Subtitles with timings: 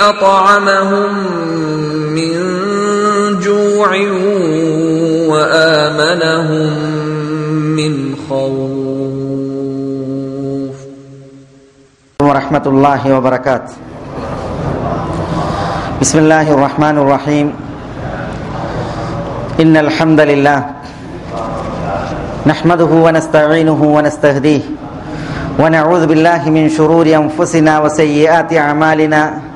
[0.00, 1.10] أطعمهم
[2.14, 2.32] من
[3.40, 3.90] جوع
[5.32, 6.72] وآمنهم
[7.76, 7.92] من
[8.28, 8.46] خوف.
[12.22, 13.74] ورحمة الله وبركاته
[16.00, 17.52] بسم الله الرحمن الرحيم
[19.60, 20.66] إن الحمد لله
[22.46, 24.60] نحمده ونستعينه ونستهديه
[25.58, 29.55] ونعوذ بالله من شرور أنفسنا وسيئات أعمالنا.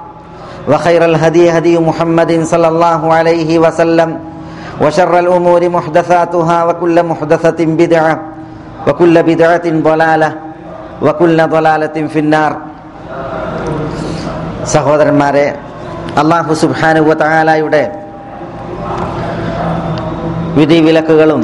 [0.68, 4.10] وخير الهدي هدي محمد صلى الله عليه وسلم
[4.80, 8.14] وشر الأمور محدثاتها وكل محدثة بدعة
[8.86, 10.30] وكل بدعة ضلالة
[11.02, 12.52] വക്കുല്ല തൊലാലത്തിൻ ഫിന്നാർ
[14.74, 15.46] സഹോദരന്മാരെ
[16.20, 17.82] അള്ളാഹു സുബാനുവ താലായുടെ
[20.58, 21.42] വിധിവിലക്കുകളും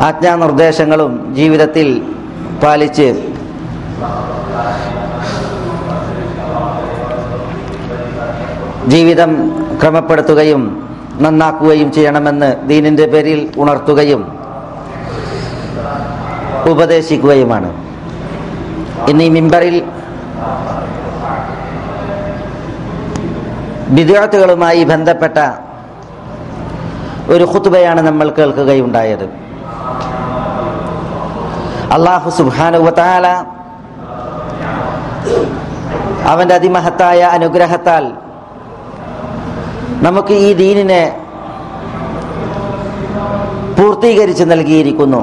[0.00, 1.88] ആജ്ഞാനിർദ്ദേശങ്ങളും ജീവിതത്തിൽ
[2.62, 3.08] പാലിച്ച്
[8.87, 9.31] ജീവിതം
[9.81, 10.61] ക്രമപ്പെടുത്തുകയും
[11.21, 14.21] നന്നാക്കുകയും ചെയ്യണമെന്ന് ദീനിന്റെ പേരിൽ ഉണർത്തുകയും
[16.69, 17.69] ഉപദേശിക്കുകയുമാണ്.
[19.09, 19.75] ഇന്ന് ഈ മിമ്പറിൽ
[23.87, 25.37] വിദ്യാർത്ഥികളുമായി ബന്ധപ്പെട്ട
[27.29, 29.25] ഒരു ഖുത്തുബയാണ് നമ്മൾ കേൾക്കുകയുണ്ടായത്.
[31.95, 33.27] അള്ളാഹു സുബാനുവത്താല
[36.27, 38.03] അവന്റെ അതിമഹത്തായ അനുഗ്രഹത്താൽ
[40.05, 41.03] നമുക്ക് ഈ ദീനിനെ
[43.77, 45.21] പൂർത്തീകരിച്ച് നൽകിയിരിക്കുന്നു.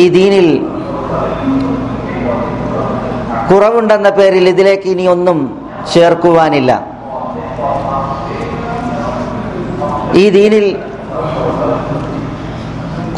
[0.00, 0.48] ഈ ദീനിൽ
[3.50, 5.38] കുറവുണ്ടെന്ന പേരിൽ ഇതിലേക്ക് ഇനി ഒന്നും
[5.94, 6.72] ചേർക്കുവാനില്ല.
[10.22, 10.66] ഈ ദീനിൽ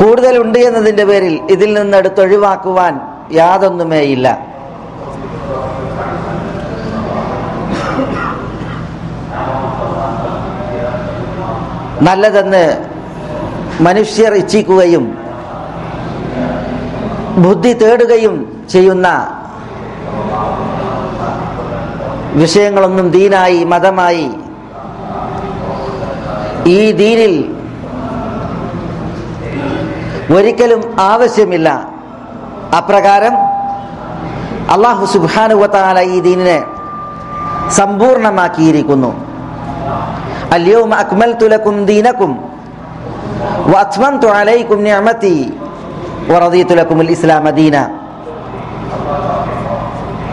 [0.01, 2.95] കൂടുതലുണ്ട് എന്നതിന്റെ പേരിൽ ഇതിൽ നിന്ന് എടുത്തൊഴിവാക്കുവാൻ
[3.41, 4.01] യാതൊന്നുമേ
[12.07, 12.65] നല്ലതെന്ന്
[13.81, 15.05] മനുഷ്യർ ഇച്ഛിക്കുകയും
[17.45, 18.35] ബുദ്ധി തേടുകയും
[18.71, 19.09] ചെയ്യുന്ന
[22.41, 24.29] വിഷയങ്ങളൊന്നും ദീനായി മതമായി
[26.77, 27.35] ഈ ദീനിൽ
[30.37, 31.69] ഒരിക്കലും ആവശ്യമില്ല.
[32.77, 33.35] അപ്രകാരം
[34.75, 36.59] അള്ളാഹു സുബാനുവത്താല ഈ ദീനിനെ
[37.71, 39.32] സമ്പൂർണമാക്കിയിരിക്കുന്നു.
[40.55, 42.33] അല്യവും അക്മൽ തുലക്കും ദീനക്കും
[43.73, 45.37] വത്മം തുലൈക്കും നിഅമതി
[46.31, 47.77] വറദീതുലക്കുമുൽ ഇസ്ലാം മദീന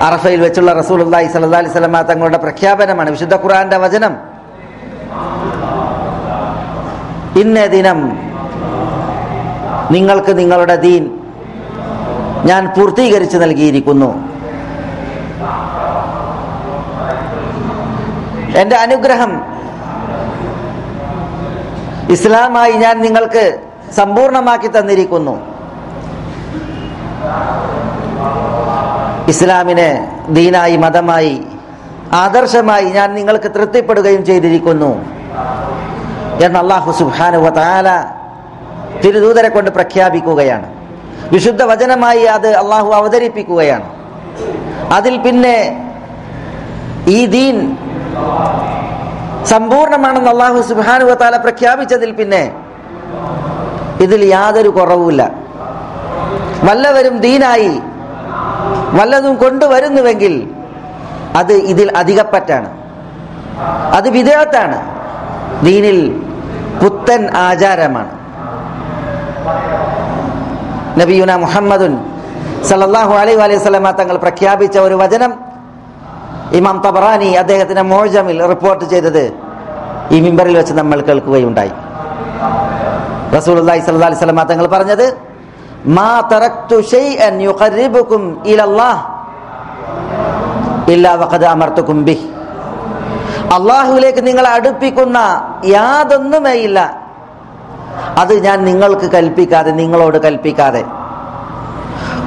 [0.07, 4.13] അറഫയിൽ വെച്ചുള്ള റസൂൽ അള്ളാഹി അലൈഹി സ്വലമ തങ്ങളുടെ പ്രഖ്യാപനമാണ് വിശുദ്ധ ഖുറാന്റെ വചനം.
[7.41, 7.99] ഇന്ന ദിനം
[9.95, 11.03] നിങ്ങൾക്ക് നിങ്ങളുടെ ദീൻ
[12.49, 14.09] ഞാൻ പൂർത്തീകരിച്ച് നൽകിയിരിക്കുന്നു.
[18.61, 19.31] എന്റെ അനുഗ്രഹം
[22.09, 23.59] ഇസ്ലാമായി ഞാൻ നിങ്ങൾക്ക്
[23.95, 25.39] സമ്പൂർണമാക്കി തന്നിരിക്കുന്നു.
[29.27, 31.41] ഇസ്ലാമിനെ ദീനായി മതമായി
[32.13, 35.05] ആദർശമായി ഞാൻ നിങ്ങൾക്ക് തൃപ്തിപ്പെടുകയും ചെയ്തിരിക്കുന്നു.
[36.43, 38.05] എന്ന് അള്ളാഹു സുബാനുവ താല
[39.03, 40.67] തിരുദൂതരെ കൊണ്ട് പ്രഖ്യാപിക്കുകയാണ്.
[41.31, 43.89] വിശുദ്ധ വചനമായി അത് അള്ളാഹു അവതരിപ്പിക്കുകയാണ്.
[44.93, 45.57] അതിൽ പിന്നെ
[47.07, 47.77] ഈ ദീൻ
[49.45, 52.51] സമ്പൂർണമാണെന്ന് അള്ളാഹു സുബാനുവത്താല താല പ്രഖ്യാപിച്ചതിൽ പിന്നെ
[54.01, 55.31] ഇതിൽ യാതൊരു കുറവുമില്ല.
[56.63, 57.81] വല്ലവരും ദീനായി
[58.93, 60.53] വല്ലതും കൊണ്ടുവരുന്നുവെങ്കിൽ
[61.35, 62.69] അത് ഇതിൽ അധികപ്പറ്റാണ്.
[63.93, 64.77] അത് വിദേഹത്താണ്.
[65.63, 66.21] ദീനിൽ
[66.81, 68.11] പുത്തൻ ആചാരമാണ്.
[70.99, 72.03] നബിയുന മുഹമ്മദുൻ
[72.69, 75.48] സല്ലല്ലാഹു അലൈഹി അലൈഹി സ്വലമ തങ്ങൾ പ്രഖ്യാപിച്ച ഒരു വചനം
[76.57, 79.23] ഇമാം തബറാനി അദ്ദേഹത്തിന്റെ മോജമിൽ റിപ്പോർട്ട് ചെയ്തത്
[80.11, 81.73] ഈ മിമ്പറിൽ വെച്ച് നമ്മൾ കേൾക്കുകയുണ്ടായി.
[83.35, 83.83] റസൂൽ അലൈഹി
[84.51, 85.05] തങ്ങൾ പറഞ്ഞത്
[85.97, 86.77] മാ തറക്തു
[91.21, 91.43] വഖദ
[94.21, 95.17] നിങ്ങളെ അടുപ്പിക്കുന്ന
[95.75, 96.79] യാതൊന്നുമേ ഇല്ല.
[98.21, 100.83] അത് ഞാൻ നിങ്ങൾക്ക് കൽപ്പിക്കാതെ നിങ്ങളോട് കൽപ്പിക്കാതെ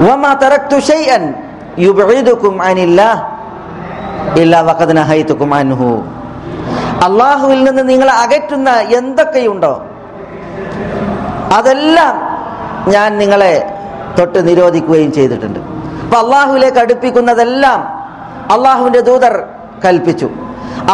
[0.06, 1.22] വമാ തറക്തു ഷൈഅൻ
[1.78, 3.20] യുബ്ഇദുക്കും അനില്ലാഹ്
[7.04, 9.82] അള്ളാഹുവിൽ നിന്ന് നിങ്ങളെ അകറ്റുന്ന എന്തൊക്കെയുണ്ടോ
[11.52, 12.14] അതെല്ലാം
[12.90, 13.74] ഞാൻ നിങ്ങളെ
[14.18, 15.58] തൊട്ട് നിരോധിക്കുകയും ചെയ്തിട്ടുണ്ട്.
[16.04, 17.80] അപ്പൊ അള്ളാഹുവിലേക്ക് അടുപ്പിക്കുന്നതെല്ലാം
[18.52, 19.44] അള്ളാഹുവിന്റെ ദൂതർ
[19.84, 20.26] കൽപ്പിച്ചു.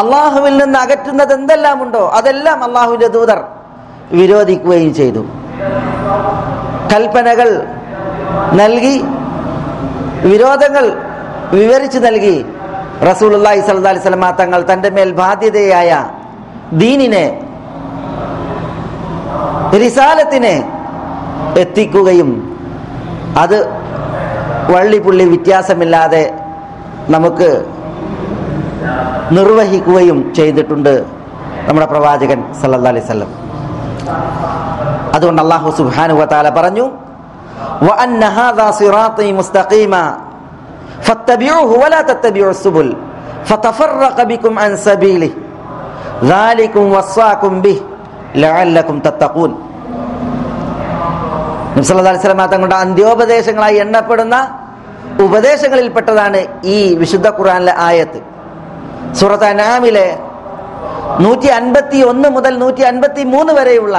[0.00, 3.44] അള്ളാഹുവിൽ നിന്ന് അകറ്റുന്നത് എന്തെല്ലാം ഉണ്ടോ അതെല്ലാം അള്ളാഹുവിന്റെ ദൂതർ
[4.12, 5.24] വിരോധിക്കുകയും ചെയ്തു.
[6.92, 7.64] കൽപ്പനകൾ
[8.52, 9.04] നൽകി
[10.28, 11.02] വിരോധങ്ങൾ
[11.52, 12.46] വിവരിച്ചു നൽകി
[13.06, 13.34] റസൂലി
[13.66, 15.90] സല്ലാ അലിസ്ലമ തങ്ങൾ തന്റെ മേൽ ബാധ്യതയായ
[16.82, 17.24] ദീനിനെ
[19.76, 20.54] റിസാലത്തിനെ
[21.62, 22.30] എത്തിക്കുകയും
[23.42, 23.58] അത്
[24.72, 26.24] വള്ളിപുള്ളി വ്യത്യാസമില്ലാതെ
[27.14, 27.50] നമുക്ക്
[29.36, 30.94] നിർവഹിക്കുകയും ചെയ്തിട്ടുണ്ട്
[31.66, 33.32] നമ്മുടെ പ്രവാചകൻ സല്ലല്ലാ അലൈഹി സ്വല്ലം
[35.16, 36.86] അതുകൊണ്ട് അള്ളാഹു സുബാനുവ താല പറഞ്ഞു
[39.38, 39.94] മുസ്തഖീമ
[41.07, 42.87] فاتبعوه ولا تتبعوا السبل
[43.45, 45.31] فتفرق بكم عن سبيله
[46.25, 47.77] ذلكم وصاكم به
[48.35, 49.51] لعلكم تتقون
[51.75, 54.35] നബ്സല്ലാസ്ലമ തങ്ങളുടെ അന്ത്യോപദേശങ്ങളായി എണ്ണപ്പെടുന്ന
[55.25, 56.39] ഉപദേശങ്ങളിൽപ്പെട്ടതാണ്
[56.73, 58.19] ഈ വിശുദ്ധ ഖുറാനിലെ ആയത്ത്
[59.19, 60.07] സൂറത്ത് അനാമിലെ
[61.23, 63.95] നൂറ്റി അൻപത്തി ഒന്ന് മുതൽ നൂറ്റി അൻപത്തി മൂന്ന് വരെയുള്ള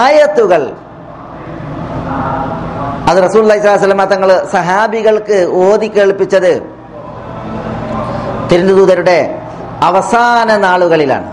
[0.00, 0.62] ആയത്തുകൾ
[3.09, 6.53] അത് റസൂൽ അലൈഹിസ്ലാമ തങ്ങൾ സഹാബികൾക്ക് ഓതി കേൾപ്പിച്ചത്
[8.49, 9.19] തിരുനദൂതരുടെ
[9.89, 11.27] അവസാന നാളുകളിലാണ്.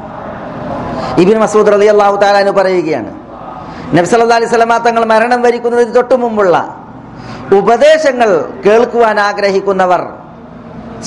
[1.23, 3.11] ഇബിൻ മസൂദ് റലി അള്ളാഹു താലാനു പറയുകയാണ്
[3.97, 6.57] നബ്സല്ലാ അലൈഹി സ്വലമ തങ്ങൾ മരണം വരിക്കുന്നതിന് തൊട്ടു മുമ്പുള്ള
[7.59, 8.31] ഉപദേശങ്ങൾ
[8.65, 10.03] കേൾക്കുവാൻ ആഗ്രഹിക്കുന്നവർ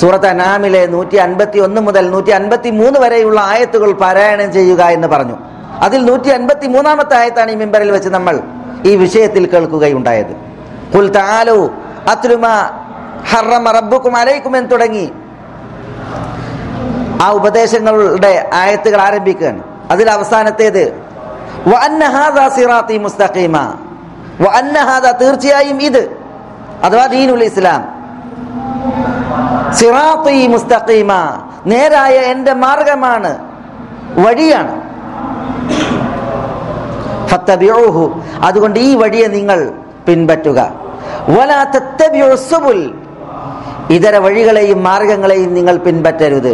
[0.01, 5.38] സൂറത്ത് അനാമിലെ നൂറ്റി അൻപത്തി ഒന്ന് മുതൽ നൂറ്റി അൻപത്തി മൂന്ന് വരെയുള്ള ആയത്തുകൾ പാരായണം ചെയ്യുക എന്ന് പറഞ്ഞു.
[5.86, 8.36] അതിൽ നൂറ്റി അൻപത്തി മൂന്നാമത്തെ ആയത്താണ് ഈ മെമ്പറിൽ വെച്ച് നമ്മൾ
[8.89, 10.33] ഈ വിഷയത്തിൽ കേൾക്കുകയുണ്ടായത്.
[13.69, 15.12] റബ്ബുക്കും അലൈക്കും എന്ന് തുടങ്ങി.
[17.21, 19.63] ആ ഉപദേശങ്ങളുടെ ആയത്തുകൾ ആരംഭിക്കുകയാണ്.
[19.91, 21.09] അതിൽ അവസാനത്തേത്
[25.12, 26.18] തീർച്ചയായും ഇത്
[26.83, 28.00] അഥവാ ദീനുൽ ഇസ്ലാം.
[30.47, 31.12] മുസ്തഖീമ
[31.65, 33.38] നേരായ എന്റെ മാർഗമാണ്
[34.18, 34.89] വഴിയാണ്.
[38.44, 39.74] അതുകൊണ്ട് ഈ വഴിയെ നിങ്ങൾ
[40.09, 40.59] പിൻപറ്റുക.
[43.89, 46.54] ഇതര വഴികളെയും മാർഗങ്ങളെയും നിങ്ങൾ പിൻപറ്റരുത്.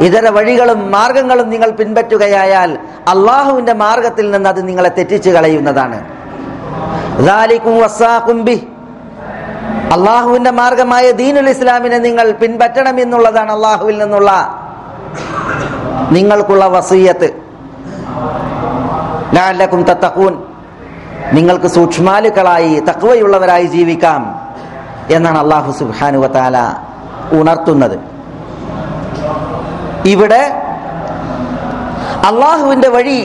[0.00, 2.70] ഇതര വഴികളും മാർഗങ്ങളും നിങ്ങൾ പിൻപറ്റുകയായാൽ
[3.08, 5.98] അള്ളാഹുവിന്റെ മാർഗത്തിൽ നിന്ന് അത് നിങ്ങളെ തെറ്റിച്ചു കളയുന്നതാണ്.
[9.92, 14.30] അള്ളാഹുവിന്റെ മാർഗമായ ദീനുൽ ഇസ്ലാമിനെ നിങ്ങൾ പിൻപറ്റണം എന്നുള്ളതാണ് അള്ളാഹുവിൽ നിന്നുള്ള
[16.10, 17.28] നിങ്ങൾക്കുള്ള വസീയത്ത്.
[19.34, 20.34] ലാലക്കും തത്തക്കൂൻ
[21.32, 24.22] നിങ്ങൾക്ക് സൂക്ഷ്മാലുക്കളായി തക്വയുള്ളവരായി ജീവിക്കാം
[25.10, 26.56] എന്നാണ് അള്ളാഹു സുബാനുവ താല
[27.38, 27.96] ഉണർത്തുന്നത്.
[30.14, 30.42] ഇവിടെ
[32.30, 33.20] അള്ളാഹുവിന്റെ വഴി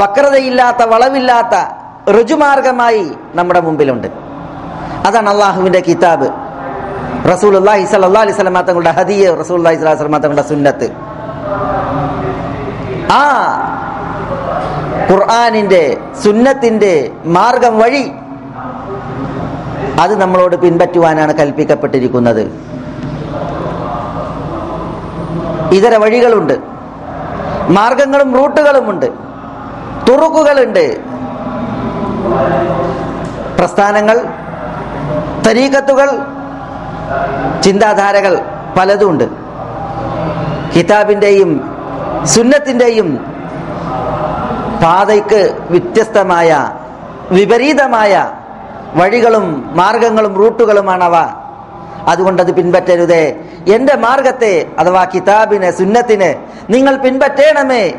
[0.00, 1.54] വക്രതയില്ലാത്ത വളവില്ലാത്ത
[2.18, 4.08] ഋജുമാർഗമായി നമ്മുടെ മുമ്പിലുണ്ട്.
[5.06, 6.28] അതാണ് അള്ളാഹുവിന്റെ കിതാബ്.
[7.32, 10.88] റസൂൽ അള്ളാഹി സല്ലാ അലൈഹി സ്വലമ തങ്ങളുടെ ഹദിയ റസൂൽ അള്ളാഹി സ്വലമ തങ്ങളുടെ സുന്നത്ത്.
[13.20, 13.22] ആ
[15.12, 18.12] ഖുർആാനിന്റെ സുന്നത്തിന്റെ മാർഗം വഴി
[20.00, 22.40] അത് നമ്മളോട് പിൻപറ്റുവാനാണ് കൽപ്പിക്കപ്പെട്ടിരിക്കുന്നത്.
[25.72, 26.58] ഇതര വഴികളുണ്ട്.
[27.68, 29.06] മാർഗങ്ങളും റൂട്ടുകളുമുണ്ട്.
[30.08, 31.00] തുറുക്കുകളുണ്ട്.
[33.58, 34.24] പ്രസ്ഥാനങ്ങൾ
[35.46, 36.18] തരീക്കത്തുകൾ
[37.62, 38.42] ചിന്താധാരകൾ
[38.78, 39.24] പലതുമുണ്ട്.
[40.76, 41.78] കിതാബിന്റെയും
[42.24, 43.31] സുന്നത്തിന്റെയും
[44.82, 46.70] പാതയ്ക്ക് വ്യത്യസ്തമായ
[47.30, 48.32] വിപരീതമായ
[48.94, 51.14] വഴികളും മാർഗങ്ങളും റൂട്ടുകളുമാണവ.
[52.08, 53.36] അതുകൊണ്ട് അത് പിൻപറ്റരുതേ.
[53.68, 57.94] എന്റെ മാർഗത്തെ അഥവാ കിതാബിനെ സുന്നത്തിനെ നിങ്ങൾ പിൻപറ്റേണമേ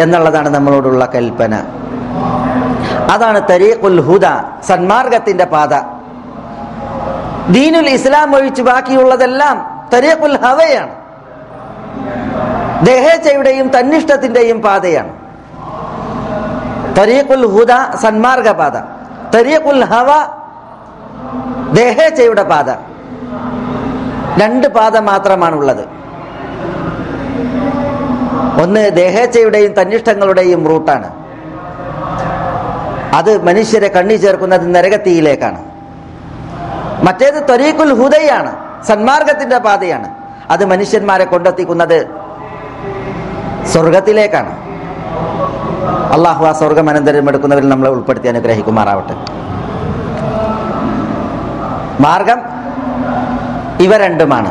[0.00, 1.54] എന്നുള്ളതാണ് നമ്മളോടുള്ള കൽപ്പന.
[3.10, 4.24] അതാണ് തരീഖുൽ ഹുദ
[4.62, 5.74] സന്മാർഗത്തിന്റെ പാത.
[7.52, 10.94] ദീനുൽ ഇസ്ലാം ഒഴിച്ച് ബാക്കിയുള്ളതെല്ലാം തരീഖുൽ ഹവയാണ്.
[12.86, 15.23] ദേഹേച്ഛയുടെയും തന്നിഷ്ടത്തിന്റെയും പാതയാണ്.
[16.98, 17.72] തരീഖുൽ ഹുദ
[18.02, 18.76] സന്മാർഗ പാത.
[19.34, 20.10] തരീഖുൽ ഹവ
[21.74, 22.68] ദേഹേച്ഛയുടെ പാത.
[24.40, 25.84] രണ്ട് പാത മാത്രമാണുള്ളത്.
[28.62, 31.08] ഒന്ന് ദേഹേച്ഛയുടെയും തന്നിഷ്ടങ്ങളുടെയും റൂട്ടാണ്.
[33.18, 35.60] അത് മനുഷ്യരെ കണ്ണി ചേർക്കുന്നത് നരകത്തിയിലേക്കാണ്.
[37.06, 38.52] മറ്റേത് ത്വരീഖുൽ ഹുദയാണ്
[38.88, 40.08] സന്മാർഗത്തിന്റെ പാതയാണ്.
[40.50, 41.98] അത് മനുഷ്യന്മാരെ കൊണ്ടെത്തിക്കുന്നത്
[43.72, 44.52] സ്വർഗത്തിലേക്കാണ്.
[45.88, 49.14] അള്ളാഹു ആ സ്വർഗം അനന്തരം എടുക്കുന്നവരിൽ നമ്മളെ ഉൾപ്പെടുത്തി അനുഗ്രഹിക്കുമാറാവട്ടെ.
[52.00, 52.38] മാർഗം
[53.80, 54.50] ഇവ രണ്ടുമാണ്.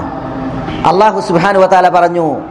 [0.88, 2.42] അള്ളാഹു സുബാനു വാല പറഞ്ഞു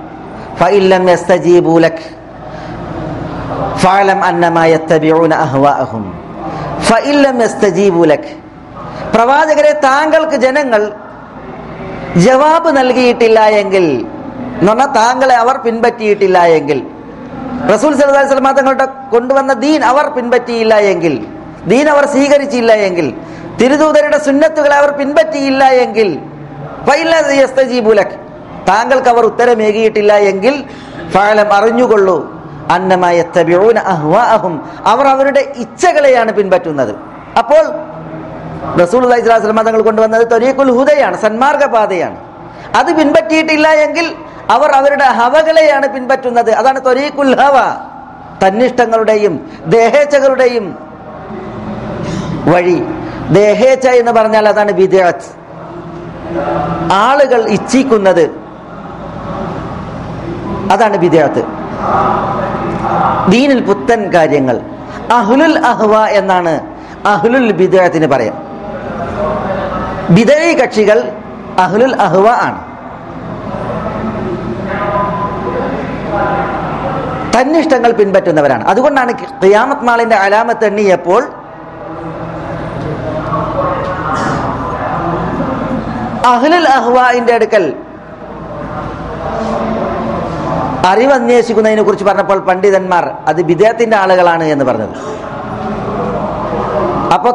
[9.14, 10.92] പ്രവാചകരെ താങ്കൾക്ക് ജനങ്ങൾ
[12.16, 14.06] ജവാബ് നൽകിയിട്ടില്ല എങ്കിൽ
[14.86, 16.91] താങ്കളെ അവർ പിൻപറ്റിയിട്ടില്ല എങ്കിൽ
[17.70, 21.14] റസൂൽ വസല്ലം തങ്ങളുടെ കൊണ്ടുവന്ന ദീൻ അവർ പിൻപറ്റിയില്ല എങ്കിൽ
[21.70, 23.08] ദീൻ അവർ സ്വീകരിച്ചില്ല എങ്കിൽ
[23.60, 26.08] തിരുദൂതരുടെ സുന്നത്തുകളെ അവർ പിൻപറ്റിയില്ല എങ്കിൽ
[28.70, 30.54] താങ്കൾക്ക് അവർ ഉത്തരമേകിയിട്ടില്ല എങ്കിൽ
[31.14, 32.16] ഫലം അറിഞ്ഞുകൊള്ളൂ
[32.74, 33.16] അന്നമായ
[34.92, 36.92] അവർ അവരുടെ ഇച്ഛകളെയാണ് പിൻപറ്റുന്നത്.
[37.40, 37.64] അപ്പോൾ
[38.82, 39.02] റസൂൽ
[39.68, 42.18] തങ്ങൾ കൊണ്ടുവന്നത് തൊരീഖുൽ ഹുദയാണ് സന്മാർഗപാതയാണ്.
[42.80, 44.06] അത് പിൻപറ്റിയിട്ടില്ല എങ്കിൽ
[44.52, 46.52] അവർ അവരുടെ ഹവകളെയാണ് പിൻപറ്റുന്നത്.
[46.52, 47.56] അതാണ് തൊരീഖുൽ ഹവ.
[48.46, 50.78] തന്നിഷ്ടങ്ങളുടെയും ദേഹേച്ഛകളുടെയും
[52.46, 52.82] വഴി.
[53.32, 55.42] ദേഹേച്ഛ എന്ന് പറഞ്ഞാൽ അതാണ് വിദ്യാത്ത്
[56.92, 58.30] ആളുകൾ ഇച്ഛിക്കുന്നത്
[60.72, 61.44] അതാണ് വിദ്യാത്ത്
[63.28, 64.60] ദീനിൽ പുത്തൻ കാര്യങ്ങൾ.
[65.12, 66.60] അഹുലുൽ അഹ്വ എന്നാണ്
[67.06, 68.34] അഹ്ലുൽ വിദ്യാത്തിന് പറയാം.
[70.10, 71.12] ബിദഈ കക്ഷികൾ
[71.58, 72.71] അഹ്ലുൽ അഹ്വ ആണ്.
[77.36, 78.64] തന്നിഷ്ടങ്ങൾ പിൻപറ്റുന്നവരാണ്.
[78.64, 79.12] അതുകൊണ്ടാണ്
[79.42, 81.22] ഖിയാമത്ത് നാളിന്റെ അലാമത്ത് എണ്ണിയപ്പോൾ
[86.26, 87.74] അഹ്ലുൽ അഹ്വാന്റെ അടുക്കൽ
[90.86, 94.94] അറിവ് അന്വേഷിക്കുന്നതിനെ കുറിച്ച് പറഞ്ഞപ്പോൾ പണ്ഡിതന്മാർ അത് വിദേഹത്തിന്റെ ആളുകളാണ് എന്ന് പറഞ്ഞത്.
[97.12, 97.30] അപ്പൊ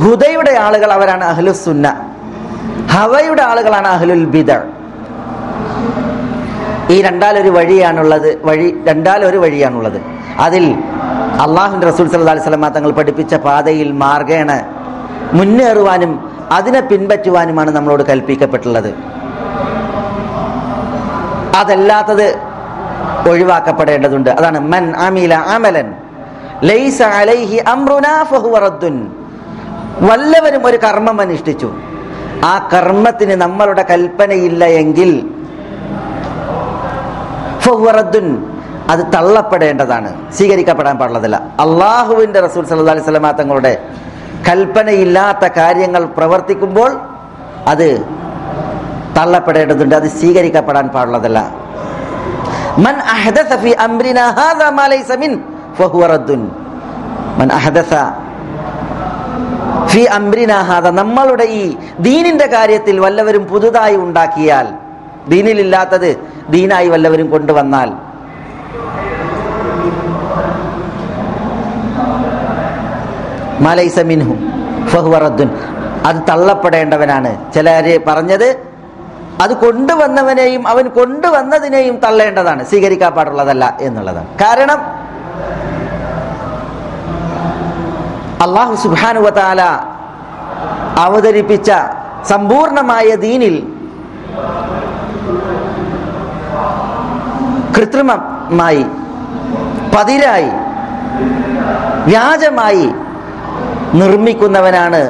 [0.00, 2.10] ഹുദയുടെ ആളുകൾ അവരാണ് അഹ്ലുസുന്ന.
[2.90, 4.71] ഹവയുടെ ആളുകളാണ് അഹ്ലുൽ ബിദ.
[6.92, 10.00] ഈ രണ്ടാലൊരു വഴിയാണുള്ളത് വഴി രണ്ടാലൊരു വഴിയാണുള്ളത്.
[10.38, 10.64] അതിൽ
[11.44, 14.50] അള്ളാഹു റസൂൽ സല്ലല്ലാഹു അലൈഹി വസല്ലം തങ്ങൾ പഠിപ്പിച്ച പാതയിൽ മാർഗേണ
[15.32, 16.12] മുന്നേറുവാനും
[16.52, 18.94] അതിനെ പിൻപറ്റുവാനുമാണ് നമ്മളോട് കൽപ്പിക്കപ്പെട്ടുള്ളത്.
[21.56, 22.26] അതല്ലാത്തത്
[23.30, 24.30] ഒഴിവാക്കപ്പെടേണ്ടതുണ്ട്.
[24.30, 25.94] അതാണ് മൻ ആമീല അമലൻ
[26.62, 27.58] ലൈസ അലൈഹി
[30.08, 31.68] വല്ലവരും ഒരു കർമ്മം അനുഷ്ഠിച്ചു.
[32.44, 35.31] ആ കർമ്മത്തിന് നമ്മളുടെ കൽപ്പനയില്ല എങ്കിൽ
[37.72, 37.90] ഫഹുവ
[38.92, 40.10] അത് തള്ളപ്പെടേണ്ടതാണ്.
[40.36, 43.72] സ്വീകരിക്കപ്പെടാൻ പാടുള്ളതല്ല അള്ളാഹുവിന്റെ റസൂൽ സല്ലല്ലാഹു അലൈഹി വസല്ലമ തങ്ങളുടെ
[44.48, 46.90] കൽപ്പനയില്ലാത്ത കാര്യങ്ങൾ പ്രവർത്തിക്കുമ്പോൾ
[47.72, 47.88] അത്
[49.16, 49.94] തള്ളപ്പെടേണ്ടതുണ്ട്.
[50.00, 51.38] അത് സ്വീകരിക്കപ്പെടാൻ പാടുള്ളതല്ല
[52.86, 53.72] മൻ അഹദസ ഫി
[54.38, 55.32] ഹാദാ ലൈസ മിൻ
[57.40, 57.94] മൻ അഹദസ
[59.92, 60.02] ഫി
[61.02, 61.64] നമ്മളുടെ ഈ
[62.08, 64.66] ദീനിന്റെ കാര്യത്തിൽ വല്ലവരും പുതുതായി ഉണ്ടാക്കിയാൽ
[65.32, 66.10] ദീനിലില്ലാത്തത്
[66.50, 67.92] ദീനായി വല്ലവരും കൊണ്ടുവന്നാൽ
[73.60, 74.36] മലൈസ മിൻഹു
[74.86, 75.50] ഫഹുവ റദ്ദുൻ.
[76.06, 77.52] അത് തള്ളപ്പെടേണ്ടവനാണ്.
[77.52, 78.72] ചിലര് പറഞ്ഞത്
[79.42, 82.64] അത് കൊണ്ടുവന്നവനെയും അവൻ കൊണ്ടുവന്നതിനെയും തള്ളേണ്ടതാണ്.
[82.64, 84.26] സ്വീകരിക്കാൻ പാടുള്ളതല്ല എന്നുള്ളതാണ്.
[84.26, 85.02] കാരണം
[88.42, 89.62] അള്ളാഹു സുബാനുവതാല
[90.98, 91.72] അവതരിപ്പിച്ച
[92.28, 93.72] സമ്പൂർണമായ ദീനിൽ
[97.74, 98.84] കൃത്രിമമായി
[99.94, 100.52] പതിരായി
[102.10, 102.86] വ്യാജമായി
[104.00, 105.00] നിർമ്മിക്കുന്നവനാണ്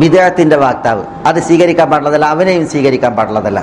[0.00, 1.02] വിദേഹത്തിന്റെ വാക്താവ്.
[1.28, 3.60] അത് സ്വീകരിക്കാൻ പാടുള്ളതല്ല അവനെയും സ്വീകരിക്കാൻ പാടുള്ളതല്ല.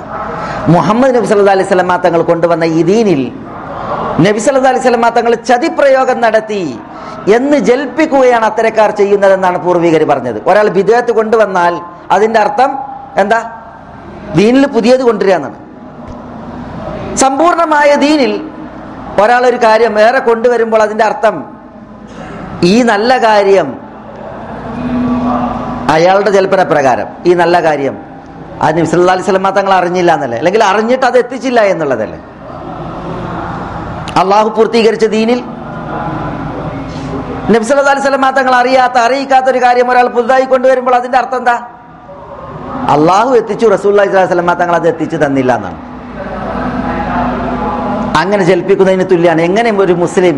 [0.74, 3.22] മുഹമ്മദ് നബി സല്ലാ അലൈഹി സ്വലമാ തങ്ങൾ കൊണ്ടുവന്ന ഈ ദീനിൽ
[4.26, 6.62] നബി സല്ലാ അലൈഹി സ്വലമാ തങ്ങൾ ചതിപ്രയോഗം നടത്തി
[7.36, 10.38] എന്ന് ജൽപ്പിക്കുകയാണ് അത്തരക്കാർ ചെയ്യുന്നതെന്നാണ് പൂർവികർ പറഞ്ഞത്.
[10.50, 11.74] ഒരാൾ വിദേഹത്ത് കൊണ്ടുവന്നാൽ
[12.14, 12.70] അതിന്റെ അർത്ഥം
[13.22, 13.40] എന്താ?
[14.38, 15.58] ദീനിൽ പുതിയത് കൊണ്ടുവരിക എന്നാണ്
[17.22, 18.32] സമ്പൂർണമായ ദീനിൽ
[19.22, 21.36] ഒരാൾ ഒരു കാര്യം ഏറെ കൊണ്ടുവരുമ്പോൾ അതിന്റെ അർത്ഥം
[22.72, 23.68] ഈ നല്ല കാര്യം
[25.94, 27.96] അയാളുടെ ജൽപ്പന പ്രകാരം ഈ നല്ല കാര്യം
[28.64, 30.38] അത് നബി സല്ലല്ലാഹു അലൈഹി വസല്ലം തങ്ങൾ അറിഞ്ഞില്ല എന്നല്ലേ?
[30.40, 32.18] അല്ലെങ്കിൽ അറിഞ്ഞിട്ട് അത് എത്തിച്ചില്ല എന്നുള്ളതല്ലേ?
[34.22, 35.40] അള്ളാഹു പൂർത്തീകരിച്ച ദീനിൽ
[37.52, 41.56] നബി സല്ലല്ലാഹു അലൈഹി വസല്ലം തങ്ങൾ അറിയാത്ത അറിയിക്കാത്ത ഒരു കാര്യം ഒരാൾ പുതുതായി കൊണ്ടുവരുമ്പോൾ അതിന്റെ അർത്ഥം എന്താ?
[42.94, 45.78] അള്ളാഹു എത്തിച്ചു റസൂല്ലാ സ്വലം തങ്ങൾ അത് എത്തിച്ചു തന്നില്ല എന്നാണ്.
[48.20, 50.36] അങ്ങനെ ജലിപ്പിക്കുന്നതിന് തുല്യമാണ് എങ്ങനെ ഒരു മുസ്ലിം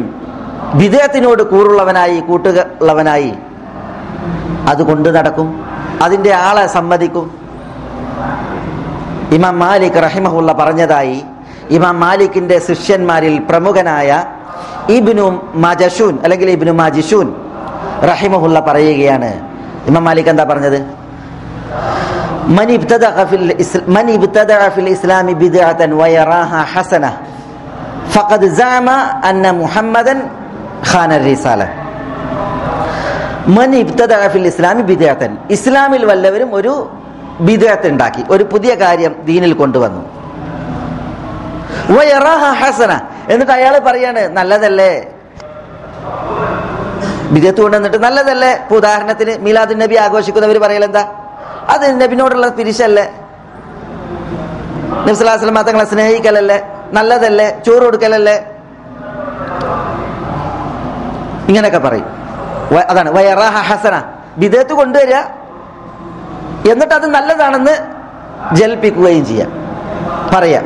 [0.81, 3.33] വിദേഹത്തിനോട് കൂറുള്ളവനായി കൂട്ടുള്ളവനായി
[4.71, 5.49] അത് കൊണ്ടു നടക്കും?
[6.05, 7.27] അതിന്റെ ആളെ സമ്മതിക്കും?
[9.37, 11.19] ഇമാം മാലിക് റഹിമഹുള്ള പറഞ്ഞതായി
[11.77, 14.11] ഇമാം മാലിക്കിന്റെ ശിഷ്യന്മാരിൽ പ്രമുഖനായ
[14.97, 15.27] ഇബിനു
[15.65, 17.29] മജഷൂൻ അല്ലെങ്കിൽ ഇബിനു മജിഷൂൻ
[18.11, 19.31] റഹിമഹുള്ള പറയുകയാണ്.
[19.89, 20.79] ഇമാം മാലിക് എന്താ പറഞ്ഞത്?
[22.57, 22.73] മനി
[24.19, 27.05] ഇബ്തദ ഫിൽ ഇസ്ലാമി ബിദ്അതൻ വയറാഹ ഹസന
[28.15, 28.91] ഫഖദ് സാമ
[29.29, 30.19] അന്ന മുഹമ്മദൻ
[30.93, 31.63] ഖാന റിസാല.
[33.57, 36.73] മൻ ഇബ്തദഫിൽ ഇസ്ലാമി ബിദയത്തൻ ഇസ്ലാമിൽ വല്ലവരും ഒരു
[37.41, 40.03] ബിദയത്ത് ഉണ്ടാക്കി ഒരു പുതിയ കാര്യം ദീനിൽ കൊണ്ടുവന്നു.
[42.61, 42.93] ഹസന.
[43.31, 44.91] എന്നിട്ട് അയാൾ പറയാണ് നല്ലതല്ലേ?
[47.35, 48.53] ബിദയത്ത് കൊണ്ടുവന്നിട്ട് നല്ലതല്ലേ?
[48.71, 51.05] ഉദാഹരണത്തിന് മീലാദ് നബി ആഘോഷിക്കുന്നവർ പറയലെന്താ
[51.69, 53.07] അത് നബിനോടുള്ള പിരിശല്ലേ?
[55.09, 56.59] നബ്സലാസ്ലം തങ്ങളെ സ്നേഹിക്കലല്ലേ?
[56.93, 57.63] നല്ലതല്ലേ?
[57.67, 58.45] ചോറ് കൊടുക്കലല്ലേ?
[61.49, 62.07] ഇങ്ങനെയൊക്കെ പറയും.
[62.89, 63.11] അതാണ്.
[63.11, 64.03] വയറാഹ ഹസന.
[64.39, 65.15] വിദേത്ത് കൊണ്ടുവരിക.
[66.73, 67.97] എന്നിട്ട് അത് നല്ലതാണെന്ന്
[68.55, 69.53] ജൽപ്പിക്കുകയും ചെയ്യാം.
[70.35, 70.65] പറയാം.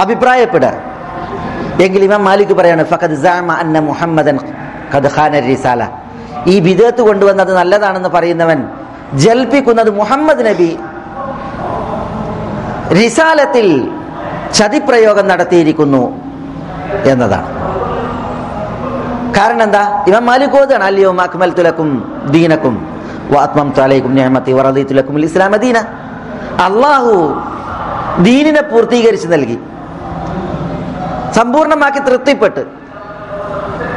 [0.00, 0.72] അഭിപ്രായപ്പെടുക.
[1.80, 4.38] എങ്കിൽ ഇമാം മാലിക് പറയാണ് ഫഖദ് സാമ അന്ന മുഹമ്മദൻ
[4.94, 5.88] ഖദ് ഖാന റിസാല.
[6.46, 8.68] ഈ വിദേത്ത് കൊണ്ടുവന്നത് നല്ലതാണെന്ന് പറയുന്നവൻ
[9.14, 10.78] ജൽപ്പിക്കുന്നത് മുഹമ്മദ് നബി
[12.92, 13.99] റിസാലത്തിൽ
[14.54, 16.20] ചതിപ്രയോഗം നടത്തിയിരിക്കുന്നു
[17.06, 17.60] എന്നതാണ്.
[19.36, 20.04] കാരണം എന്താ?
[20.08, 25.78] ഇവൻ മാലിക്കോതാണ് അല്ലയോ അക്മൽ തുലക്കും ദീനക്കും വാത്മം തലൈക്കും ഞാമത്തി വറദി തുലക്കും ഇസ്ലാമ ദീന.
[26.60, 27.34] അള്ളാഹു
[28.22, 29.58] ദീനിനെ പൂർത്തീകരിച്ച് നൽകി.
[31.34, 32.66] സമ്പൂർണമാക്കി തൃപ്തിപ്പെട്ട്.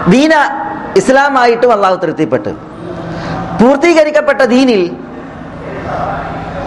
[0.09, 0.31] ദീന
[0.97, 2.49] ഇസ്ലാമായിട്ടും അള്ളാഹു തൃപ്തിപ്പെട്ട്.
[3.61, 4.97] പൂർത്തീകരിക്കപ്പെട്ട ദീനിൽ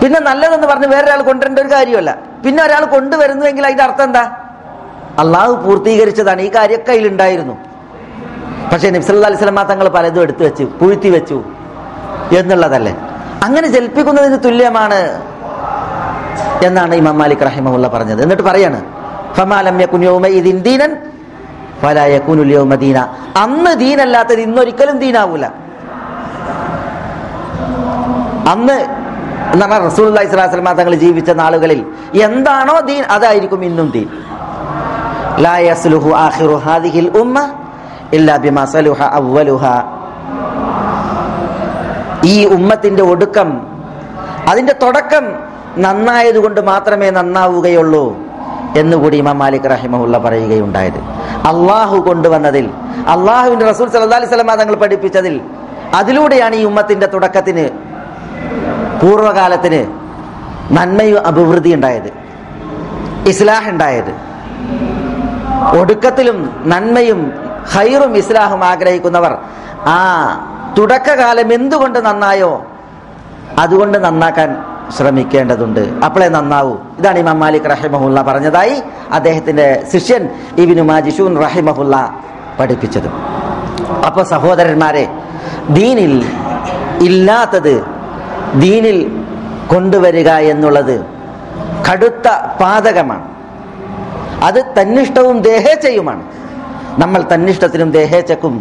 [0.02, 2.18] പിന്നെ നല്ലതെന്ന് പറഞ്ഞ് വേറൊരാൾ കൊണ്ടുവരേണ്ട ഒരു കാര്യമല്ല.
[2.46, 4.30] പിന്നെ ഒരാൾ കൊണ്ടുവരുന്നുവെങ്കിൽ അതിന്റെ അർത്ഥം എന്താ?
[5.18, 6.40] അള്ളാഹു പൂർത്തീകരിച്ചതാണ്.
[6.40, 7.58] ഈ കാര്യം കയ്യിലുണ്ടായിരുന്നു.
[8.72, 11.44] പക്ഷേ നബ്സല്ലാ അലൈഹി സ്വലമ തങ്ങൾ പലതും എടുത്തു വെച്ചു പൂഴ്ത്തി വെച്ചു
[12.38, 12.96] എന്നുള്ളതല്ലേ?
[13.42, 15.22] അങ്ങനെ ജൽപ്പിക്കുന്നതിന് തുല്യമാണ്
[16.64, 18.22] എന്നാണ് ഇമാം മാലിക് റഹിമുള്ള പറഞ്ഞത്.
[18.22, 18.84] എന്നിട്ട് പറയാണ്
[19.34, 20.96] ഫമാലം യകുൻ യൗമഇദിൻ ദീനൻ
[21.82, 22.98] ഫലാ യകുനുൽ യൗമ ദീന.
[23.36, 25.46] അന്ന് ദീനല്ലാത്തത് ഇന്നൊരിക്കലും ദീനാവൂല.
[28.50, 29.05] അന്ന്
[29.52, 31.80] എന്ന് പറഞ്ഞാൽ റസൂൽ അലൈഹി സ്വലാസ്ലമ തങ്ങൾ ജീവിച്ച നാളുകളിൽ.
[32.22, 34.08] എന്താണോ ദീൻ അതായിരിക്കും ഇന്നും ദീൻ.
[42.32, 43.48] ഈ ഉമ്മത്തിന്റെ ഒടുക്കം
[44.50, 45.24] അതിന്റെ തുടക്കം
[45.78, 48.04] നന്നായതുകൊണ്ട് മാത്രമേ നന്നാവുകയുള്ളൂ
[48.76, 51.00] എന്നുകൂടി ഇമാം മാലിക് റഹിമഹുല്ല പറയുകയുണ്ടായത്.
[51.50, 52.66] അള്ളാഹു കൊണ്ടുവന്നതിൽ
[53.14, 55.40] അള്ളാഹുവിന്റെ റസൂൽ സല്ലാ അലൈഹി സ്വലമ തങ്ങൾ പഠിപ്പിച്ചതിൽ
[55.94, 57.85] അതിലൂടെയാണ് ഈ ഉമ്മത്തിന്റെ തുടക്കത്തിന്
[59.02, 60.06] പൂർവകാലത്തിന്
[60.76, 62.12] നന്മയും അഭിവൃദ്ധി ഉണ്ടായത്.
[63.26, 64.26] ഇസ്ലാഹ് ഉണ്ടായത്.
[65.80, 67.32] ഒടുക്കത്തിലും നന്മയും
[67.74, 69.38] ഹൈറും ഇസ്ലാഹും ആഗ്രഹിക്കുന്നവർ
[69.86, 69.98] ആ
[70.78, 72.66] തുടക്കകാലം എന്തുകൊണ്ട് നന്നായോ
[73.58, 74.56] അതുകൊണ്ട് നന്നാക്കാൻ
[74.96, 75.80] ശ്രമിക്കേണ്ടതുണ്ട്.
[75.80, 76.76] അപ്പോളെ നന്നാവൂ.
[76.98, 78.82] ഇതാണ് ഇമാം മാലിക് റഹിമഹുല്ല പറഞ്ഞതായി
[79.12, 80.28] അദ്ദേഹത്തിന്റെ ശിഷ്യൻ
[80.58, 82.14] ഇബിനു മാജിഷൂൻ റഹിമഹുല്ല
[82.60, 83.08] പഠിപ്പിച്ചത്.
[84.06, 85.08] അപ്പൊ സഹോദരന്മാരെ
[85.70, 86.26] ദീനിൽ
[87.02, 87.95] ഇല്ലാത്തത്
[88.62, 88.98] ദീനിൽ
[89.70, 90.96] കൊണ്ടുവരിക എന്നുള്ളത്
[91.86, 92.28] കടുത്ത
[92.60, 93.26] പാതകമാണ്.
[94.46, 96.24] അത് തന്നിഷ്ടവും ദേഹേച്ഛയുമാണ്
[97.02, 98.54] നമ്മൾ തന്നിഷ്ടത്തിനും ദേഹേച്ഛക്കും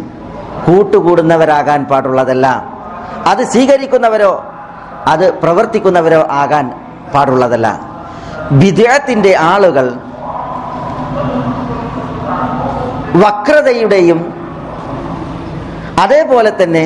[0.66, 2.46] കൂട്ടുകൂടുന്നവരാകാൻ പാടുള്ളതല്ല.
[3.30, 4.32] അത് സ്വീകരിക്കുന്നവരോ
[5.12, 6.66] അത് പ്രവർത്തിക്കുന്നവരോ ആകാൻ
[7.14, 7.68] പാടുള്ളതല്ല.
[8.62, 9.86] വിദേഹത്തിന്റെ ആളുകൾ
[13.24, 14.20] വക്രതയുടെയും
[16.04, 16.84] അതേപോലെ തന്നെ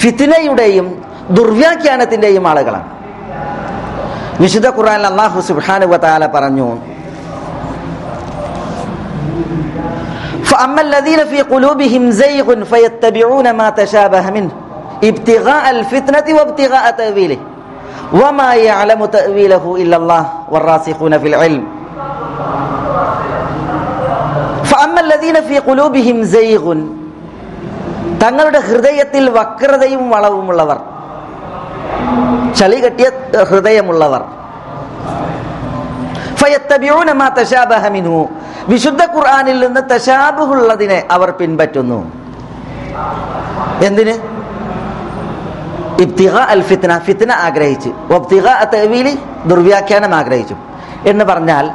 [0.00, 0.88] ഫിത്തിനയുടെയും
[1.31, 2.87] ദുർവ്യാഖ്യാനത്തിന്റെയും ആളുകളാണ്
[4.41, 6.69] വിശുദ്ധ ഖുർആൻ അള്ളാഹു സുബ്ഹാനഹു വതആല പറഞ്ഞു
[10.49, 14.51] فأما الذين في قلوبهم زيغ فيتبعون ما تشابه منه
[15.03, 17.39] ابتغاء الفتنة وابتغاء تأويله
[18.13, 21.63] وما يعلم تأويله إلا الله والراسخون في العلم
[24.63, 26.65] فأما الذين في قلوبهم زيغ
[28.21, 30.77] തങ്ങളുടെ ഹൃദയത്തിൽ വക്രതയും വളവുമുള്ളവർ
[32.54, 33.10] ചളി കെട്ടിയ
[33.42, 34.22] ഹൃദയമുള്ളവർ.
[38.68, 42.12] വിശുദ്ധ ഖുർആാനിൽ നിന്ന് തശാബുള്ളതിനെ അവർ പിൻപറ്റുന്നു.
[43.84, 44.32] എന്തിന്?
[46.48, 47.88] അൽ ഫിത്ന ഫിത്ന ആഗ്രഹിച്ച്.
[49.44, 50.56] ദുർവ്യാഖ്യാനം ആഗ്രഹിച്ചു.
[51.06, 51.70] എന്ന് പറഞ്ഞാൽ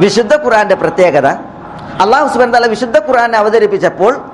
[0.00, 1.26] വിശുദ്ധ ഖുർആന്റെ പ്രത്യേകത
[2.00, 4.29] അള്ളാഹു സുബാൻ തല വിശുദ്ധ ഖുറാൻ അവതരിപ്പിച്ചപ്പോൾ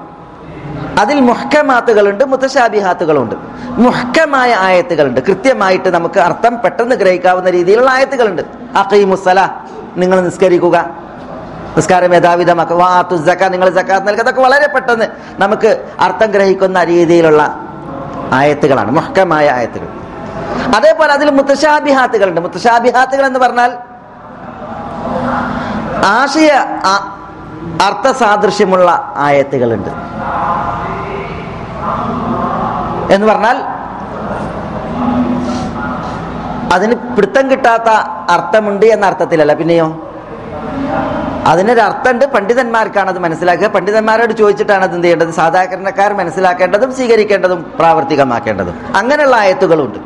[0.99, 3.35] അതിൽ മുഹ്കമാത്തുകളുണ്ട് മുത്തശാബിഹാത്തുകളുണ്ട്.
[3.69, 5.21] മുഹ്കമായ ആയത്തുകളുണ്ട്.
[5.21, 8.43] കൃത്യമായിട്ട് നമുക്ക് അർത്ഥം പെട്ടെന്ന് ഗ്രഹിക്കാവുന്ന രീതിയിലുള്ള ആയത്തുകളുണ്ട്.
[8.77, 9.49] അഖീമുസല
[9.97, 10.91] നിങ്ങൾ നിസ്കരിക്കുക.
[11.77, 12.77] നിസ്കാരം യഥാവിധമാക്കുക.
[12.77, 13.17] വാത്തു
[13.49, 15.05] നിങ്ങൾ ജക്കാത്ത് നൽകുക അതൊക്കെ വളരെ പെട്ടെന്ന്
[15.39, 17.69] നമുക്ക് അർത്ഥം ഗ്രഹിക്കുന്ന രീതിയിലുള്ള
[18.33, 18.91] ആയത്തുകളാണ്.
[18.91, 19.89] മുഹ്കമായ ആയത്തുകൾ.
[20.77, 22.41] അതേപോലെ അതിൽ മുത്തശാബിഹാത്തുകളുണ്ട്.
[22.41, 23.77] മുത്തശാബിഹാത്തുകൾ എന്ന് പറഞ്ഞാൽ
[26.05, 26.51] ആശയ
[27.83, 29.91] അർത്ഥസാദൃശ്യമുള്ള ആയത്തുകളുണ്ട്.
[33.13, 33.63] എന്ന് പറഞ്ഞാൽ
[36.73, 37.89] അതിന് പിടുത്തം കിട്ടാത്ത
[38.31, 39.53] അർത്ഥമുണ്ട് എന്ന അർത്ഥത്തിലല്ല.
[39.53, 40.03] പിന്നെയോ?
[41.47, 43.67] അതിനൊരു അർത്ഥമുണ്ട് പണ്ഡിതന്മാർക്കാണ് അത് മനസ്സിലാക്കുക.
[43.67, 45.31] പണ്ഡിതന്മാരോട് ചോദിച്ചിട്ടാണ് അത് എന്ത് ചെയ്യേണ്ടത്?
[45.31, 48.97] സാധാരണക്കാർ മനസ്സിലാക്കേണ്ടതും സ്വീകരിക്കേണ്ടതും പ്രാവർത്തികമാക്കേണ്ടതും.
[48.97, 49.99] അങ്ങനെയുള്ള ആയത്തുകളുണ്ട്.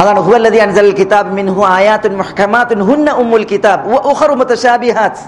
[0.00, 5.22] അതാണ് ഹുവല്ലദി അൻസൽ കിതാബ് മിൻഹു ആയാത്തുൻ മുഹ്കമാത്തുൻ ഹുന്ന ഉമ്മുൽ കിതാബ് വ ഉഖറു മുതശാബിഹാത്ത്.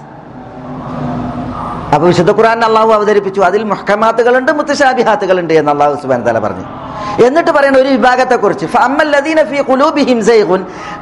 [1.93, 3.41] അപ്പൊ വിശുദ്ധ ഖുർആൻ അള്ളാഹു അവതരിപ്പിച്ചു.
[3.41, 6.65] അതിൽ മുഹ്കമാത്തുകളുണ്ട് മുത്തശാബിഹാത്തുകളുണ്ട് എന്ന് അള്ളാഹു സുബാൻ തല പറഞ്ഞു.
[7.25, 8.65] എന്നിട്ട് പറയുന്ന ഒരു വിഭാഗത്തെ കുറിച്ച്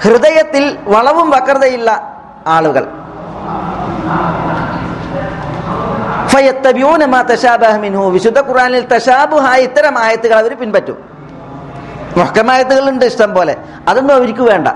[0.04, 1.90] ഹൃദയത്തിൽ വളവും വക്രതയില്ല
[2.48, 2.88] ആളുകൾ.
[8.18, 11.11] വിശുദ്ധ ഖുർആനിൽ തശാബുഹായ ഇത്തരം ആയത്തുകൾ അവർ പിൻപറ്റും.
[12.18, 13.56] മുഹക്കമായത്തുകളുണ്ട് ഇഷ്ടം പോലെ.
[13.88, 14.68] അതൊന്നും അവർക്ക് വേണ്ട.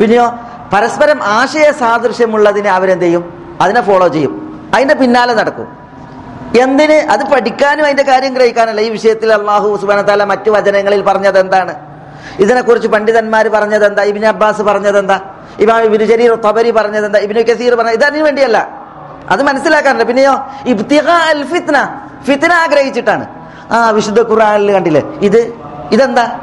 [0.00, 0.38] പിന്നെയോ
[0.72, 3.56] പരസ്പരം ആശയ സാദൃശ്യമുള്ളതിനെ അവരെന്ത് ചെയ്യും?
[3.60, 4.32] അതിനെ ഫോളോ ചെയ്യും.
[4.74, 5.84] അതിന്റെ പിന്നാലെ നടക്കും.
[6.62, 7.10] എന്തിന്?
[7.10, 8.80] അത് പഠിക്കാനും അതിന്റെ കാര്യം ഗ്രഹിക്കാനല്ല.
[8.80, 11.74] ഈ വിഷയത്തിൽ അള്ളാഹു സുബാനത്താല മറ്റു വചനങ്ങളിൽ പറഞ്ഞത് എന്താണ്
[12.40, 15.20] ഇതിനെക്കുറിച്ച് പണ്ഡിതന്മാർ പറഞ്ഞത് എന്താ ഇബിൻ അബ്ബാസ് പറഞ്ഞത് എന്താ
[15.60, 18.58] ഇമാം ഇബിന് ജരീർ തബരി പറഞ്ഞത് എന്താ ഇബിന് കസീർ പറഞ്ഞത് ഇതതിനു വേണ്ടിയല്ല.
[19.30, 20.02] അത് മനസ്സിലാക്കാനല്ല.
[20.02, 21.76] പിന്നെയോ ഇബ്തിഖ അൽ ഫിത്ന.
[22.26, 23.26] ഫിത്ന ആഗ്രഹിച്ചിട്ടാണ്.
[23.70, 25.02] ആ വിശുദ്ധ ഖുറാനിൽ കണ്ടില്ലേ?
[25.22, 25.54] ഇത്
[25.92, 26.40] ഇതെന്താ?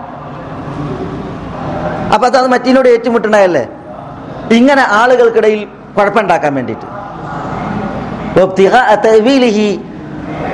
[2.13, 3.67] അപ്പൊ അത് അത് മറ്റീനോട് ഏറ്റുമുട്ടുണ്ടായല്ലേ?
[4.51, 6.85] ഇങ്ങനെ ആളുകൾക്കിടയിൽ കുഴപ്പമുണ്ടാക്കാൻ വേണ്ടിയിട്ട്.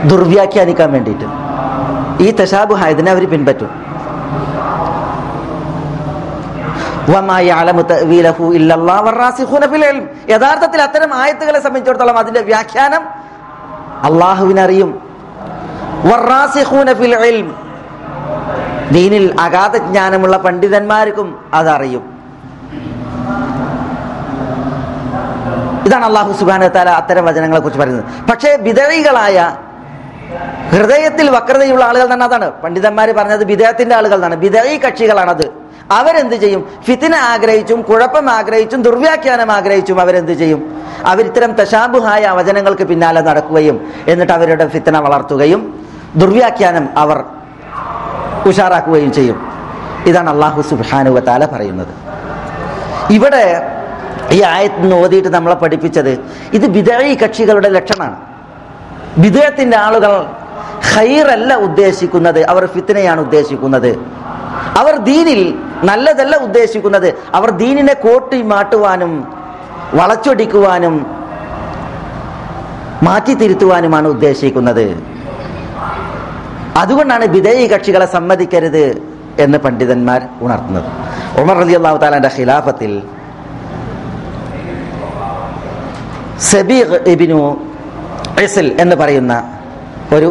[0.08, 1.26] ദുർവ്യാഖ്യാനിക്കാൻ വേണ്ടിയിട്ട്.
[2.24, 3.88] ഈ തശാബു തശാബുഹായതിനെ അവർ പിൻപറ്റും.
[10.30, 13.02] യഥാർത്ഥത്തിൽ അത്തരം ആയത്തുകളെ സംബന്ധിച്ചിടത്തോളം അതിന്റെ വ്യാഖ്യാനം
[14.04, 15.00] അള്ളാഹുവിനറിയും.
[18.92, 22.18] ദീനിൽ അഗാധ ജ്ഞാനമുള്ള പണ്ഡിതന്മാർക്കും അതറിയും.
[25.86, 28.06] ഇതാണ് അള്ളാഹു സുബാന അത്തരം വചനങ്ങളെ കുറിച്ച് പറയുന്നത്.
[28.32, 29.56] പക്ഷേ വിതഴികളായ
[30.72, 32.52] ഹൃദയത്തിൽ വക്രതയുള്ള ആളുകൾ തന്നെ അതാണ്.
[32.52, 35.54] പണ്ഡിതന്മാർ പറഞ്ഞത് വിദേഹത്തിന്റെ ആളുകൾ തന്നെ വിതഴി കക്ഷികളാണത്.
[35.92, 36.68] അവരെന്ത് ചെയ്യും?
[36.84, 40.82] ഫിത്തിന ആഗ്രഹിച്ചും കുഴപ്പം ആഗ്രഹിച്ചും ദുർവ്യാഖ്യാനം ആഗ്രഹിച്ചും അവരെന്ത് ചെയ്യും?
[41.06, 47.24] അവരിത്തരം തശാബുഹായ വചനങ്ങൾക്ക് പിന്നാലെ നടക്കുകയും എന്നിട്ട് അവരുടെ ഫിത്തന വളർത്തുകയും ദുർവ്യാഖ്യാനം അവർ
[48.48, 49.52] ഉഷാറാക്കുകയും ചെയ്യും.
[50.06, 51.94] ഇതാണ് അള്ളാഹു സുബാനുവ താല പറയുന്നത്.
[53.14, 53.74] ഇവിടെ
[54.32, 56.20] ഈ ആയത്തിൽ നിന്ന് ഓതിയിട്ട് നമ്മളെ പഠിപ്പിച്ചത്
[56.54, 58.16] ഇത് വിദേഹി കക്ഷികളുടെ ലക്ഷണമാണ്.
[59.18, 60.26] വിദേഹത്തിന്റെ ആളുകൾ
[60.96, 64.00] ഹൈറല്ല ഉദ്ദേശിക്കുന്നത് അവർ ഫിത്തിനെയാണ് ഉദ്ദേശിക്കുന്നത്.
[64.78, 69.34] അവർ ദീനിൽ നല്ലതല്ല ഉദ്ദേശിക്കുന്നത് അവർ ദീനിനെ കോട്ടി മാട്ടുവാനും
[69.94, 71.18] വളച്ചൊടിക്കുവാനും
[73.04, 75.17] മാറ്റി തിരുത്തുവാനുമാണ് ഉദ്ദേശിക്കുന്നത്.
[76.82, 78.84] അതുകൊണ്ടാണ് വിധേയ കക്ഷികളെ സമ്മതിക്കരുത്
[79.44, 80.90] എന്ന് പണ്ഡിതന്മാർ ഉണർത്തുന്നത്.
[81.42, 82.94] ഉമർ അലി അള്ളാഹു താലാന്റെ ഖിലാഫത്തിൽ
[86.52, 86.98] സബീഖ്
[88.84, 89.34] എന്ന് പറയുന്ന
[90.16, 90.30] ഒരു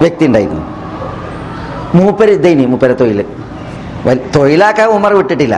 [0.00, 0.64] വ്യക്തി ഉണ്ടായിരുന്നു.
[1.98, 3.20] മൂപ്പര് ഇതേനി മൂപ്പര തൊഴിൽ
[4.36, 5.56] തൊഴിലാക്കാൻ ഉമർ വിട്ടിട്ടില്ല.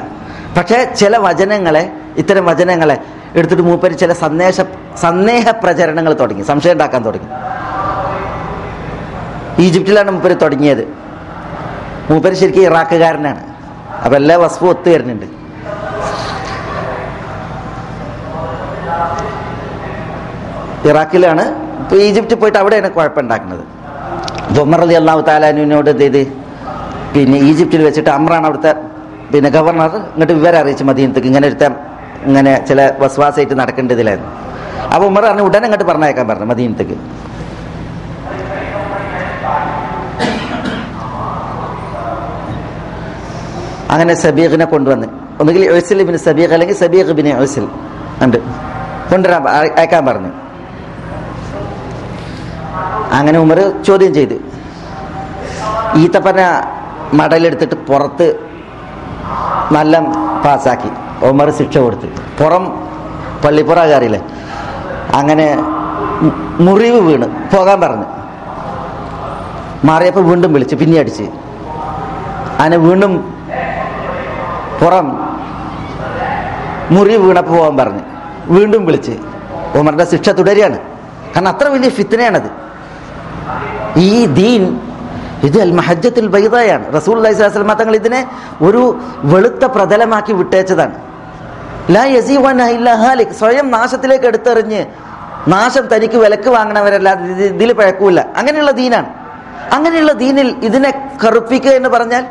[0.57, 1.85] പക്ഷേ ചില വചനങ്ങളെ
[2.21, 2.97] ഇത്തരം വചനങ്ങളെ
[3.38, 4.61] എടുത്തിട്ട് മൂപ്പര് ചില സന്ദേശ
[5.05, 7.29] സന്ദേഹ പ്രചരണങ്ങൾ തുടങ്ങി സംശയം ഉണ്ടാക്കാൻ തുടങ്ങി.
[9.64, 10.85] ഈജിപ്തിലാണ് മൂപ്പര് തുടങ്ങിയത്.
[12.11, 13.42] മൂപ്പര് ശരിക്കും ഇറാഖുകാരനാണ്.
[14.05, 15.27] അപ്പൊ എല്ലാ വസ്തു ഒത്തു വരുന്നുണ്ട്.
[20.90, 21.44] ഇറാഖിലാണ്
[21.81, 23.64] ഇപ്പൊ ഈജിപ്തിൽ പോയിട്ട് അവിടെയാണ് കുഴപ്പമുണ്ടാക്കുന്നത്.
[24.62, 26.23] ഉമർ അലി അള്ളാഹു താലാനുവിനോട് ഇത് ചെയ്ത്
[27.14, 28.73] പിന്നെ ഈജിപ്തിൽ വെച്ചിട്ട് അമ്രാണ് അവിടുത്തെ
[29.33, 29.92] പിന്നെ ഗവർണർ.
[30.12, 31.73] ഇങ്ങോട്ട് വിവരം അറിയിച്ചു മദീനത്തേക്ക് ഇങ്ങനെ ഒരുത്തം
[32.29, 34.31] ഇങ്ങനെ ചില വസ്വാസായിട്ട് നടക്കേണ്ടതിലായിരുന്നു.
[34.94, 36.97] അപ്പൊ ഉമർ പറഞ്ഞു ഉടനെ ഇങ്ങോട്ട് പറഞ്ഞേക്കാൻ പറഞ്ഞു മദീനത്തേക്ക്.
[43.90, 45.07] അങ്ങനെ സബീഖിനെ കൊണ്ടുവന്ന്.
[45.40, 47.68] ഒന്നുകിൽ ഒസിൽ ബിൻ സബീഖ് അല്ലെങ്കിൽ സബീഖ് ബിൻ ഒസിൽ
[48.22, 48.37] ഉണ്ട്.
[49.11, 50.29] കൊണ്ടുവരാൻ അയക്കാൻ പറഞ്ഞു.
[53.12, 54.35] അങ്ങനെ ഉമർ ചോദ്യം ചെയ്ത്.
[55.96, 56.62] ഈത്തപ്പന
[57.14, 58.37] മടലെടുത്തിട്ട് പുറത്ത്
[59.72, 60.01] നല്ല
[60.44, 60.90] പാസ്സാക്കി.
[61.27, 62.07] ഉമർ ശിക്ഷ കൊടുത്ത്.
[62.42, 62.88] പുറം
[63.44, 64.22] പള്ളിപ്പുറ കയറിയില്ലേ
[65.14, 65.57] അങ്ങനെ
[66.61, 67.57] മുറിവ് വീണ്.
[67.57, 68.05] പോകാൻ പറഞ്ഞു.
[69.85, 70.77] മാറിയപ്പോൾ വീണ്ടും വിളിച്ച്.
[70.77, 71.22] പിന്നെ അടിച്ച്.
[72.59, 73.38] അങ്ങനെ വീണ്ടും
[74.81, 75.38] പുറം
[76.91, 78.01] മുറി വീണപ്പോൾ പോകാൻ പറഞ്ഞ്.
[78.47, 79.12] വീണ്ടും വിളിച്ച്.
[79.79, 80.79] ഉമറിന്റെ ശിക്ഷ തുടരുകയാണ്.
[81.37, 82.51] കാരണം അത്ര വലിയ ഫിത്തനയാണത്
[83.99, 84.81] ഈ ദീൻ
[85.43, 86.97] ഇത് അൽ മഹജ്ജത്തുൽ ബൈദയാണ്.
[86.97, 88.31] റസൂൽ അലൈഹിസ്ലാം തങ്ങൾ ഇതിനെ
[88.62, 90.95] ഒരു വെളുത്ത പ്രതലമാക്കി വിട്ടേച്ചതാണ്
[91.91, 92.05] ലാ
[93.38, 94.87] സ്വയം നാശത്തിലേക്ക് എടുത്തെറിഞ്ഞ്
[95.49, 98.21] നാശം തനിക്ക് വിലക്ക് വാങ്ങണവരല്ലാതെ ഇത് ഇതിൽ പഴക്കൂല.
[98.21, 99.07] അങ്ങനെയുള്ള ദീനാണ്.
[99.73, 102.27] അങ്ങനെയുള്ള ദീനിൽ ഇതിനെ കറുപ്പിക്കുക എന്ന് പറഞ്ഞാൽ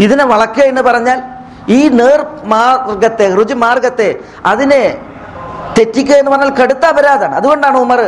[0.00, 1.22] ഇതിനെ വളക്കുക എന്ന് പറഞ്ഞാൽ
[1.68, 2.20] ഈ നേർ
[2.52, 4.08] മാർഗത്തെ ഋജു മാർഗത്തെ
[4.52, 4.82] അതിനെ
[5.76, 7.34] തെറ്റിക്കുക എന്ന് പറഞ്ഞാൽ കടുത്ത അപരാധമാണ്.
[7.40, 8.00] അതുകൊണ്ടാണ് ഉമർ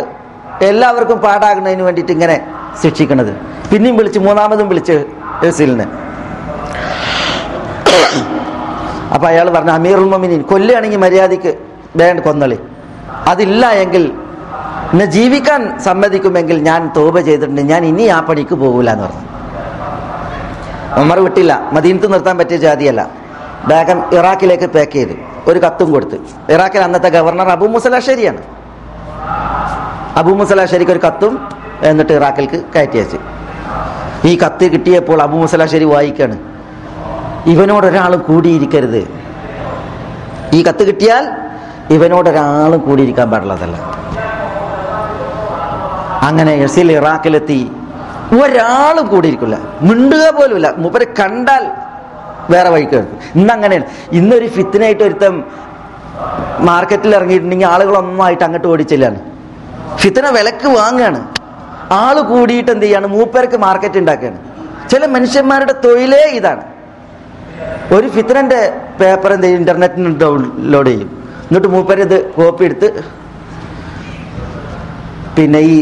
[0.70, 2.36] എല്ലാവർക്കും പാടാകുന്നതിന് വേണ്ടിയിട്ട് ഇങ്ങനെ
[2.82, 3.32] ശിക്ഷിക്കുന്നത്.
[3.70, 4.96] പിന്നെയും വിളിച്ച് മൂന്നാമതും വിളിച്ച്
[5.48, 5.86] എസിലിന്
[9.14, 11.52] അപ്പൊ അയാൾ പറഞ്ഞു അമീറുൽ ഉൽമിനി കൊല്ലുകയാണെങ്കിൽ മര്യാദയ്ക്ക്
[12.00, 12.58] വേണ്ട കൊന്നളി.
[13.32, 14.04] അതില്ല എങ്കിൽ
[14.92, 17.62] എന്നെ ജീവിക്കാൻ സമ്മതിക്കുമെങ്കിൽ ഞാൻ തോപ ചെയ്തിട്ടുണ്ട്.
[17.72, 19.22] ഞാൻ ഇനി ആ പണിക്ക് പോകൂല എന്ന് പറഞ്ഞു.
[21.02, 21.52] ഉമർ വിട്ടില്ല.
[21.76, 23.23] മദീനത്ത് നിർത്താൻ പറ്റിയ ജാതിയല്ല.
[23.68, 25.14] വേഗം ഇറാഖിലേക്ക് പാക്ക് ചെയ്തു.
[25.50, 26.16] ഒരു കത്തും കൊടുത്ത്.
[26.52, 28.42] ഇറാഖിൽ അന്നത്തെ ഗവർണർ അബു മുസലാശ്ശേരിയാണ്
[30.16, 31.48] അബു മുസലാശ്ശേരിക്ക് ഒരു കത്തും
[31.82, 33.18] എന്നിട്ട് ഇറാഖിലേക്ക് കയറ്റി അയച്ചു.
[34.24, 36.36] ഈ കത്ത് കിട്ടിയപ്പോൾ അബു മുസലാശ്ശേരി വായിക്കാണ്.
[37.46, 39.02] ഇവനോടൊരാളും കൂടിയിരിക്കരുത്.
[40.52, 41.24] ഈ കത്ത് കിട്ടിയാൽ
[41.90, 43.76] ഇവനോടൊരാളും കൂടിയിരിക്കാൻ പാടുള്ളതല്ല
[46.28, 47.70] അങ്ങനെ എസിൽ ഇറാഖിലെത്തി.
[48.42, 49.56] ഒരാളും കൂടിയിരിക്കില്ല.
[49.82, 50.72] മിണ്ടുക പോലുമില്ല.
[50.76, 51.64] മുപ്പര് കണ്ടാൽ
[52.52, 53.00] വേറെ വഴിക്ക്.
[53.38, 53.86] ഇന്ന് അങ്ങനെയാണ്
[54.18, 55.34] ഇന്നൊരു ഫിത്തിനായിട്ട് ഒരുത്തം
[56.68, 59.18] മാർക്കറ്റിൽ ഇറങ്ങിയിട്ടുണ്ടെങ്കിൽ ആളുകൾ അങ്ങോട്ട് ഓടിച്ചില്ലാണ്
[60.02, 61.20] ഫിത്തന വിലക്ക് വാങ്ങുകയാണ്
[62.02, 63.06] ആൾ കൂടിയിട്ട് എന്ത് ചെയ്യാണ്?
[63.16, 64.38] മൂപ്പേർക്ക് മാർക്കറ്റ് ഉണ്ടാക്കുകയാണ്
[64.92, 66.62] ചില മനുഷ്യന്മാരുടെ തൊഴിലേ ഇതാണ്.
[67.96, 68.60] ഒരു ഫിത്തനന്റെ
[69.00, 69.60] പേപ്പർ എന്ത് ചെയ്യും?
[69.62, 71.10] ഇന്റർനെറ്റിന് ഡൗൺലോഡ് ചെയ്യും.
[71.48, 72.88] എന്നിട്ട് മൂപ്പേർ ഇത് കോപ്പി എടുത്ത്
[75.36, 75.76] പിന്നെ ഈ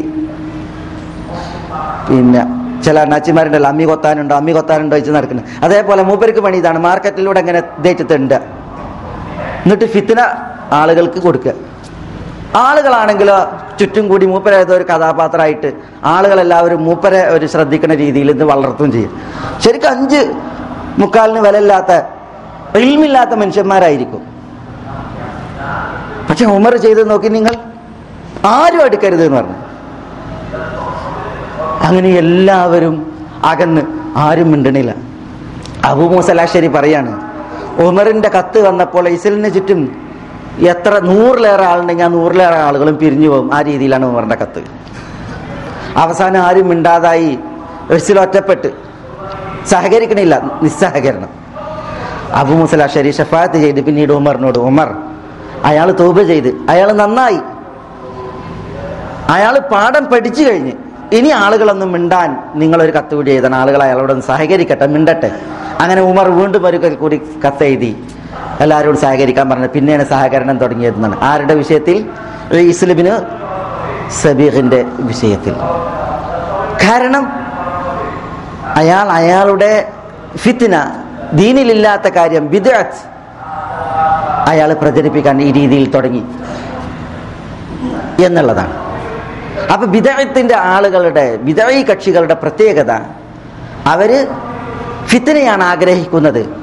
[2.09, 2.43] പിന്നെ
[2.85, 8.39] ചില അണ്ണാച്ചിമാരുണ്ടല്ലോ അമ്മി കൊത്താനുണ്ടോ അമ്മി കൊത്താനുണ്ടോ വെച്ച് നടക്കുന്നത് അതേപോലെ മൂപ്പർക്ക് പണി ഇതാണ് മാർക്കറ്റിലൂടെ അങ്ങനെ ദേറ്റത്തുണ്ട്
[9.65, 10.21] എന്നിട്ട് ഫിത്തിന
[10.81, 11.53] ആളുകൾക്ക് കൊടുക്കുക.
[12.67, 13.37] ആളുകളാണെങ്കിലോ
[13.79, 15.69] ചുറ്റും കൂടി മൂപ്പര ഒരു കഥാപാത്രമായിട്ട്
[16.15, 19.13] ആളുകളെല്ലാവരും മൂപ്പരെ ഒരു ശ്രദ്ധിക്കുന്ന രീതിയിൽ ഇത് വളർത്തുകയും ചെയ്യും.
[19.65, 20.21] ശരിക്കും അഞ്ച്
[21.03, 21.93] മുക്കാലിന് വിലയില്ലാത്ത
[22.83, 24.23] ഇൽമില്ലാത്ത മനുഷ്യന്മാരായിരിക്കും.
[26.29, 27.55] പക്ഷെ ഉമർ ചെയ്ത് നോക്കി നിങ്ങൾ
[28.57, 29.59] ആരും എടുക്കരുത് എന്ന് പറഞ്ഞു.
[31.83, 33.13] അങ്ങനെ എല്ലാവരും
[33.45, 33.83] അകന്ന്
[34.17, 34.95] ആരും മിണ്ടണില്ല.
[35.85, 37.13] അബു മൂസലാശ്ശേരി പറയാണ്
[37.81, 39.81] ഉമറിന്റെ കത്ത് വന്നപ്പോൾ ഇസലിന് ചുറ്റും
[40.59, 43.55] എത്ര നൂറിലേറെ ആളുണ്ടെങ്കിൽ ആ നൂറിലേറെ ആളുകളും പിരിഞ്ഞു പോകും.
[43.55, 44.63] ആ രീതിയിലാണ് ഉമറിന്റെ കത്ത്.
[45.97, 47.39] അവസാനം ആരും മിണ്ടാതായി
[47.91, 48.71] ഇസിൽ ഒറ്റപ്പെട്ട്.
[49.67, 51.29] സഹകരിക്കണില്ല നിസ്സഹകരണം.
[52.35, 54.95] അബു മുസലാശ്ശേരി ഷഫാത്ത് ചെയ്ത് പിന്നീട് ഉമറിനോട് ഉമർ
[55.65, 57.41] അയാൾ തോപ ചെയ്ത് അയാൾ നന്നായി.
[59.29, 60.73] അയാൾ പാഠം പഠിച്ചു കഴിഞ്ഞ്
[61.13, 63.55] ഇനി ആളുകളൊന്നും മിണ്ടാൻ നിങ്ങളൊരു കത്ത് കൂടി എഴുതണം.
[63.55, 65.31] ആളുകൾ അയാളോട് സഹകരിക്കട്ടെ മിണ്ടട്ടെ.
[65.81, 68.05] അങ്ങനെ ഉമർ വീണ്ടും ഒരു കൂടി കത്ത് എഴുതി.
[68.61, 69.67] എല്ലാവരോടും സഹകരിക്കാൻ പറഞ്ഞു.
[69.67, 71.21] പിന്നെയാണ് സഹകരണം തുടങ്ങിയതെന്നാണ്.
[71.21, 72.11] ആരുടെ വിഷയത്തിൽ?
[72.57, 73.21] ഇസ്ലിബിന്
[74.23, 75.53] സബീഹിന്റെ വിഷയത്തിൽ.
[76.85, 77.25] കാരണം
[78.77, 79.93] അയാൾ അയാളുടെ
[80.37, 80.91] ഫിത്തിന
[81.33, 83.01] ദീനിലില്ലാത്ത കാര്യം ബിദഅത്ത്
[84.49, 86.23] അയാൾ പ്രചരിപ്പിക്കാൻ ഈ രീതിയിൽ തുടങ്ങി
[88.25, 88.92] എന്നുള്ളതാണ്.
[89.71, 92.91] അപ്പൊ വിദഗ്ധത്തിന്റെ ആളുകളുടെ വിദഗ്ധ കക്ഷികളുടെ പ്രത്യേകത
[93.87, 94.27] അവർ
[95.07, 96.63] ഫിത്തിനെയാണ് ആഗ്രഹിക്കുന്നത്.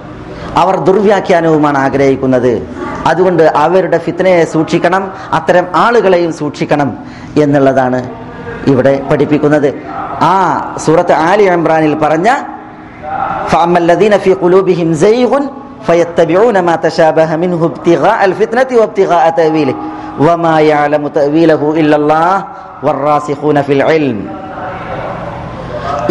[0.56, 2.68] അവർ ദുർവ്യാഖ്യാനവുമാണ് ആഗ്രഹിക്കുന്നത്.
[3.08, 6.98] അതുകൊണ്ട് അവരുടെ ഫിത്തനയെ സൂക്ഷിക്കണം അത്തരം ആളുകളെയും സൂക്ഷിക്കണം
[7.42, 8.10] എന്നുള്ളതാണ്
[8.68, 9.74] ഇവിടെ പഠിപ്പിക്കുന്നത്.
[10.22, 12.30] ആ സൂറത്ത് ആലി ഇമ്രാനിൽ പറഞ്ഞ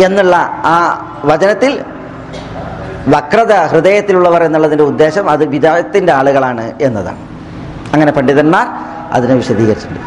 [0.03, 0.79] എന്നുള്ള ആ
[1.25, 1.85] വചനത്തിൽ
[3.09, 7.19] വക്രത ഹൃദയത്തിലുള്ളവർ എന്നുള്ളതിന്റെ ഉദ്ദേശം അത് വിദായത്തിന്റെ ആളുകളാണ് എന്നതാണ്.
[7.95, 8.67] അങ്ങനെ പണ്ഡിതന്മാർ
[9.13, 10.01] അതിനെ വിശദീകരിച്ചിട്ടുണ്ട്.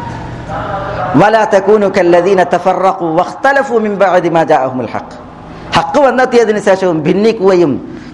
[5.76, 7.72] ഹക്ക് വന്നെത്തിയതിനു ശേഷവും ഭിന്നിക്കുകയും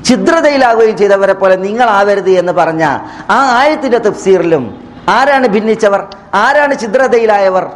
[0.08, 2.84] ഛിദ്രതയിലാവുകയും ചെയ്തവരെ പോലെ നിങ്ങൾ ആവരുത് എന്ന് പറഞ്ഞ
[3.30, 6.06] ആ ആയത്തിന്റെ തഫ്സീറിലും ആരാണ് ഭിന്നിച്ചവർ?
[6.34, 7.66] ആരാണ് ചിദ്രതയിലായവർ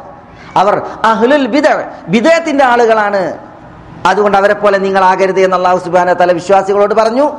[0.56, 1.64] അവർ അഹ്ലുൽ ബിദ
[2.08, 3.38] ബിദയത്തിന്റെ ആളുകളാണ്.
[4.06, 7.30] അതുകൊണ്ട് അവരെ പോലെ നിങ്ങൾ ആകരുത് എന്ന് അള്ളാഹു സുബാന തല വിശ്വാസികളോട് പറഞ്ഞു.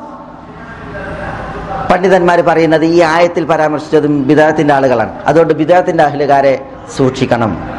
[1.90, 5.12] പണ്ഡിതന്മാർ പറയുന്നത് ഈ ആയത്തിൽ പരാമർശിച്ചതും ബിദാത്തിന്റെ ആളുകളാണ്.
[5.26, 7.70] അതുകൊണ്ട് ബിദാത്തിന്റെ അഹ്ലുകാരെ സൂക്ഷിക്കണം.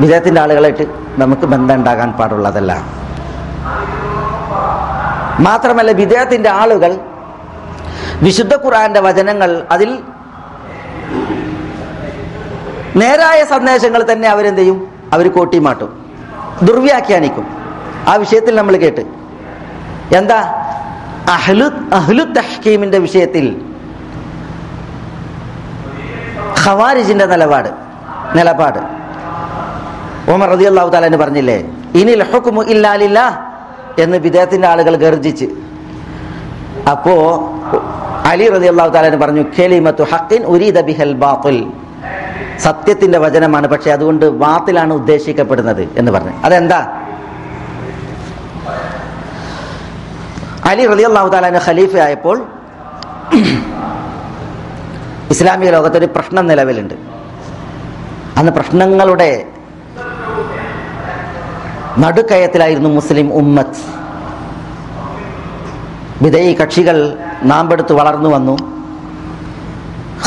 [0.00, 0.86] ബിദാത്തിന്റെ ആളുകളായിട്ട്
[1.18, 2.72] നമുക്ക് ബന്ധം ഉണ്ടാകാൻ പാടുള്ളതല്ല.
[5.40, 6.98] മാത്രമല്ല വിദേഹത്തിന്റെ ആളുകൾ
[8.22, 9.98] വിശുദ്ധ ഖുറാന്റെ വചനങ്ങൾ അതിൽ
[12.96, 14.92] നേരായ സന്ദേശങ്ങൾ തന്നെ അവരെന്ത് ചെയ്യും?
[15.12, 16.06] അവർ കോട്ടിമാട്ടും
[16.62, 17.46] ദുർവ്യാഖ്യാനിക്കും.
[18.08, 19.00] ആ വിഷയത്തിൽ നമ്മൾ കേട്ട്.
[20.16, 20.40] എന്താ?
[21.30, 23.64] അഹ്ലു അഹ്ലു തഹ്കീമിന്റെ വിഷയത്തിൽ
[26.64, 27.68] ഖവാരിജിന്റെ നിലപാട്
[28.34, 28.78] നിലപാട്.
[30.30, 31.58] ഓമർ റതി അള്ളാഹു താലാന് പറഞ്ഞില്ലേ?
[31.94, 33.40] ഇനി ഹുക്കുമു ഇല്ലാലില്ല
[33.98, 35.44] എന്ന് വിദേഹത്തിന്റെ ആളുകൾ ഗർജിച്ച്.
[36.90, 37.14] അപ്പോ
[38.24, 41.72] അലി റതി അള്ളാഹു പറഞ്ഞു ഖെലിമത്തു ഹക്കിൻ ഉരീദ ബിഹൽ ബാത്തുൽ.
[42.58, 46.32] സത്യത്തിന്റെ വചനമാണ് പക്ഷെ അതുകൊണ്ട് വാത്തിലാണ് ഉദ്ദേശിക്കപ്പെടുന്നത് എന്ന് പറഞ്ഞു.
[46.44, 47.02] അതെന്താ?
[50.64, 51.28] അലി റതി അള്ളാഹു
[51.70, 52.46] ഖലീഫ ആയപ്പോൾ
[55.30, 56.94] ഇസ്ലാമിക ലോകത്തൊരു പ്രശ്നം നിലവിലുണ്ട്.
[58.36, 59.44] അന്ന് പ്രശ്നങ്ങളുടെ
[61.98, 64.02] നടുക്കയത്തിലായിരുന്നു മുസ്ലിം ഉമ്മത്ത്.
[66.22, 68.56] വിധേയി കക്ഷികൾ നാമ്പെടുത്ത് വളർന്നു വന്നു.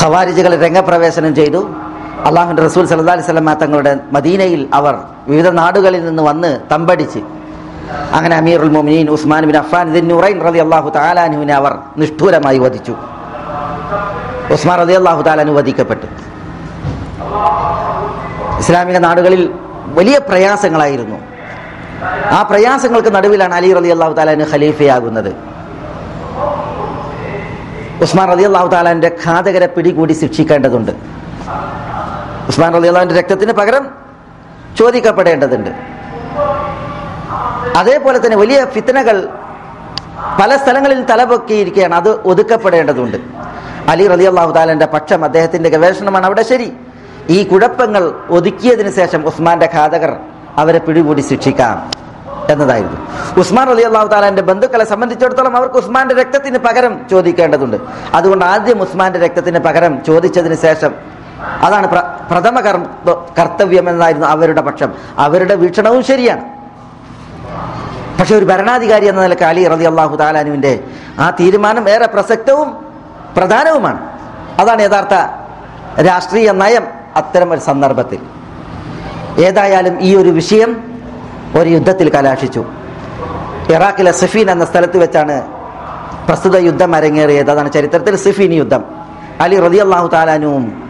[0.02, 1.70] ഖവാരിജുകൾ രംഗപ്രവേശനം ചെയ്തു.
[2.26, 4.96] അള്ളാഹുന്റെ റസൂൽ സല്ലാ അലൈഹി സ്വലമ തങ്ങളുടെ മദീനയിൽ അവർ
[5.28, 7.20] വിവിധ നാടുകളിൽ നിന്ന് വന്ന് തമ്പടിച്ച്
[8.12, 12.96] അങ്ങനെ അമീറുൽ മൊമിനീൻ ഉസ്മാൻ ബിൻ അഫാൻ ദിൻ നുറൈൻ റതി അള്ളാഹു താലാനുവിനെ അവർ നിഷ്ഠൂരമായി വധിച്ചു.
[14.52, 16.08] ഉസ്മാൻ റതി അള്ളാഹു താലാനു വധിക്കപ്പെട്ടു.
[18.60, 19.54] ഇസ്ലാമിക നാടുകളിൽ
[19.86, 21.18] വലിയ പ്രയാസങ്ങളായിരുന്നു.
[22.32, 25.55] ആ പ്രയാസങ്ങൾക്ക് നടുവിലാണ് അലി റലി അള്ളാഹു താലാന് ഖലീഫയാകുന്നത്.
[28.06, 30.92] ഉസ്മാൻ റലി അള്ളാഹു താലാന്റെ ഘാതകരെ പിടികൂടി ശിക്ഷിക്കേണ്ടതുണ്ട്.
[32.48, 33.86] ഉസ്മാൻ റലി അള്ളാഹുന്റെ രക്തത്തിന് പകരം
[34.80, 35.72] ചോദിക്കപ്പെടേണ്ടതുണ്ട്.
[37.78, 39.30] അതേപോലെ തന്നെ വലിയ ഫിത്തനകൾ
[40.42, 41.96] പല സ്ഥലങ്ങളിൽ തലപൊക്കിയിരിക്കുകയാണ്.
[41.96, 43.18] അത് ഒതുക്കപ്പെടേണ്ടതുണ്ട്.
[43.90, 44.52] അലി റലി അള്ളാഹു
[44.94, 46.74] പക്ഷം അദ്ദേഹത്തിന്റെ ഗവേഷണമാണ് അവിടെ ശരി.
[47.30, 50.18] ഈ കുഴപ്പങ്ങൾ ഒതുക്കിയതിനു ശേഷം ഉസ്മാന്റെ ഘാതകർ
[50.58, 52.05] അവരെ പിടികൂടി ശിക്ഷിക്കാം.
[52.50, 52.98] എന്നതായിരുന്നു.
[53.40, 57.78] ഉസ്മാൻ അലി അള്ളാഹു താലാന്റെ ബന്ധുക്കളെ സംബന്ധിച്ചിടത്തോളം അവർക്ക് ഉസ്മാന്റെ രക്തത്തിന് പകരം ചോദിക്കേണ്ടതുണ്ട്.
[58.14, 60.94] അതുകൊണ്ട് ആദ്യം ഉസ്മാന്റെ രക്തത്തിന് പകരം ചോദിച്ചതിന് ശേഷം
[61.62, 61.88] അതാണ്
[62.32, 62.60] പ്രഥമ
[63.40, 64.94] കർത്തവ്യം എന്നായിരുന്നു അവരുടെ പക്ഷം.
[65.18, 66.42] അവരുടെ വീക്ഷണവും ശരിയാണ്.
[68.20, 70.84] പക്ഷെ ഒരു ഭരണാധികാരി എന്ന നിലയ്ക്ക് അലി റതി അള്ളാഹു താലാനുവിന്റെ
[71.20, 72.86] ആ തീരുമാനം ഏറെ പ്രസക്തവും
[73.38, 74.00] പ്രധാനവുമാണ്.
[74.60, 75.14] അതാണ് യഥാർത്ഥ
[76.02, 78.20] രാഷ്ട്രീയ നയം അത്തരം ഒരു സന്ദർഭത്തിൽ.
[79.40, 80.95] ഏതായാലും ഈ ഒരു വിഷയം
[81.60, 82.66] ഒരു യുദ്ധത്തിൽ കലാശിച്ചു.
[83.74, 85.42] ഇറാഖിലെ സിഫീൻ എന്ന സ്ഥലത്ത് വെച്ചാണ്
[86.28, 87.52] പ്രസ്തുത യുദ്ധം അരങ്ങേറിയത്.
[87.52, 88.84] അതാണ് ചരിത്രത്തിൽ സിഫീൻ യുദ്ധം.
[89.42, 90.84] അലി റതി അള്ളാഹു താലാനുവും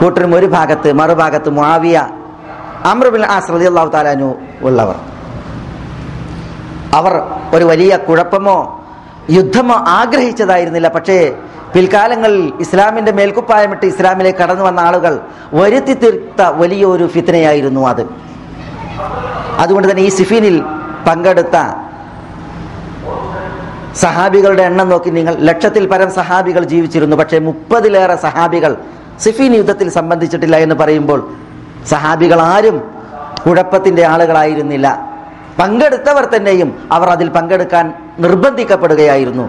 [0.00, 2.08] കൂട്ടരും ഒരു ഭാഗത്ത് മറുഭാഗത്ത് മുആവിയ
[2.84, 4.96] അമ്രബിൻ ആസ് റതി അള്ളാഹു താലാനു ഉള്ളവർ.
[6.94, 7.12] അവർ
[7.54, 8.84] ഒരു വലിയ കുഴപ്പമോ
[9.30, 10.88] യുദ്ധമോ ആഗ്രഹിച്ചതായിരുന്നില്ല.
[10.88, 11.34] പക്ഷേ
[11.74, 15.20] പിൽക്കാലങ്ങളിൽ ഇസ്ലാമിന്റെ മേൽക്കുപ്പായമിട്ട് ഇസ്ലാമിലേക്ക് കടന്നു വന്ന ആളുകൾ
[15.54, 18.31] വരുത്തി തീർത്ത വലിയൊരു ഫിത്തനയായിരുന്നു അത്.
[19.62, 20.56] അതുകൊണ്ട് തന്നെ ഈ സിഫീനിൽ
[21.08, 21.56] പങ്കെടുത്ത
[24.02, 27.16] സഹാബികളുടെ എണ്ണം നോക്കി നിങ്ങൾ ലക്ഷത്തിൽ പരം സഹാബികൾ ജീവിച്ചിരുന്നു.
[27.20, 28.72] പക്ഷേ മുപ്പതിലേറെ സഹാബികൾ
[29.24, 31.20] സിഫീൻ യുദ്ധത്തിൽ സംബന്ധിച്ചിട്ടില്ല എന്ന് പറയുമ്പോൾ
[31.92, 32.76] സഹാബികൾ ആരും
[33.44, 34.88] കുഴപ്പത്തിന്റെ ആളുകളായിരുന്നില്ല.
[35.60, 37.86] പങ്കെടുത്തവർ തന്നെയും അവർ അതിൽ പങ്കെടുക്കാൻ
[38.24, 39.44] നിർബന്ധിക്കപ്പെടുകയായിരുന്നു.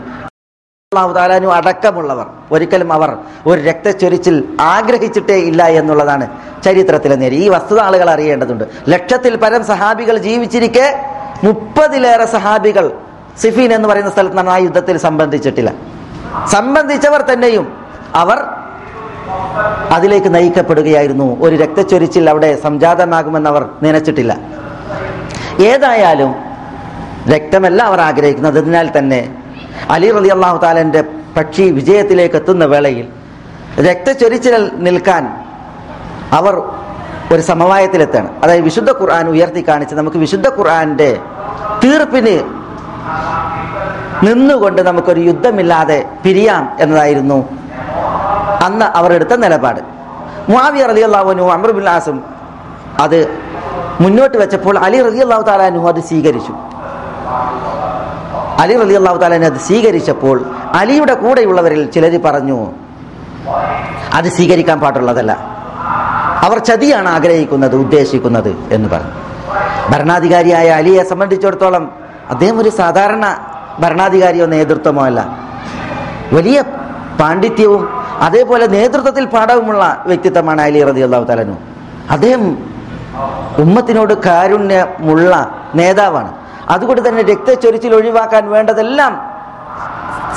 [0.94, 6.28] അള്ളാഹു താലാനു അടക്കമുള്ളവർ ഒരിക്കലും അവർ ഒരു രക്തച്ചൊരിച്ചിൽ ആഗ്രഹിച്ചിട്ടേ ഇല്ല എന്നുള്ളതാണ്
[6.66, 7.36] ചരിത്രത്തിലെ നേരി.
[7.36, 8.64] ഈ വസ്തുത ആളുകൾ അറിയേണ്ടതുണ്ട്.
[8.90, 11.06] ലക്ഷത്തിൽ പരം സഹാബികൾ ജീവിച്ചിരിക്കെ
[11.44, 12.92] മുപ്പതിലേറെ സഹാബികൾ
[13.42, 15.74] സിഫീൻ എന്ന് പറയുന്ന സ്ഥലത്ത് നിന്നാണ് ആ യുദ്ധത്തിൽ സംബന്ധിച്ചിട്ടില്ല.
[16.52, 17.66] സംബന്ധിച്ചവർ തന്നെയും
[18.16, 18.40] അവർ
[19.92, 21.44] അതിലേക്ക് നയിക്കപ്പെടുകയായിരുന്നു.
[21.44, 24.38] ഒരു രക്തച്ചൊരിച്ചിൽ അവിടെ സംജാതമാകുമെന്ന് അവർ നനച്ചിട്ടില്ല.
[25.64, 26.36] ഏതായാലും
[27.36, 28.60] രക്തമല്ല അവർ ആഗ്രഹിക്കുന്നത്.
[28.60, 29.43] അതിനാൽ തന്നെ
[29.96, 31.02] അലി റലി അള്ളാഹു താലന്റെ
[31.38, 33.06] പക്ഷി വിജയത്തിലേക്ക് എത്തുന്ന വേളയിൽ
[33.88, 35.24] രക്തച്ചൊരിച്ചിൽ നിൽക്കാൻ
[36.40, 36.56] അവർ
[37.34, 38.30] ഒരു സമവായത്തിലെത്താണ്.
[38.44, 41.12] അതായത് വിശുദ്ധ ഖുർആൻ ഉയർത്തി കാണിച്ച് നമുക്ക് വിശുദ്ധ ഖുർആന്റെ
[41.84, 42.36] തീർപ്പിന്
[44.28, 47.40] നിന്നുകൊണ്ട് നമുക്കൊരു യുദ്ധമില്ലാതെ പിരിയാം എന്നതായിരുന്നു
[48.66, 49.82] അന്ന് അവർ എടുത്ത നിലപാട്.
[50.52, 52.18] മുആവിയ റലി അള്ളാഹുനു അമറുബിൻ ആസും
[53.06, 53.20] അത്
[54.04, 56.54] മുന്നോട്ട് വെച്ചപ്പോൾ അലി റലി അള്ളാഹു താലാനു അത് സ്വീകരിച്ചു.
[58.62, 60.46] അലി റലി അള്ളാഹു താലാനെ അത് സ്വീകരിച്ചപ്പോൾ
[60.80, 62.68] അലിയുടെ കൂടെയുള്ളവരിൽ ചിലർ പറഞ്ഞു
[64.14, 65.32] അത് സ്വീകരിക്കാൻ പാടുള്ളതല്ല.
[66.46, 69.12] അവർ ചതിയാണ് ആഗ്രഹിക്കുന്നത് ഉദ്ദേശിക്കുന്നത് എന്ന് പറഞ്ഞു.
[69.92, 71.92] ഭരണാധികാരിയായ അലിയെ സംബന്ധിച്ചിടത്തോളം
[72.30, 73.26] അദ്ദേഹം ഒരു സാധാരണ
[73.80, 75.20] ഭരണാധികാരിയോ നേതൃത്വമോ അല്ല.
[76.34, 76.62] വലിയ
[77.20, 77.90] പാണ്ഡിത്യവും
[78.22, 81.56] അതേപോലെ നേതൃത്വത്തിൽ പാഠവുമുള്ള വ്യക്തിത്വമാണ് അലി റതി അള്ളാഹു തലനു
[82.10, 82.58] അദ്ദേഹം
[83.60, 85.34] ഉമ്മത്തിനോട് കാരുണ്യമുള്ള
[85.76, 86.43] നേതാവാണ്.
[86.70, 89.34] അതുകൊണ്ട് തന്നെ രക്തച്ചൊരിച്ചിൽ ഒഴിവാക്കാൻ വേണ്ടതെല്ലാം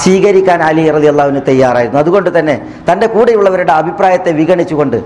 [0.01, 2.01] സ്വീകരിക്കാൻ അലി റതി അള്ളാഹുവിന് തയ്യാറായിരുന്നു.
[2.01, 4.97] അതുകൊണ്ട് തന്നെ തന്റെ കൂടെയുള്ളവരുടെ അഭിപ്രായത്തെ വിഗണിച്ചുകൊണ്ട്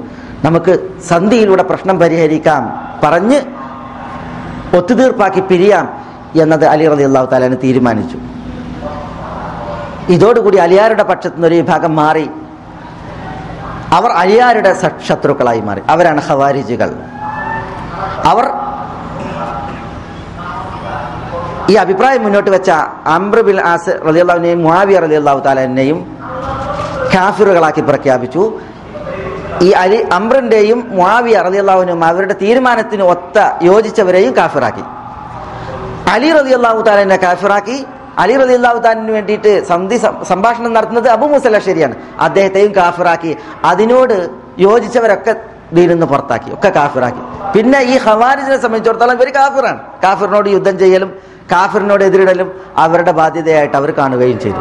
[0.45, 3.41] നമുക്ക് സന്ധിയിലൂടെ പ്രശ്നം പരിഹരിക്കാം പറഞ്ഞ്
[4.77, 6.01] ഒത്തുതീർപ്പാക്കി പിരിയാം
[6.41, 8.19] എന്നത് അലി റതി അള്ളാഹു താലാന് തീരുമാനിച്ചു.
[10.13, 12.31] ഇതോടുകൂടി അലിയാരുടെ പക്ഷത്തു നിന്ന് ഒരു വിഭാഗം മാറി.
[13.93, 14.77] അവർ അലിയാരുടെ
[15.09, 15.83] ശത്രുക്കളായി മാറി.
[15.89, 16.95] അവരാണ് ഖവാരിജുകൾ.
[18.25, 18.49] അവർ
[21.71, 22.71] ഈ അഭിപ്രായം മുന്നോട്ട് വെച്ച
[23.17, 25.99] അംബ്രബിൽ ആസ് റലിയുള്ളവിനെയും മുആവിയ റലിയുള്ളാഹു താലാനെയും
[27.15, 28.43] കാഫിറുകളാക്കി പ്രഖ്യാപിച്ചു.
[29.67, 33.39] ഈ അലി അംബ്രന്റെയും മുആവിയ റലിയുള്ളാഹുവിനും അവരുടെ തീരുമാനത്തിന് ഒത്ത
[33.71, 34.85] യോജിച്ചവരെയും കാഫിറാക്കി.
[36.15, 37.79] അലി റലിയുള്ളാഹു താലിനെ കാഫിറാക്കി.
[38.23, 39.97] അലി റലിയുള്ളാഹു താലിന് വേണ്ടിയിട്ട് സന്ധി
[40.33, 41.95] സംഭാഷണം നടത്തുന്നത് അബു മുസല ശരിയാണ്
[42.27, 43.33] അദ്ദേഹത്തെയും കാഫിറാക്കി.
[43.71, 44.17] അതിനോട്
[44.67, 45.35] യോജിച്ചവരൊക്കെ
[45.77, 47.23] ദീനിന്ന് പുറത്താക്കി ഒക്കെ കാഫിറാക്കി.
[47.55, 49.81] പിന്നെ ഈ ഹവാരിജിനെ സംബന്ധിച്ചിടത്തോളം ഇവർ കാഫിറാണ്.
[50.05, 51.11] കാഫിറിനോട് യുദ്ധം ചെയ്യലും
[51.53, 54.57] കാഫിറിനോട് എതിരിടലും അവരുടെ ബാധ്യതയായിട്ട് അവർ കാണുകയും ചെയ്തു.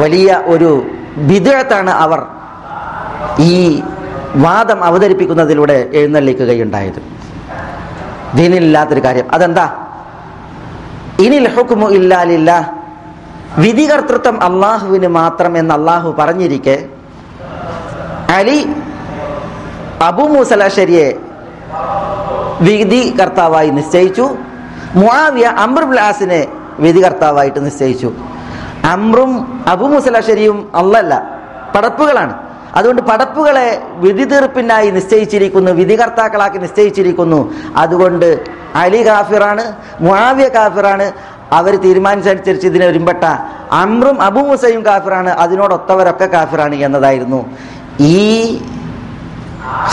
[0.00, 0.86] വലിയ ഒരു
[1.16, 2.26] വിദഴത്താണ് അവർ
[3.38, 3.82] ഈ
[4.36, 7.02] വാദം അവതരിപ്പിക്കുന്നതിലൂടെ എഴുന്നള്ളിക്കുകയുണ്ടായത്.
[8.34, 9.34] ദീനിലില്ലാത്തൊരു കാര്യം.
[9.34, 9.86] അതെന്താ?
[11.20, 12.72] ഇനി ലഹുക്കുമോ ഇല്ലാലില്ല
[13.58, 16.86] വിധികർത്തൃത്വം അള്ളാഹുവിന് മാത്രം എന്ന് അള്ളാഹു പറഞ്ഞിരിക്കെ.
[18.32, 18.72] അലി
[20.02, 20.22] അബു
[22.62, 24.36] മൂസലാശരിയെ വിധികർത്താവായി നിശ്ചയിച്ചു.
[24.94, 26.46] മുആവിയ അമ്രുബ്ലാസിനെ
[26.78, 28.12] വിധി കർത്താവായിട്ട് നിശ്ചയിച്ചു.
[28.84, 31.12] അമ്രും അബു മുസലഷരിയും അല്ലല്ല
[31.74, 32.34] പടപ്പുകളാണ്.
[32.74, 37.52] അതുകൊണ്ട് പടപ്പുകളെ വിധി തീർപ്പിനായി നിശ്ചയിച്ചിരിക്കുന്നു വിധികർത്താക്കളാക്കി നിശ്ചയിച്ചിരിക്കുന്നു.
[37.76, 38.44] അതുകൊണ്ട്
[38.74, 39.64] അലി കാഫിറാണ്
[40.00, 41.12] മുആവിയ കാഫിറാണ്.
[41.52, 43.24] അവർ തീരുമാനിച്ചനുസരിച്ച് ഇതിനെ ഒരുമ്പെട്ട
[43.72, 45.30] അമ്രും അബു മുസയും കാഫിറാണ്.
[45.30, 47.40] അതിനോടൊത്തവരൊക്കെ കാഫിറാണ് എന്നതായിരുന്നു.
[48.00, 48.62] ഈ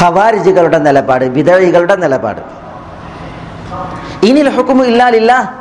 [0.01, 2.41] ഖവാരിജുകളുടെ നിലപാട് വിധവികളുടെ നിലപാട്.
[4.25, 5.53] ഇനി ഹുക്കുമു ഇല്ലാലില്ല.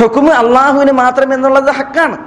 [0.00, 2.18] ഹുക്കുമ് അള്ളാഹുവിന് മാത്രം എന്നുള്ളത് ഹക്കാണ്.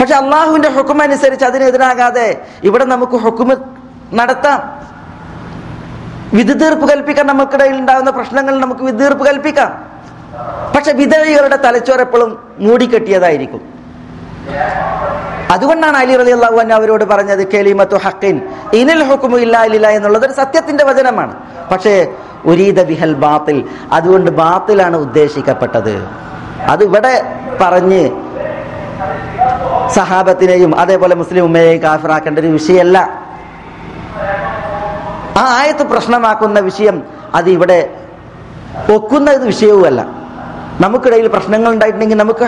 [0.00, 3.56] പക്ഷെ അള്ളാഹുവിന്റെ ഹുക്കും അനുസരിച്ച് അതിനെതിരാകാതെ ഇവിടെ നമുക്ക് ഹുക്കുമ്
[4.14, 4.82] നടത്താം.
[6.34, 9.92] വിധി തീർപ്പ് കൽപ്പിക്കാൻ നമുക്കിടയിൽ ഉണ്ടാകുന്ന പ്രശ്നങ്ങൾ നമുക്ക് വിധി തീർപ്പ് കൽപ്പിക്കാം.
[10.76, 13.60] പക്ഷെ വിധവികളുടെ തലച്ചോറെപ്പോഴും മൂടിക്കെട്ടിയതായിരിക്കും.
[15.54, 18.36] അതുകൊണ്ടാണ് അലി അലി അള്ളാഹു അന്ന അവരോട് പറഞ്ഞത് കെലിമത്തു ഹക്കിൻ
[18.80, 19.56] ഇനിൽ ഹുക്കുമു ഇല്ല
[19.96, 21.34] എന്നുള്ളത് ഒരു സത്യത്തിന്റെ വചനമാണ്.
[21.72, 21.94] പക്ഷേ
[22.50, 23.58] ഉരീദ ബിഹൽ ബാത്തിൽ
[23.92, 25.94] അതുകൊണ്ട് ബാത്തിലാണ് ഉദ്ദേശിക്കപ്പെട്ടത്.
[26.72, 27.14] അത് ഇവിടെ
[27.60, 28.02] പറഞ്ഞ്
[29.94, 32.98] സഹാബത്തിനെയും അതേപോലെ മുസ്ലിം ഉമ്മയെയും കാഫിറാക്കേണ്ട ഒരു വിഷയമല്ല.
[35.40, 36.96] ആ ആയത്ത് പ്രശ്നമാക്കുന്ന വിഷയം
[37.34, 37.78] അത് ഇവിടെ
[38.94, 40.00] ഒക്കുന്ന വിഷയവുമല്ല.
[40.80, 42.46] നമുക്കിടയിൽ പ്രശ്നങ്ങൾ ഉണ്ടായിട്ടുണ്ടെങ്കിൽ നമുക്ക്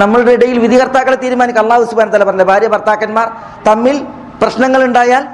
[0.00, 1.62] നമ്മളുടെ ഇടയിൽ വിധികർത്താക്കളെ തീരുമാനിക്കും.
[1.64, 3.28] അള്ളാഹു സുബാൻ തല പറഞ്ഞ ഭാര്യ ഭർത്താക്കന്മാർ
[3.68, 3.96] തമ്മിൽ
[4.42, 5.24] പ്രശ്നങ്ങൾ ഉണ്ടായാൽ.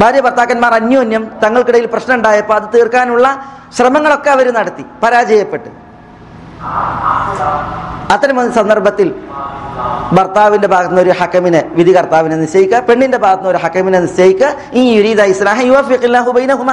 [0.00, 3.26] ഭാര്യ ഭർത്താക്കന്മാർ അന്യോന്യം തങ്ങൾക്കിടയിൽ പ്രശ്നം ഉണ്ടായപ്പോൾ അത് തീർക്കാനുള്ള
[3.76, 5.70] ശ്രമങ്ങളൊക്കെ അവർ നടത്തി പരാജയപ്പെട്ട്.
[8.14, 9.08] അത്തരം സന്ദർഭത്തിൽ
[10.16, 14.50] ഭർത്താവിന്റെ ഭാഗത്ത് നിന്ന് ഒരു ഹക്കമിനെ വിധി കർത്താവിനെ നിശ്ചയിക്കുക പെണ്ണിന്റെ ഭാഗത്ത് നിന്ന് ഒരു ഹക്കമിനെ നിശ്ചയിക്കുക.
[14.80, 15.58] ഈ യുരീദ ഇസ്ലാഹ
[16.38, 16.70] ബൈനഹുമ.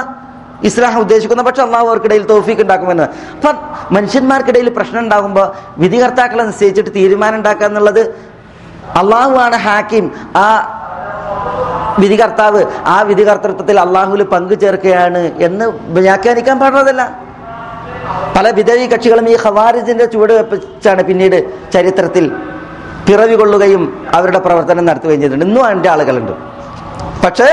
[0.68, 3.06] ഇസ്ലാഹ് ഉദ്ദേശിക്കുന്ന പക്ഷെ അള്ളാഹു അവർക്കിടയിൽ തോഫീക്ക് ഉണ്ടാക്കുമെന്ന്.
[3.36, 3.50] അപ്പൊ
[3.96, 5.46] മനുഷ്യന്മാർക്കിടയിൽ പ്രശ്നം ഉണ്ടാകുമ്പോൾ
[5.78, 8.02] വിധികർത്താക്കളെ നിശ്ചയിച്ചിട്ട് തീരുമാനം ഉണ്ടാക്കുക എന്നുള്ളത്
[9.02, 10.06] അള്ളാഹു ആണ് ഹാക്കിം.
[10.36, 10.46] ആ
[12.02, 12.60] വിധികർത്താവ്
[12.94, 15.66] ആ വിധികർത്തൃത്വത്തിൽ അള്ളാഹുവിൽ പങ്കു ചേർക്കുകയാണ് എന്ന്
[15.98, 17.02] വ്യാഖ്യാനിക്കാൻ പാടുന്നതല്ല
[18.36, 21.36] പല വിധവി കക്ഷികളും ഈ ഖവാരിജിന്റെ ചുവട് വെപ്പിച്ചാണ് പിന്നീട്
[21.74, 22.24] ചരിത്രത്തിൽ
[23.06, 23.82] പിറവി കൊള്ളുകയും
[24.14, 25.46] അവരുടെ പ്രവർത്തനം നടത്തുകയും ചെയ്തിട്ടുണ്ട്.
[25.50, 26.32] ഇന്നും അതിന്റെ ആളുകളുണ്ട്.
[27.24, 27.48] പക്ഷേ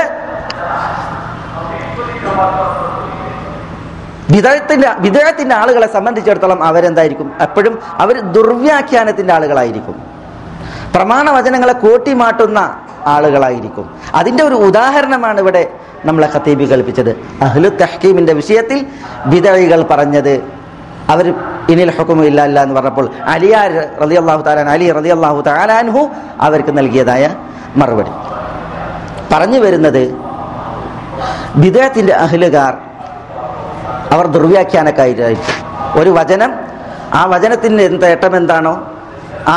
[4.32, 7.32] വിധേയത്തിന്റെ വിധേയത്തിന്റെ ആളുകളെ സംബന്ധിച്ചിടത്തോളം അവരെന്തായിരിക്കും?
[7.40, 9.94] എപ്പോഴും അവർ ദുർവ്യാഖ്യാനത്തിന്റെ ആളുകളായിരിക്കും.
[10.94, 12.58] പ്രമാണ പ്രമാണവചനങ്ങളെ കൂട്ടിമാട്ടുന്ന
[13.06, 13.90] ആളുകളായിരിക്കും.
[14.14, 15.68] അതിന്റെ ഒരു ഉദാഹരണമാണ് ഇവിടെ
[16.04, 17.10] നമ്മളെ ഖത്തീബി കൽപ്പിച്ചത്
[17.42, 18.86] അഹ്ലു തഹ്കീമിന്റെ വിഷയത്തിൽ
[19.26, 20.42] ബിദഴികൾ പറഞ്ഞത്
[21.08, 21.34] അവർ
[21.68, 23.72] ഇനിൽ ഹുക്കുമില്ല ഇല്ല എന്ന് പറഞ്ഞപ്പോൾ അലിയാർ
[24.02, 26.08] റതി അള്ളാഹു താലാൻ അലി റതി അള്ളാഹു താലാൻഹു
[26.40, 27.36] അവർക്ക് നൽകിയതായ
[27.76, 28.10] മറുപടി.
[29.32, 30.14] പറഞ്ഞു വരുന്നത്
[31.56, 32.91] വിദേഹത്തിന്റെ അഹ്ലുകാർ
[34.12, 35.58] അവർ ദുർവ്യാഖ്യാനക്കാരായിരിക്കും
[36.00, 36.50] ഒരു വചനം
[37.18, 38.74] ആ വചനത്തിന് എന്ത് ഏട്ടം എന്താണോ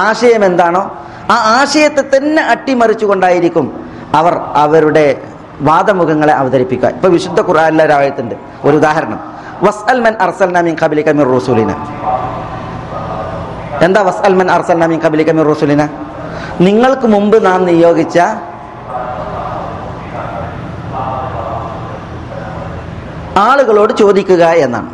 [0.03, 0.83] ആശയം എന്താണോ
[1.33, 3.65] ആ ആശയത്തെ തന്നെ അട്ടിമറിച്ചുകൊണ്ടായിരിക്കും
[4.19, 4.33] അവർ
[4.63, 5.05] അവരുടെ
[5.67, 6.89] വാദമുഖങ്ങളെ അവതരിപ്പിക്കുക.
[6.97, 8.35] ഇപ്പൊ വിശുദ്ധ ഒരായത്തുണ്ട്
[8.65, 9.19] ഒരു ഉദാഹരണം.
[9.65, 11.71] വസ്അൽ മൻ അർസൽന മിൻ ഖബലിക മിർ റസൂലിന.
[13.85, 15.81] എന്താ വസ്അൽ മൻ അർസൽന മിൻ ഖബലിക മിർ റസൂലിന?
[16.67, 18.17] നിങ്ങൾക്ക് മുമ്പ് നാം നിയോഗിച്ച
[23.37, 24.89] ആളുകളോട് ചോദിക്കുക എന്നാണ്.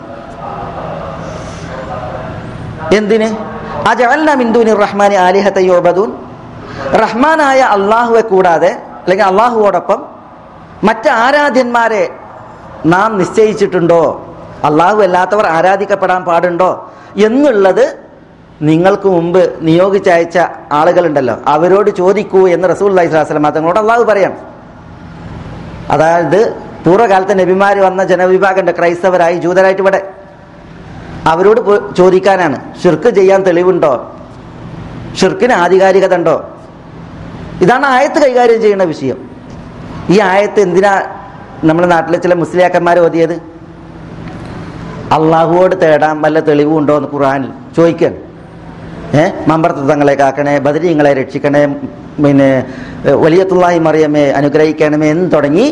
[2.97, 3.27] എന്തിന്?
[3.89, 6.09] അജഅൽന മിൻ ദൂനി റഹ്മാനി ആലിഹത യുഅബദൂൻ.
[7.03, 8.71] റഹ്മാനായ അള്ളാഹുവെ കൂടാതെ
[9.03, 9.99] അല്ലെങ്കിൽ അള്ളാഹുവോടൊപ്പം
[10.83, 12.03] മറ്റ് ആരാധ്യന്മാരെ
[12.85, 14.03] നാം നിശ്ചയിച്ചിട്ടുണ്ടോ?
[14.65, 16.71] അള്ളാഹു അല്ലാത്തവർ ആരാധിക്കപ്പെടാൻ പാടുണ്ടോ?
[17.27, 17.85] എന്നുള്ളത്
[18.61, 20.37] നിങ്ങൾക്ക് മുമ്പ് നിയോഗിച്ചയച്ച
[20.71, 21.35] ആളുകളുണ്ടല്ലോ.
[21.47, 23.09] അവരോട് ചോദിക്കൂ എന്ന് റസൂൽ അലൈഹി
[23.55, 24.33] തങ്ങളോട് അള്ളാഹു പറയാം
[25.89, 30.01] അതായത് പൂർവകാലത്തെ നബിമാര് വന്ന ജനവിഭാഗമുണ്ട് ക്രൈസ്തവരായി ജൂതരായിട്ട് ഇവിടെ.
[31.27, 31.59] അവരോട്
[31.97, 33.91] ചോദിക്കാനാണ് ഷിർക്ക് ചെയ്യാൻ തെളിവുണ്ടോ?
[35.19, 36.35] ഷിർക്കിന് ആധികാരികത ഉണ്ടോ
[37.61, 39.17] ഇതാണ് ആയത്ത് കൈകാര്യം ചെയ്യുന്ന വിഷയം.
[40.09, 40.93] ഈ ആയത്ത് എന്തിനാ
[41.63, 43.35] നമ്മുടെ നാട്ടിലെ ചില മുസ്ലിയാക്കന്മാർ ഓതിയത്?
[45.15, 48.13] അള്ളാഹുവോട് തേടാൻ വല്ല തെളിവുണ്ടോ എന്ന് ഖുർആനിൽ ചോദിക്കാൻ
[49.13, 49.23] ഏ?
[49.47, 51.61] മമ്പർത്തങ്ങളെ കാക്കണേ ബദരീങ്ങളെ രക്ഷിക്കണേ
[52.23, 52.49] പിന്നെ
[53.23, 55.65] വലിയത്തുള്ളായി മറിയമേ അനുഗ്രഹിക്കണമേ എന്ന് തുടങ്ങി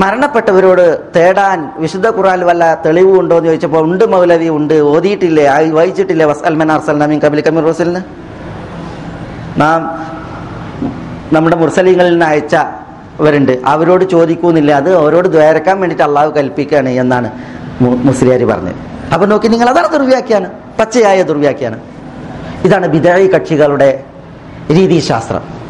[0.00, 4.74] മരണപ്പെട്ടവരോട് തേടാൻ വിശുദ്ധ ഖുറാൻ വല്ല തെളിവുണ്ടോ എന്ന് ചോദിച്ചപ്പോൾ ഉണ്ട് മൗലവി ഉണ്ട്.
[4.74, 5.44] ഓതിയിട്ടില്ലേ?
[5.70, 6.26] വായിച്ചിട്ടില്ലേ?
[6.26, 8.00] വസ്അൽമൻ അർസൽ നമീൻ കബിലി കമീർ റസലിന്
[9.60, 9.80] നാം
[11.32, 12.54] നമ്മുടെ മുർസലിങ്ങളിൽ നിന്ന് അയച്ച
[13.20, 13.52] അവരുണ്ട്.
[13.66, 14.72] അവരോട് ചോദിക്കൂന്നില്ല?
[14.72, 17.30] അത് അവരോട് ദ്വേരക്കാൻ വേണ്ടിയിട്ട് അള്ളാഹു കൽപ്പിക്കുകയാണ് എന്നാണ്
[17.80, 18.78] മുസ്ലിയാരി പറഞ്ഞത്.
[19.14, 20.50] അപ്പൊ നോക്കി നിങ്ങൾ അതാണ് ദുർവ്യാഖ്യാനം.
[20.80, 21.80] പച്ചയായ ദുർവ്യാഖ്യാനം.
[22.64, 24.04] ഇതാണ് ബിദായി കക്ഷികളുടെ
[24.70, 25.61] രീതിശാസ്ത്രം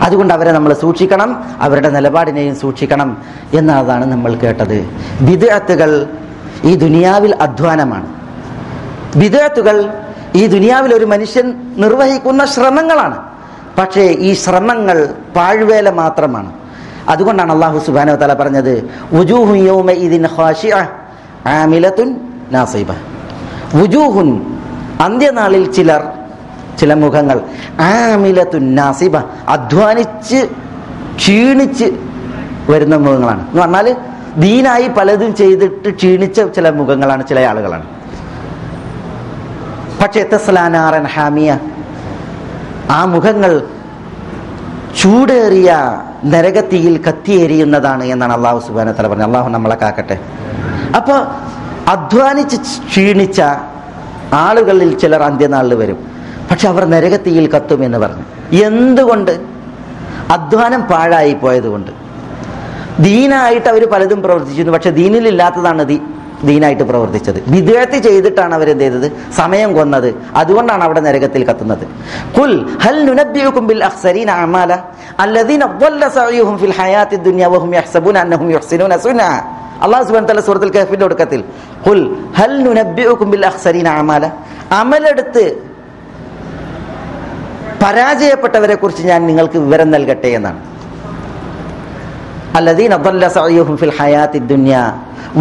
[0.00, 3.18] അതുകൊണ്ട് അവരെ നമ്മൾ സൂക്ഷിക്കണം അവരുടെ നിലപാടിനെയും സൂക്ഷിക്കണം
[3.54, 4.88] എന്നതാണ് നമ്മൾ കേട്ടത്.
[5.20, 6.06] വിദേഹത്തുകൾ
[6.64, 8.06] ഈ ദുനിയാവിൽ അധ്വാനമാണ്.
[9.16, 9.92] വിദേഹത്തുകൾ
[10.34, 13.18] ഈ ദുനിയാവിൽ ഒരു മനുഷ്യൻ നിർവഹിക്കുന്ന ശ്രമങ്ങളാണ്.
[13.78, 16.52] പക്ഷേ ഈ ശ്രമങ്ങൾ പാഴ്വേല മാത്രമാണ്.
[17.08, 18.90] അതുകൊണ്ടാണ് അള്ളാഹു സുബാനോ തല പറഞ്ഞത്
[25.04, 26.02] അന്ത്യനാളിൽ ചിലർ
[26.80, 27.40] ചില മുഖങ്ങൾ.
[27.80, 29.16] ആമിലത്തുൻ നാസിബ.
[29.48, 30.40] അധ്വാനിച്ച്
[31.16, 31.86] ക്ഷീണിച്ച്
[32.70, 33.42] വരുന്ന മുഖങ്ങളാണ്.
[33.48, 33.96] എന്ന് പറഞ്ഞാൽ
[34.36, 37.86] ദീനായി പലതും ചെയ്തിട്ട് ക്ഷീണിച്ച ചില മുഖങ്ങളാണ് ചില ആളുകളാണ്.
[40.02, 41.58] പക്ഷേ തെസ്ലാനാറൻ ഹാമിയ
[42.90, 43.52] ആ മുഖങ്ങൾ
[45.02, 45.70] ചൂടേറിയ
[46.24, 49.26] നരകത്തിയിൽ കത്തിയേരിയുന്നതാണ് എന്നാണ് അള്ളാഹു സുബാന തല പറഞ്ഞത്.
[49.26, 50.18] അള്ളാഹു നമ്മളെ കാക്കട്ടെ.
[50.96, 51.20] അപ്പോൾ
[51.90, 53.42] അധ്വാനിച്ച് ക്ഷീണിച്ച
[54.32, 56.19] ആളുകളിൽ ചിലർ അന്ത്യനാളിൽ വരും.
[56.50, 58.24] പക്ഷെ അവർ നരകത്തിയിൽ കത്തും എന്ന് പറഞ്ഞു.
[58.68, 59.34] എന്തുകൊണ്ട്?
[60.36, 61.90] അധ്വാനം പാഴായി പോയതുകൊണ്ട്.
[63.06, 64.74] ദീനായിട്ട് അവർ പലതും പ്രവർത്തിച്ചിരുന്നു.
[64.76, 65.98] പക്ഷെ ദീനിലില്ലാത്തതാണ് ദീ
[66.48, 67.38] ദീനായിട്ട് പ്രവർത്തിച്ചത്.
[67.52, 69.06] വിദേഹത്ത് ചെയ്തിട്ടാണ് അവരെന്ത് ചെയ്തത്?
[69.40, 70.08] സമയം കൊന്നത്.
[70.40, 71.84] അതുകൊണ്ടാണ് അവിടെ നരകത്തിൽ കത്തുന്നത്.
[72.36, 72.52] കുൽ
[72.84, 74.72] ഹൽ നുനബ്ബിയുകും ബിൽ അഖ്സരീന അമാല.
[75.24, 79.22] അല്ലദീന ضل സഅയുഹും ഫിൽ ഹയാത്തി ദുനിയ വഹും യഹ്സബൂന അന്നഹും യുഹ്സിനൂന സുന
[79.84, 81.40] അല്ലാഹു സുബ്ഹാനഹു വ തആല സൂറത്തുൽ കഹ്ഫിന്റെ ഒടുക്കത്തിൽ
[81.86, 82.00] കുൽ
[82.38, 84.24] ഹൽ നുനബ്ബിയുകും ബിൽ അഖ്സരീന അമാല.
[84.80, 85.44] അമലെടുത്ത്
[87.82, 90.60] പരാജയപ്പെട്ടവരെ കുറിച്ച് ഞാൻ നിങ്ങൾക്ക് വിവരം നൽകട്ടെ എന്നാണ്.
[92.58, 92.92] അല്ലദീൻ
[93.82, 93.92] ഫിൽ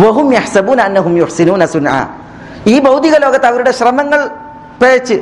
[0.01, 0.27] വഹും
[0.87, 1.13] അന്നഹും
[2.73, 4.21] ഈ ഭൗതിക ലോകത്ത് അവരുടെ ശ്രമങ്ങൾ
[4.81, 5.17] പേച്ച്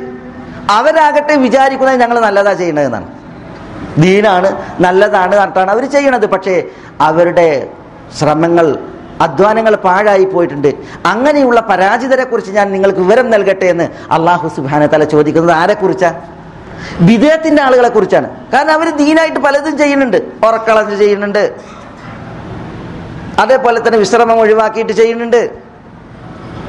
[0.78, 3.08] അവരാകട്ടെ വിചാരിക്കുന്നത് ഞങ്ങൾ നല്ലതാ ചെയ്യണതെന്നാണ്
[4.04, 4.48] ദീനാണ്
[4.84, 6.26] നല്ലതാണ് എന്നിട്ടാണ് അവർ ചെയ്യണത്.
[6.34, 6.54] പക്ഷേ
[7.08, 7.48] അവരുടെ
[8.18, 8.66] ശ്രമങ്ങൾ
[9.26, 10.70] അധ്വാനങ്ങൾ പാഴായി പോയിട്ടുണ്ട്.
[11.12, 16.37] അങ്ങനെയുള്ള പരാജിതരെ കുറിച്ച് ഞാൻ നിങ്ങൾക്ക് വിവരം നൽകട്ടെ എന്ന് അള്ളാഹു സുബാന തല ചോദിക്കുന്നത് ആരെക്കുറിച്ചാണ്
[17.00, 18.30] വിദേഹത്തിന്റെ ആളുകളെ കുറിച്ചാണ്.
[18.52, 20.16] കാരണം അവർ ദീനായിട്ട് പലതും ചെയ്യുന്നുണ്ട്.
[20.16, 21.54] ഉറക്കളഞ്ഞ് ചെയ്യുന്നുണ്ട്.
[23.38, 25.50] അതേപോലെ തന്നെ വിശ്രമം ഒഴിവാക്കിയിട്ട് ചെയ്യുന്നുണ്ട്.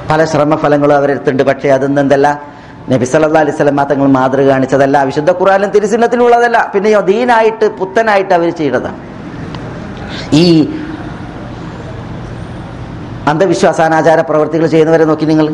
[0.09, 2.41] പല ശ്രമഫലങ്ങളും അവരെടുത്തുണ്ട് പക്ഷേ അതൊന്നും എന്തല്ല.
[2.89, 5.03] നബി സല്ലാ അലൈഹി തങ്ങൾ മാതൃക കാണിച്ചതല്ല.
[5.03, 6.71] വിശുദ്ധ ഖുറാനും തിരുസിന്നത്തിലുള്ളതല്ല.
[6.75, 8.99] പിന്നെയോ ദീനായിട്ട് പുത്തനായിട്ട് അവർ ചെയ്തതാണ്.
[10.33, 10.69] ഈ
[13.27, 15.47] അന്ധവിശ്വാസാനാചാര പ്രവർത്തികൾ ചെയ്യുന്നവരെ നോക്കി നിങ്ങൾ.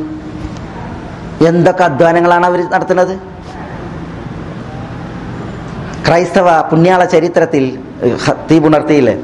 [1.48, 3.35] എന്തൊക്കെ അധ്വാനങ്ങളാണ് അവർ നടത്തുന്നത്?
[6.06, 7.64] ക്രൈസ്തവ പുണ്യാള ചരിത്രത്തിൽ
[8.50, 9.16] തീപുണർത്തിയില്ലേ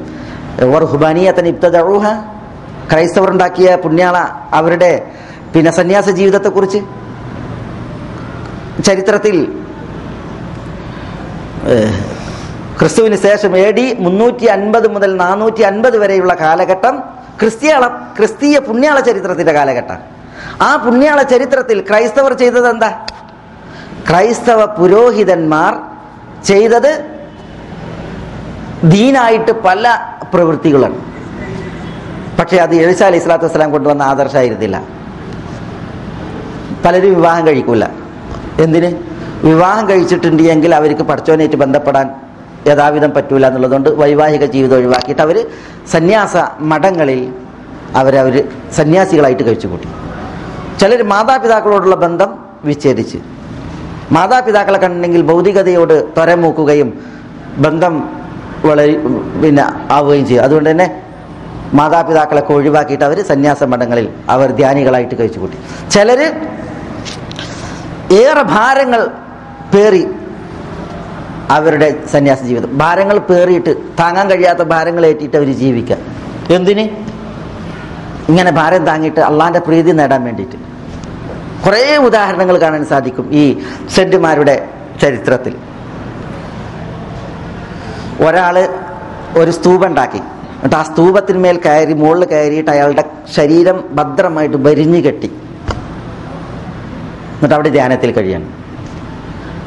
[0.92, 2.04] ഹുബാനിയത്തൻ ഇബ്തദഊഹ
[2.90, 4.16] ക്രൈസ്തവർ ഉണ്ടാക്കിയ പുണ്യാള
[4.58, 4.90] അവരുടെ
[5.54, 6.80] പിന്നെ സന്യാസ ജീവിതത്തെക്കുറിച്ച്
[8.86, 9.36] ചരിത്രത്തിൽ
[12.78, 16.94] ക്രിസ്തുവിന് ശേഷം എ ഡി മുന്നൂറ്റി അൻപത് മുതൽ നാനൂറ്റി അൻപത് വരെയുള്ള കാലഘട്ടം
[17.40, 17.84] ക്രിസ്ത്യാള
[18.16, 19.98] ക്രിസ്തീയ പുണ്യാള ചരിത്രത്തിന്റെ കാലഘട്ടം.
[20.60, 22.90] ആ പുണ്യാള ചരിത്രത്തിൽ ക്രൈസ്തവർ ചെയ്തത് എന്താ
[24.08, 25.72] ക്രൈസ്തവ പുരോഹിതന്മാർ
[26.44, 27.04] ചെയ്തത്
[28.84, 29.98] ദീനായിട്ട് പല
[30.34, 30.98] പ്രവൃത്തികളാണ്.
[32.38, 34.82] പക്ഷെ അത് എഴുസ അലി ഇസ്ലാത്തു വസ്സലാം കൊണ്ടുവന്ന ആദർശമായിരുന്നില്ല
[36.84, 37.84] പലരും വിവാഹം കഴിക്കൂല.
[38.60, 39.12] എന്തിന്?
[39.44, 42.08] വിവാഹം കഴിച്ചിട്ടുണ്ടെങ്കിൽ അവർക്ക് പഠിച്ചോനായിട്ട് ബന്ധപ്പെടാൻ
[42.66, 45.50] യഥാവിധം പറ്റൂല എന്നുള്ളതുകൊണ്ട് വൈവാഹിക ജീവിതം ഒഴിവാക്കിയിട്ട് അവർ
[45.92, 47.34] സന്യാസ മഠങ്ങളിൽ
[47.96, 49.88] അവരവർ സന്യാസികളായിട്ട് കഴിച്ചു കൂട്ടി
[50.80, 53.18] ചിലർ മാതാപിതാക്കളോടുള്ള ബന്ധം വിച്ഛേദിച്ച്.
[54.12, 57.04] മാതാപിതാക്കളെ കണ്ടെങ്കിൽ ഭൗതികതയോട് ത്വരമൂക്കുകയും
[57.56, 58.08] ബന്ധം
[58.64, 58.98] വളരെ
[59.42, 60.44] പിന്നെ ആവുകയും ചെയ്യും.
[60.44, 61.02] അതുകൊണ്ട് തന്നെ
[61.74, 65.88] മാതാപിതാക്കളൊക്കെ ഒഴിവാക്കിയിട്ട് അവർ സന്യാസ മഠങ്ങളിൽ അവർ ധ്യാനികളായിട്ട് കഴിച്ചു കൂട്ടി.
[65.90, 66.26] ചിലര്
[68.14, 69.06] ഏറെ ഭാരങ്ങൾ
[69.74, 70.06] പേറി
[71.50, 72.78] അവരുടെ സന്യാസ ജീവിതം.
[72.78, 75.96] ഭാരങ്ങൾ പേറിയിട്ട് താങ്ങാൻ കഴിയാത്ത ഭാരങ്ങൾ ഏറ്റിട്ട് അവർ ജീവിക്കുക.
[76.54, 76.84] എന്തിന്?
[78.28, 80.71] ഇങ്ങനെ ഭാരം താങ്ങിയിട്ട് അള്ളാന്റെ പ്രീതി നേടാൻ വേണ്ടിയിട്ട്.
[81.66, 83.62] കുറേ ഉദാഹരണങ്ങൾ കാണാൻ സാധിക്കും ഈ
[83.94, 84.68] സെന്റുമാരുടെ
[85.02, 85.54] ചരിത്രത്തിൽ.
[88.26, 88.68] ഒരാൾ
[89.36, 93.04] ഒരു സ്തൂപം ഉണ്ടാക്കി എന്നിട്ട് ആ സ്തൂപത്തിന്മേൽ കയറി മുകളിൽ കയറിയിട്ട് അയാളുടെ
[93.34, 95.26] ശരീരം ഭദ്രമായിട്ട് ഭരിഞ്ഞു കെട്ടി.
[97.34, 98.50] എന്നിട്ട് അവിടെ ധ്യാനത്തിൽ കഴിയണം.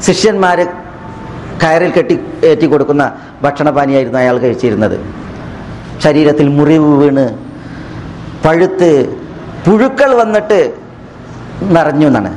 [0.01, 0.65] ശിഷ്യന്മാര്
[1.63, 3.03] കയറിൽ കെട്ടി ഏറ്റി കൊടുക്കുന്ന
[3.43, 4.97] ഭക്ഷണപാനിയായിരുന്നു അയാൾ കഴിച്ചിരുന്നത്.
[6.03, 7.25] ശരീരത്തിൽ മുറിവ് വീണ്
[8.45, 8.89] പഴുത്ത്
[9.65, 10.84] പുഴുക്കൾ വന്നിട്ട്
[11.61, 12.31] നിറഞ്ഞു എന്നാണ്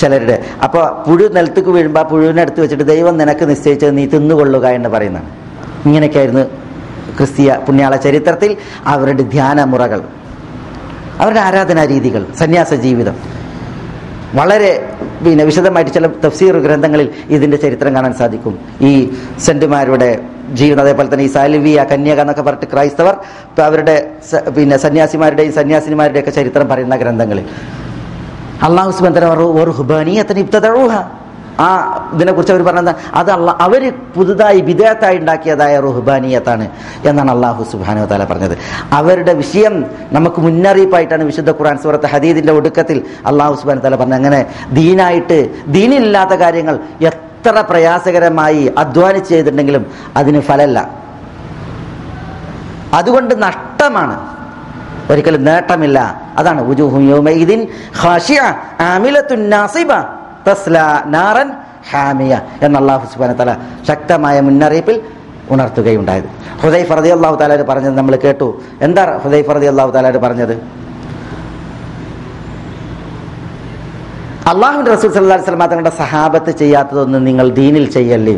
[0.00, 0.42] ചിലരുടെ.
[0.62, 5.30] അപ്പോൾ പുഴു നിലത്തേക്ക് വീഴുമ്പോൾ ആ പുഴുവിനെ എടുത്ത് വെച്ചിട്ട് ദൈവം നിനക്ക് നിശ്ചയിച്ചത് നീ തിന്നുകൊള്ളുക എന്ന് പറയുന്നതാണ്.
[5.86, 6.44] ഇങ്ങനെയൊക്കെയായിരുന്നു
[7.18, 8.56] ക്രിസ്തീയ പുണ്യാള ചരിത്രത്തിൽ
[8.86, 10.00] അവരുടെ ധ്യാനമുറകൾ.
[11.20, 13.16] അവരുടെ ആരാധനാ രീതികൾ സന്യാസ ജീവിതം.
[14.34, 14.88] വളരെ
[15.24, 18.58] പിന്നെ വിശദമായിട്ട് ചില തഫ്സീർ ഗ്രന്ഥങ്ങളിൽ ഇതിന്റെ ചരിത്രം കാണാൻ സാധിക്കും.
[18.80, 19.10] ഈ
[19.46, 20.20] സെന്റുമാരുടെ
[20.50, 23.14] ജീവിതം അതേപോലെ തന്നെ ഈ സാലിവിയ കന്യക എന്നൊക്കെ പറഞ്ഞിട്ട് ക്രൈസ്തവർ
[23.62, 24.10] അവരുടെ
[24.56, 27.46] പിന്നെ സന്യാസിമാരുടെയും സന്യാസിനിമാരുടെയൊക്കെ ചരിത്രം പറയുന്ന ഗ്രന്ഥങ്ങളിൽ.
[28.62, 29.26] അള്ളാഹു സുബന്ധന
[29.62, 31.02] ഒരു ഹുബാനിയത്തിന് കുറിച്ച്
[31.64, 31.66] ആ
[32.14, 36.68] ഇതിനെക്കുറിച്ച് അവർ പറഞ്ഞത് അത് അല്ല അവർ പുതുതായി വിദേഹത്തായി ഉണ്ടാക്കിയതായ റുഹ്ബാനിയത്താണ്
[37.04, 38.58] എന്നാണ് അള്ളാഹു സുബാനു താല പറഞ്ഞത്.
[38.92, 44.16] അവരുടെ വിഷയം നമുക്ക് മുന്നറിയിപ്പായിട്ടാണ് വിശുദ്ധ ഖുർആൻ സുഹൃത്ത് ഹദീദിന്റെ ഒടുക്കത്തിൽ അള്ളാഹു സുബാൻ താല പറഞ്ഞത്.
[44.16, 49.86] അങ്ങനെ ദീനായിട്ട് ദീനില്ലാത്ത കാര്യങ്ങൾ എത്ര പ്രയാസകരമായി അധ്വാനിച്ച് ചെയ്തിട്ടുണ്ടെങ്കിലും
[50.16, 50.90] അതിന് ഫലല്ല.
[52.94, 54.33] അതുകൊണ്ട് നഷ്ടമാണ്.
[55.10, 55.98] ഒരിക്കലും നേട്ടമില്ല.
[56.40, 57.60] അതാണ് ഉജൂഹും യൗമഇദിൻ
[58.00, 58.44] ഖാശിഅ
[58.92, 59.90] ആമിലത്തുൻ നാസിബ
[60.46, 60.76] തസ്ല
[61.16, 61.48] നാറൻ
[61.90, 62.32] ഹാമിയ
[63.12, 63.52] സുബ്ഹാനഹു തആല
[63.88, 64.96] ശക്തമായ മുന്നറിയിപ്പിൽ
[65.54, 66.28] ഉണർത്തുകയുണ്ടായത്.
[66.62, 68.48] ഹുദൈഫ അള്ളാഹു താലാർ പറഞ്ഞത് നമ്മൾ കേട്ടു.
[68.86, 70.54] എന്താ ഹുദൈഫ അള്ളാഹു താലാർ പറഞ്ഞത്?
[74.52, 78.34] അള്ളാഹുവിന്റെ റസൂൽ അലൈഹി വസല്ലം തങ്ങളുടെ സഹാബത്ത് ചെയ്യാത്തതൊന്നും നിങ്ങൾ ദീനിൽ ചെയ്യല്ലേ?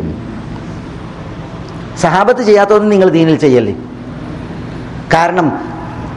[2.03, 3.75] സഹാബത്ത് ചെയ്യാത്തതൊന്നും നിങ്ങൾ ദീനിൽ ചെയ്യല്ലേ?
[5.15, 5.47] കാരണം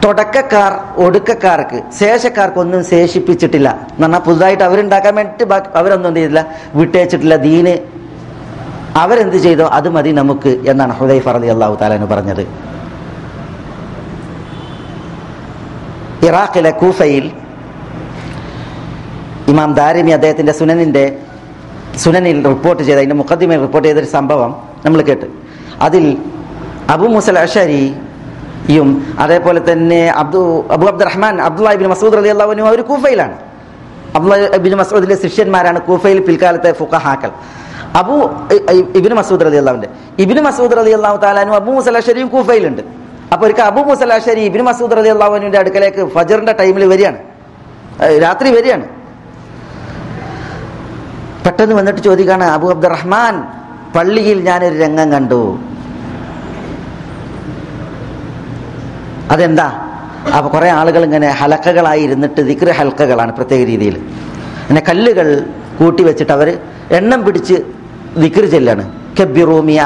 [0.05, 0.73] തുടക്കക്കാർ
[1.05, 3.69] ഒടുക്കക്കാർക്ക് ശേഷക്കാർക്കൊന്നും ശേഷിപ്പിച്ചിട്ടില്ല.
[3.87, 6.43] എന്ന് പറഞ്ഞാൽ പുതുതായിട്ട് അവരുണ്ടാക്കാൻ വേണ്ടിയിട്ട് ബാക്കി അവരൊന്നും എന്ത് ചെയ്തില്ല
[6.81, 7.75] വിട്ടേച്ചിട്ടില്ല ദീന്
[9.03, 12.43] അവരെന്ത് ചെയ്തോ അത് മതി നമുക്ക് എന്നാണ് ഹുദൈഫ ഫറലി അള്ളാഹു താലാന് പറഞ്ഞത്.
[16.29, 17.27] ഇറാഖിലെ കൂഫയിൽ
[19.53, 21.05] ഇമാം ദാരിമി അദ്ദേഹത്തിന്റെ സുനനിന്റെ
[22.03, 24.51] സുനനിൽ റിപ്പോർട്ട് ചെയ്ത അതിന്റെ മുഖദ്ദിമയിൽ റിപ്പോർട്ട് ചെയ്തൊരു സംഭവം
[24.85, 25.29] നമ്മൾ കേട്ട്.
[25.87, 26.05] അതിൽ
[26.95, 27.39] അബു മുസൽ
[28.61, 28.89] അഷരിയും
[29.19, 30.41] അതേപോലെ തന്നെ Abdu
[30.75, 33.37] Abu Abdurrahman Abdullah ibn Masood Ali അള്ളാഹുനും അവർ കൂഫയിലാണ്.
[34.17, 37.31] അബ്ദുല്ലാ ഇബിൻ മസൂദിലെ ശിഷ്യന്മാരാണ് കൂഫയിൽ പിൽക്കാലത്തെ ഫുഖഹാക്കൾ.
[38.01, 38.17] അബു
[38.99, 39.89] ഇബിന് മസൂദ് അലി അള്ളാഹുന്റെ
[40.23, 42.83] ഇബിന് മസൂദ് അലി അള്ളാഹു താലാനും അബു മുസലാശ്ശേരിയും കൂഫയിലുണ്ട്.
[43.33, 47.19] അപ്പോൾ ഒരിക്കൽ അബു മുസലാശ്ശേരി ഇബിൻ മസൂദ് അലി അള്ളാഹുവിന്റെ അടുക്കലേക്ക് ഫജറിന്റെ ടൈമിൽ വരികയാണ്.
[48.25, 48.87] രാത്രി വരികയാണ്.
[51.45, 53.35] പെട്ടെന്ന് വന്നിട്ട് ചോദിക്കുകയാണ് അബു അബ്ദുറഹ്മാൻ
[53.97, 55.43] പള്ളിയിൽ ഞാനൊരു രംഗം കണ്ടു.
[59.33, 59.69] അതെന്താ?
[60.37, 63.97] അപ്പൊ കുറെ ആളുകൾ ഇങ്ങനെ ഹലക്കകളായി ഇരുന്നിട്ട് ദിക്ര ഹൽക്കകളാണ് പ്രത്യേക രീതിയിൽ.
[64.63, 65.29] അങ്ങനെ കല്ലുകൾ
[65.79, 66.49] കൂട്ടി വെച്ചിട്ട് അവർ
[66.99, 67.57] എണ്ണം പിടിച്ച്
[68.23, 68.85] ദിക്ർ ചെല്ലാണ്.
[69.19, 69.81] കെബിറൂമിയ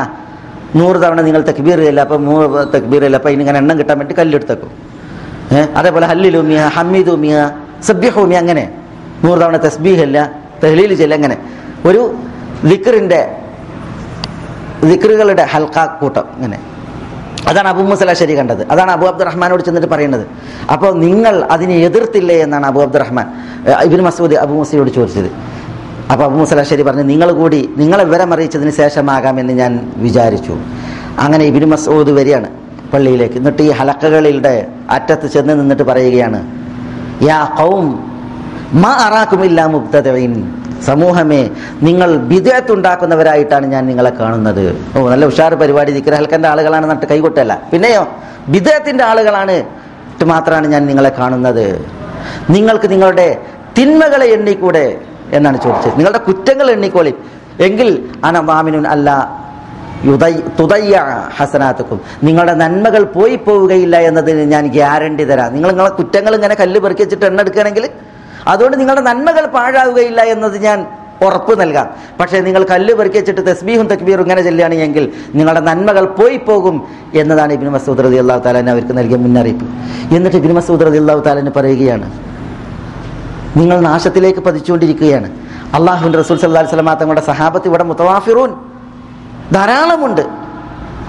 [0.79, 4.71] നൂറ് തവണ നിങ്ങൾ തക്ബീർ ചെല്ലാം അപ്പൊ നൂറ് തക്ബീർ ചെല്ലാം അപ്പൊ ഇങ്ങനെ എണ്ണം കിട്ടാൻ വേണ്ടി കല്ലെടുത്തേക്കും.
[5.79, 7.35] അതേപോലെ ഹല്ലിലൂമിയ ഹമ്മിദൂമിയ
[7.89, 8.65] സബ്യഹൂമിയ അങ്ങനെ.
[9.25, 10.19] നൂറ് തവണ തസ്ബീഹ് അല്ല
[10.63, 11.37] തെഹ്ലീൽ ചെല്ല അങ്ങനെ.
[11.89, 12.03] ഒരു
[12.71, 13.21] ദിക്റിന്റെ
[14.91, 16.59] ദിക്റുകളുടെ ഹൽക്ക കൂട്ടം ഇങ്ങനെ
[17.51, 18.63] അതാണ് അബു മുസലാശ്ശേരി കണ്ടത്.
[18.73, 20.25] അതാണ് അബു അബ്ദുറഹ്മാനോട് ചെന്നിട്ട് പറയുന്നത്.
[20.75, 25.31] അപ്പോൾ നിങ്ങൾ അതിനെ എതിർത്തില്ലേ എന്നാണ് അബു അബ്ദുറഹ്മാൻ റഹ്മാൻ ഇബിൻ മസൂദ് അബു മുസയോട് ചോദിച്ചത്.
[26.13, 29.73] അപ്പോൾ അബു മുസലാശ്ശേരി പറഞ്ഞു നിങ്ങൾ കൂടി നിങ്ങളെ വിവരം അറിയിച്ചതിന് ശേഷമാകാമെന്ന് ഞാൻ
[30.07, 30.55] വിചാരിച്ചു.
[31.25, 32.49] അങ്ങനെ ഇബിൻ മസൂദ് വരികയാണ്
[32.93, 33.37] പള്ളിയിലേക്ക്.
[33.41, 34.55] എന്നിട്ട് ഈ ഹലക്കകളുടെ
[34.97, 36.41] അറ്റത്ത് ചെന്ന് നിന്നിട്ട് പറയുകയാണ്
[37.31, 37.87] യാ കൗം
[38.83, 40.35] മാ അറാക്കുമില്ല മുബ്തദഈൻ
[40.87, 41.51] സമൂഹമേ
[41.83, 44.85] നിങ്ങൾ ബിദഅത്ത് ഉണ്ടാക്കുന്നവരായിട്ടാണ് ഞാൻ നിങ്ങളെ കാണുന്നത്.
[44.99, 45.93] ഓ നല്ല ഉഷാർ പരിപാടി.
[45.93, 47.63] ദിക്രഹൽക്കന്റെ ആളുകളാണ് നട്ട് കൈകൊട്ടല്ല.
[47.73, 48.07] പിന്നെയോ
[48.49, 49.65] ബിദഅത്തിന്റെ ആളുകളാണ്
[50.25, 51.87] മാത്രമാണ് ഞാൻ നിങ്ങളെ കാണുന്നത്.
[52.51, 53.41] നിങ്ങൾക്ക് നിങ്ങളുടെ
[53.79, 54.97] തിന്മകളെ എണ്ണിക്കൂടെ
[55.33, 55.93] എന്നാണ് ചോദിച്ചത്.
[55.97, 57.15] നിങ്ങളുടെ കുറ്റങ്ങൾ എണ്ണിക്കോളി.
[57.61, 59.39] എങ്കിൽ അനമാമിനുൻ അല്ല
[60.05, 60.49] യുദയ്-
[61.37, 62.01] ഹസനാത്തക്കും.
[62.25, 65.53] നിങ്ങളുടെ നന്മകൾ പോയി പോവുകയില്ല എന്നതിന് ഞാൻ ഗ്യാരണ്ടി തരാം.
[65.53, 67.89] നിങ്ങൾ നിങ്ങളെ കുറ്റങ്ങൾ ഇങ്ങനെ കല്ല് പെറുക്കി വെച്ചിട്ട് എണ്ണ എടുക്കുകയാണെങ്കിൽ
[68.49, 70.87] അതുകൊണ്ട് നിങ്ങളുടെ നന്മകൾ പാഴാവുകയില്ല എന്നത് ഞാൻ
[71.23, 71.87] ഉറപ്പ് നൽകാം.
[72.21, 77.71] പക്ഷേ നിങ്ങൾ കല്ല് പെറുക്കി വെച്ചിട്ട് തസ്ബീഹും തക്ബീറും ഇങ്ങനെ ചെല്ലുകയാണെങ്കിൽ നിങ്ങളുടെ നന്മകൾ പോയി പോകും എന്നതാണ് ഇബിൻ
[77.71, 79.67] മസൂദ് റതി അള്ളാഹു താലാൻ അവർക്ക് നൽകിയ മുന്നറിയിപ്പ്.
[80.15, 82.13] എന്നിട്ട് ഇബിൻ മസൂദ് റതി അള്ളാഹു താലാന് പറയുകയാണ്
[83.57, 85.29] നിങ്ങൾ നാശത്തിലേക്ക് പതിച്ചുകൊണ്ടിരിക്കുകയാണ്.
[85.75, 88.51] അള്ളാഹുൻ റസൂൽ സല്ലാ സ്വലമാ തങ്ങളുടെ സഹാബത്ത് ഇവിടെ മുത്തവാഫിറൂൻ
[89.53, 90.44] ധാരാളമുണ്ട്.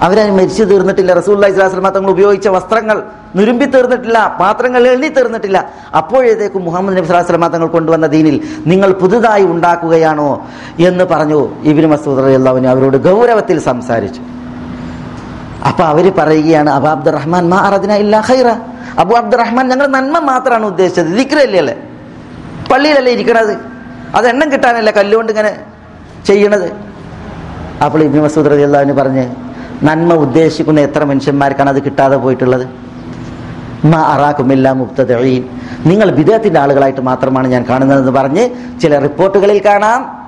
[0.04, 1.12] അവരതിന് മരിച്ചു തീർന്നിട്ടില്ല.
[1.14, 2.96] റസൂല്ലാ ഇസ്ലാസ്ലമ തങ്ങൾ ഉപയോഗിച്ച വസ്ത്രങ്ങൾ
[3.36, 5.58] നുരുമ്പി തീർന്നിട്ടില്ല പാത്രങ്ങൾ എഴുതി തീർന്നിട്ടില്ല.
[6.00, 8.36] അപ്പോഴേക്കും മുഹമ്മദ് നബി സ്വലാസ്ലമ തങ്ങൾ കൊണ്ടുവന്ന ദീനിൽ
[8.66, 10.30] നിങ്ങൾ പുതുതായി ഉണ്ടാക്കുകയാണോ
[10.88, 14.20] എന്ന് പറഞ്ഞു ഇബിന് മസൂദ് അള്ളാവിന് അവരോട് ഗൗരവത്തിൽ സംസാരിച്ചു.
[15.68, 18.48] അപ്പൊ അവർ പറയുകയാണ് അബു അബ്ദുറഹ്മാൻ മാ അറദിന ഇല്ലാ ഖൈറ.
[18.98, 21.06] അബു അബ്ദുറഹ്മാൻ ഞങ്ങൾ നന്മ മാത്രമാണ് ഉദ്ദേശിച്ചത്.
[21.06, 21.76] ദിക്രല്ലേ അല്ലേ?
[22.70, 23.54] പള്ളിയിലല്ലേ ഇരിക്കണത്?
[24.14, 25.52] അത് എണ്ണം കിട്ടാനല്ല കല്ലുകൊണ്ട് ഇങ്ങനെ
[26.24, 26.68] ചെയ്യണത്?
[27.84, 29.26] അപ്പോൾ ഇബ്നു മസൂദ് റതി അള്ളാഹുവിന് പറഞ്ഞ്
[29.82, 32.68] നന്മ ഉദ്ദേശിക്കുന്ന എത്ര മനുഷ്യന്മാർക്കാണ് അത് കിട്ടാതെ പോയിട്ടുള്ളത്?
[33.86, 35.44] മാ അറാക്കുമില്ല മുക്തദീൻ
[35.86, 38.48] നിങ്ങൾ വിദേഹത്തിന്റെ ആളുകളായിട്ട് മാത്രമാണ് ഞാൻ കാണുന്നതെന്ന് പറഞ്ഞ്
[38.80, 40.26] ചില റിപ്പോർട്ടുകളിൽ കാണാം.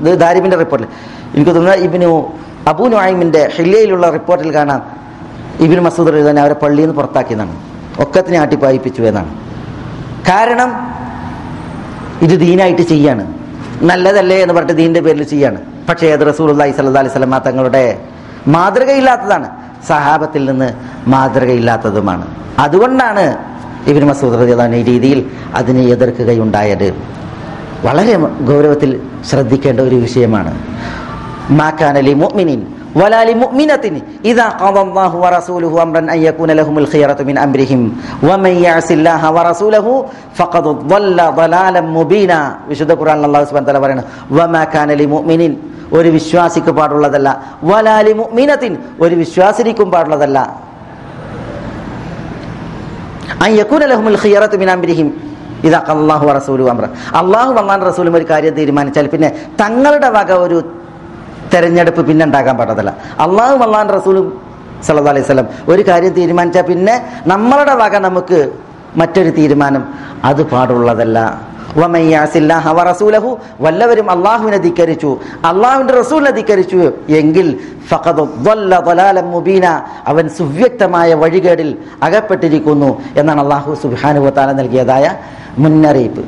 [0.00, 0.88] ഇത് ദാരിബിന്റെ റിപ്പോർട്ടിൽ.
[1.34, 2.32] എനിക്ക് തോന്നുന്നത് ഇബിനു
[2.68, 4.82] അബു നായിമിന്റെ ഹില്ലയിലുള്ള റിപ്പോർട്ടിൽ കാണാം.
[5.60, 7.56] ഇബിൻ മസൂദ് എഴുതാൻ അവരെ പള്ളിയിൽ നിന്ന് പുറത്താക്കിയതാണ്.
[8.00, 9.34] ഒക്കത്തിനെ ആട്ടിപ്പായിപ്പിച്ചു എന്നാണ്.
[10.28, 10.94] കാരണം
[12.22, 13.34] ഇത് ദീനായിട്ട് ചെയ്യാണ്.
[13.82, 15.60] നല്ലതല്ലേ എന്ന് പറഞ്ഞിട്ട് ദീനിന്റെ പേരിൽ ചെയ്യാണ്.
[15.88, 18.04] പക്ഷേ അത് റസൂലി സല്ലാ അലൈഹി സ്വലമ തങ്ങളുടെ
[18.55, 19.47] മാതൃകയില്ലാത്തതാണ്
[19.89, 20.69] സഹാബത്തിൽ നിന്ന്
[21.13, 22.25] മാതൃകയില്ലാത്തതുമാണ്
[22.63, 23.25] അതുകൊണ്ടാണ്
[23.89, 25.19] ഇബിൻ മസൂദ് റളിയല്ലാഹു ഈ രീതിയിൽ
[25.59, 26.87] അതിനെ എതിർക്കുകയുണ്ടായത്
[27.85, 28.13] വളരെ
[28.49, 28.91] ഗൗരവത്തിൽ
[29.29, 30.53] ശ്രദ്ധിക്കേണ്ട ഒരു വിഷയമാണ്
[31.59, 32.61] മാക്കാനലി മുഅ്മിനിൻ
[32.95, 33.85] ولا لمؤمنة
[34.23, 37.81] إذا قضى الله ورسوله أمرا أن يكون لهم الخيرة من أمرهم
[38.23, 39.85] ومن يعص الله ورسوله
[40.33, 42.39] فقد ضل ضلالا مبينا
[42.69, 44.05] വിശുദ്ധ ഖുർആനിൽ അല്ലാഹു സുബ്ഹാനഹു വ തആല പറയുന്നു
[44.37, 45.51] വമാ കാന ലിമുഅ്മിനിൻ
[45.98, 47.28] ഒരു വിശ്വാസിക്ക് പാടുള്ളതല്ല.
[47.70, 48.72] വലാലി മീനത്തിൻ
[49.04, 50.38] ഒരു വിശ്വാസിനിക്കും പാടുള്ളതല്ല.
[55.94, 56.26] അള്ളാഹു
[56.72, 56.86] അമ്ര
[57.20, 57.52] അള്ളാഹു
[57.90, 59.28] റസൂലും ഒരു കാര്യം തീരുമാനിച്ചാൽ പിന്നെ
[59.60, 60.58] തങ്ങളുടെ വക ഒരു
[61.52, 62.92] തെരഞ്ഞെടുപ്പ് പിന്നെ ഉണ്ടാക്കാൻ പാടത്തില്ല
[63.26, 64.26] അള്ളാഹു അള്ളാൻ റസൂലും
[64.86, 66.94] സല്ലാ അലൈഹി സ്വലം ഒരു കാര്യം തീരുമാനിച്ചാൽ പിന്നെ
[67.32, 68.38] നമ്മളുടെ വക നമുക്ക്
[69.00, 69.82] മറ്റൊരു തീരുമാനം.
[70.24, 71.18] അത് പാടുള്ളതല്ല.
[72.90, 75.10] റസൂലഹു വല്ലവരും അള്ളാഹുവിനെ ധിക്കരിച്ചു.
[75.50, 76.92] അള്ളാഹുവിന്റെ റസൂലിനെ ധിക്കരിച്ചു.
[77.20, 77.46] എങ്കിൽ
[79.34, 79.66] മുബീന
[80.06, 81.70] അവൻ സുവ്യക്തമായ വഴികേടിൽ
[82.02, 85.04] അകപ്പെട്ടിരിക്കുന്നു എന്നാണ് അള്ളാഹു സുബാനുവത്താല നൽകിയതായ
[85.58, 86.24] മുന്നറിയിപ്പ്.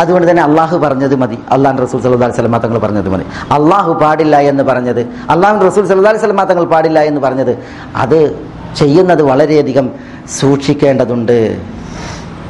[0.00, 1.38] അതുകൊണ്ട് തന്നെ അള്ളാഹു പറഞ്ഞത് മതി.
[1.54, 3.24] അള്ളാഹു റസൂൽ സല്ലാ സ്വലമ തങ്ങൾ പറഞ്ഞത് മതി.
[3.56, 5.02] അള്ളാഹു പാടില്ല എന്ന് പറഞ്ഞത്
[5.34, 7.52] അള്ളാഹു റസൂൽ സല്ലാ സ്വലമ തങ്ങൾ പാടില്ല എന്ന് പറഞ്ഞത്
[7.96, 8.20] അത്
[8.80, 9.86] ചെയ്യുന്നത് വളരെയധികം
[10.38, 11.38] സൂക്ഷിക്കേണ്ടതുണ്ട്.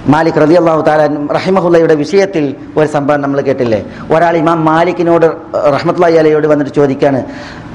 [0.09, 3.85] മാലിക് റതി അള്ളാഹു താല റഹിമഹുല്ലയുടെ വിഷയത്തിൽ ഒരു സംഭവം നമ്മൾ കേട്ടില്ലേ?
[4.11, 7.25] ഒരാൾ ഇമാം മാലിക്കിനോട് റഹ്മത്തുള്ളി അലയോട് വന്നിട്ട് ചോദിക്കാണ്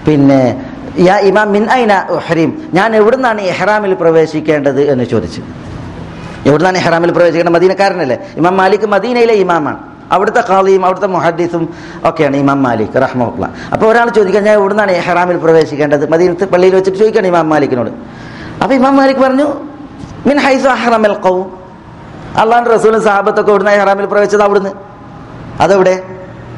[0.08, 0.66] പിന്നെ
[1.00, 4.92] യാ ഇമാം മിൻ ഐന ഹരീം ഞാൻ എവിടുന്നാണ് എഹ്റാമിൽ പ്രവേശിക്കേണ്ടത്?
[4.92, 5.42] എന്ന് ചോദിച്ചു.
[6.46, 7.54] എവിടുന്നാണ് എഹ്റാമിൽ പ്രവേശിക്കേണ്ടത്?
[7.54, 8.18] മദീനക്കാരനല്ലേ?
[8.38, 9.78] ഇമാം മാലിക് മദീനയിലെ ഇമാമാണ്.
[10.12, 11.70] അവിടുത്തെ ഖാദിയും അവിടുത്തെ മുഹദ്ദീസും
[12.06, 16.10] ഒക്കെയാണ് ഇമാം മാലിക് റഹ്മുല്ല അപ്പോൾ ഒരാൾ ചോദിക്കാൻ ഞാൻ എവിടുന്നാണ് എഹ്റാമിൽ പ്രവേശിക്കേണ്ടത്?
[16.12, 17.90] മദീനത്ത് പള്ളിയിൽ വെച്ചിട്ട് ചോദിക്കുകയാണ് ഇമാം മാലിക്കിനോട്.
[18.62, 19.48] അപ്പോൾ ഇമാം മാലിക് പറഞ്ഞു
[20.28, 21.55] മിൻ ഹൈസു അഹ്റമൽ ഖൗം.
[22.42, 24.72] അള്ളാഹുന്റെ റസൂലും സാഹബത്തൊക്കെ ഇവിടുന്ന് ഹറാമിൽ പ്രവേശിച്ചത് അവിടുന്ന്.
[25.64, 25.96] അതെവിടെ?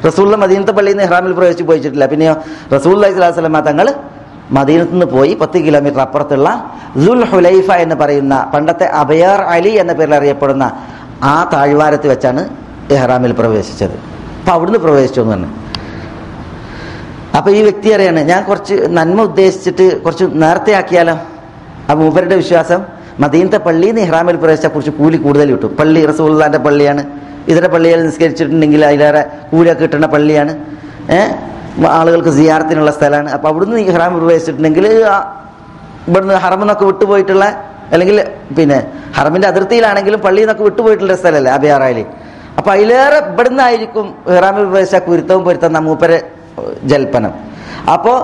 [0.06, 2.06] റസൂലിന്റെ മദീനത്തെ പള്ളിയിൽ നിന്ന് ഹറാമിൽ പ്രവേശിച്ച് പോയിച്ചിട്ടില്ല.
[2.06, 2.34] പിന്നെയോ
[2.76, 3.94] റസൂൽ അലൈഹി സ്വലാസ്ലമ തങ്ങൾ
[4.52, 6.48] മദീനത്ത് നിന്ന് പോയി പത്ത് കിലോമീറ്റർ അപ്പുറത്തുള്ള
[6.96, 10.64] ദുൽ ഹുലൈഫ എന്ന് പറയുന്ന പണ്ടത്തെ അബയാർ അലി എന്ന പേരിൽ അറിയപ്പെടുന്ന
[11.22, 12.42] ആ താഴ്വാരത്ത് വെച്ചാണ്
[12.90, 13.96] ഇഹ്റാമിൽ പ്രവേശിച്ചത്.
[14.40, 15.50] അപ്പൊ അവിടുന്ന് പ്രവേശിച്ചു എന്ന് പറഞ്ഞു.
[17.38, 21.16] അപ്പൊ ഈ വ്യക്തി അറിയാണ് ഞാൻ കുറച്ച് നന്മ ഉദ്ദേശിച്ചിട്ട് കുറച്ച് നേരത്തെ ആക്കിയാലോ
[21.90, 22.80] ആ മൂപ്പരുടെ വിശ്വാസം?
[23.22, 25.70] മദീനത്തെ പള്ളി നിന്ന് ഇഹ്റാമിൽ പ്രവേശിച്ചാൽ കുറച്ച് കൂലി കൂടുതൽ കിട്ടും.
[25.80, 27.02] പള്ളി റസൂള്ളാന്റെ പള്ളിയാണ്.
[27.52, 30.52] ഇതര പള്ളിയിൽ നിസ്കരിച്ചിട്ടുണ്ടെങ്കിൽ അതിലേറെ കൂലിയൊക്കെ കിട്ടുന്ന പള്ളിയാണ്.
[31.98, 33.30] ആളുകൾക്ക് സിയാറത്തിനുള്ള സ്ഥലമാണ്.
[33.36, 34.86] അപ്പൊ അവിടുന്ന് ഇഹ്റാമിൽ പ്രവേശിച്ചിട്ടുണ്ടെങ്കിൽ
[36.08, 37.44] ഇവിടുന്ന് ഹറമെന്നൊക്കെ വിട്ടുപോയിട്ടുള്ള
[37.94, 38.18] അല്ലെങ്കിൽ
[38.56, 38.78] പിന്നെ
[39.16, 42.04] ഹറമിന്റെ അതിർത്തിയിലാണെങ്കിലും പള്ളിയിൽ നിന്നൊക്കെ വിട്ടുപോയിട്ടുള്ള സ്ഥലമല്ലേ അബിയാറായി
[42.58, 46.18] അപ്പൊ അതിലേറെ ഇവിടുന്ന് ആയിരിക്കും ഇഹ്റാമിൽ പ്രവേശിച്ച കുരുത്തവും പൊരുത്തം മൂപ്പര്
[46.92, 47.32] ജൽപ്പനം.
[47.94, 48.14] അപ്പോ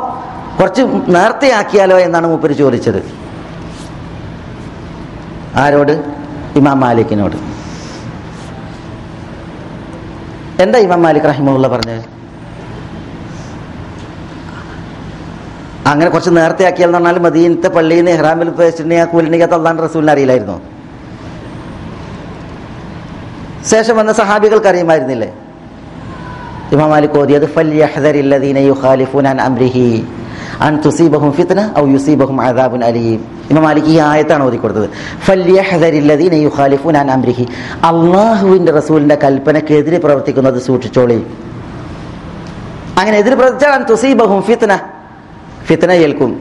[0.58, 0.82] കുറച്ച്
[1.16, 3.00] നേരത്തെ ആക്കിയാലോ എന്നാണ് മൂപ്പര് ചോദിച്ചത്.
[5.56, 5.92] ആരോട്?
[6.56, 7.36] ഇമാം മാലിക്കിനോട്.
[10.62, 12.04] എന്താ ഇമാം മാലിക് റഹിമുള്ള പറഞ്ഞത്?
[15.88, 18.48] അങ്ങനെ കുറച്ച് നേരത്തെ ആക്കിയാൽ എന്ന് പറഞ്ഞാൽ മദീനത്തെ പള്ളിയിൽ നിന്ന് ഇഹ്റാമിൽ
[19.54, 20.60] അള്ളാൻ റസൂലിനെ അറിയില്ലായിരുന്നോ?
[23.70, 25.32] ശേഷം വന്ന സഹാബികൾക്ക് അറിയുമായിരുന്നില്ലേ?
[26.72, 30.04] ഇമാം മാലിക് ഓതിയത് ഫല്യഹ്ദരില്ലദീന യുഖാലിഫൂന അൻ അംരിഹി.
[30.60, 34.90] അൻ തുസീബഹും ഫിത്ന ഔ യുസീബഹും അദാബുൻ അലീം ഇമാം മാലിക് ഈ ആയത്താണ് ഓതി കൊടുത്തത്
[35.24, 37.46] ഫല്യഹദരില്ലദീന യുഖാലിഫൂൻ അൻ അംരിഹി
[37.82, 41.26] അള്ളാഹുവിന്റെ റസൂലിന്റെ കൽപ്പനക്കെതിരെ പ്രവർത്തിക്കുന്നത് സൂക്ഷിച്ചോളി.
[42.98, 44.80] അങ്ങനെ എതിരെ പ്രവർത്തിച്ചാൽ അൻ തുസീബഹും ഫിത്ന
[45.66, 46.40] ഫിത്ന ഏൽക്കും.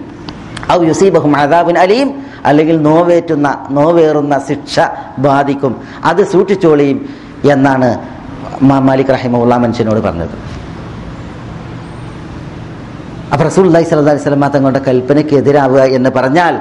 [0.71, 2.23] ഔ യുസീബഹും അദാബുൻ അലീം.
[2.45, 4.79] അല്ലെങ്കിൽ നോവേറ്റുന്ന നോവേറുന്ന ശിക്ഷ
[5.17, 5.75] ബാധിക്കും.
[6.03, 7.09] അത് സൂക്ഷിച്ചോളിയും
[7.51, 7.99] എന്നാണ്
[8.61, 10.62] മാലിക് റഹിമുള്ള മനുഷ്യനോട് പറഞ്ഞത്.
[13.33, 16.55] അപ്പൊ സ്വല്ലാ അലൈഹി സ്വലമ തങ്ങളുടെ കൽപ്പനയ്ക്ക് എതിരാവുക എന്ന് പറഞ്ഞാൽ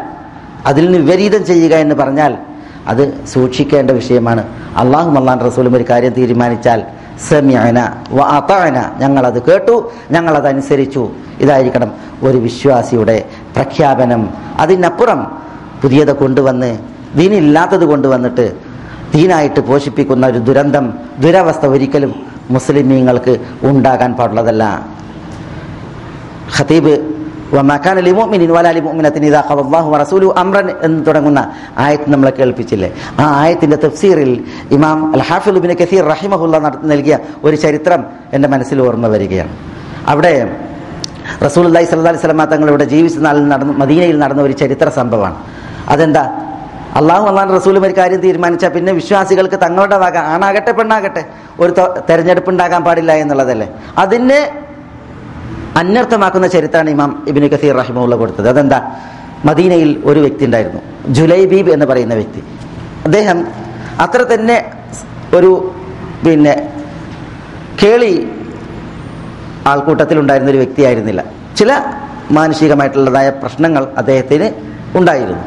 [0.66, 2.32] അതിൽ നിന്ന് വിപരീതം ചെയ്യുക എന്ന് പറഞ്ഞാൽ
[2.86, 4.44] അത് സൂക്ഷിക്കേണ്ട വിഷയമാണ്.
[4.76, 6.80] അള്ളാഹും അള്ളാൻ റസൂലും ഒരു കാര്യം തീരുമാനിച്ചാൽ
[7.28, 7.78] സമയന
[8.10, 11.08] വ അതാന ഞങ്ങളത് കേട്ടു ഞങ്ങളത് അനുസരിച്ചു.
[11.40, 11.90] ഇതായിരിക്കണം
[12.22, 13.24] ഒരു വിശ്വാസിയുടെ
[13.56, 14.22] പ്രഖ്യാപനം.
[14.58, 15.20] അതിനപ്പുറം
[15.82, 16.78] പുതിയത് കൊണ്ടുവന്ന്
[17.16, 18.46] ദീനില്ലാത്തത് കൊണ്ടുവന്നിട്ട്
[19.14, 22.14] ദീനായിട്ട് പോഷിപ്പിക്കുന്ന ഒരു ദുരന്തം ദുരവസ്ഥ ഒരിക്കലും
[22.50, 24.64] മുസ്ലിമീങ്ങൾക്ക് ഉണ്ടാകാൻ പാടുള്ളതല്ല.
[26.58, 26.94] ഖതീബ്
[27.56, 28.68] വല
[30.42, 31.40] അംറൻ എന്ന് തുടങ്ങുന്ന
[31.78, 32.90] ആയത്ത് നമ്മളെ കേൾപ്പിച്ചില്ലേ?
[33.20, 35.22] ആ ആയത്തിന്റെ തഫ്സീറിൽ ഇമാം അൽ
[35.80, 36.58] കസീർ റഹിമഹുല്ല
[36.92, 39.50] നൽകിയ ഒരു ചരിത്രം എന്റെ മനസ്സിൽ ഓർമ്മ വരികയാണ്.
[40.06, 40.32] അവിടെ
[41.44, 45.36] റസൂൽ അലൈഹി വസല്ലം തങ്ങൾ ഇവിടെ ജീവിച്ച നാളിൽ നടന്ന മദീനയിൽ നടന്ന ഒരു ചരിത്ര സംഭവമാണ്.
[45.88, 46.24] അതെന്താ?
[47.00, 51.22] അള്ളാഹു അള്ളാൻ റസൂലും ഒരു കാര്യം തീരുമാനിച്ചാൽ പിന്നെ വിശ്വാസികൾക്ക് തങ്ങളുടെ വക ആണാകട്ടെ പെണ്ണാകട്ടെ
[51.60, 51.72] ഒരു
[52.08, 53.68] തെരഞ്ഞെടുപ്പ് ഉണ്ടാകാൻ പാടില്ല എന്നുള്ളതല്ലേ?
[53.98, 54.38] അതിന്
[55.76, 58.48] അന്വർത്ഥമാക്കുന്ന ചരിത്രമാണ് ഇമാം ഇബിന് കസീർ റഹിമുള്ള കൊടുത്തത്.
[58.48, 58.96] അതെന്താ?
[59.44, 60.80] മദീനയിൽ ഒരു വ്യക്തി ഉണ്ടായിരുന്നു.
[61.06, 62.44] ജുലൈബീബ് എന്ന് പറയുന്ന വ്യക്തി.
[63.04, 63.46] അദ്ദേഹം
[64.00, 64.72] അത്ര തന്നെ
[65.34, 65.74] ഒരു
[66.26, 66.72] പിന്നെ
[67.82, 68.30] കേളി
[69.66, 71.24] ആൾക്കൂട്ടത്തിൽ ഉണ്ടായിരുന്ന ഒരു വ്യക്തിയായിരുന്നില്ല.
[71.56, 71.72] ചില
[72.30, 74.50] മാനുഷികമായിട്ടുള്ളതായ പ്രശ്നങ്ങൾ അദ്ദേഹത്തിന്
[74.98, 75.42] ഉണ്ടായിരുന്നു.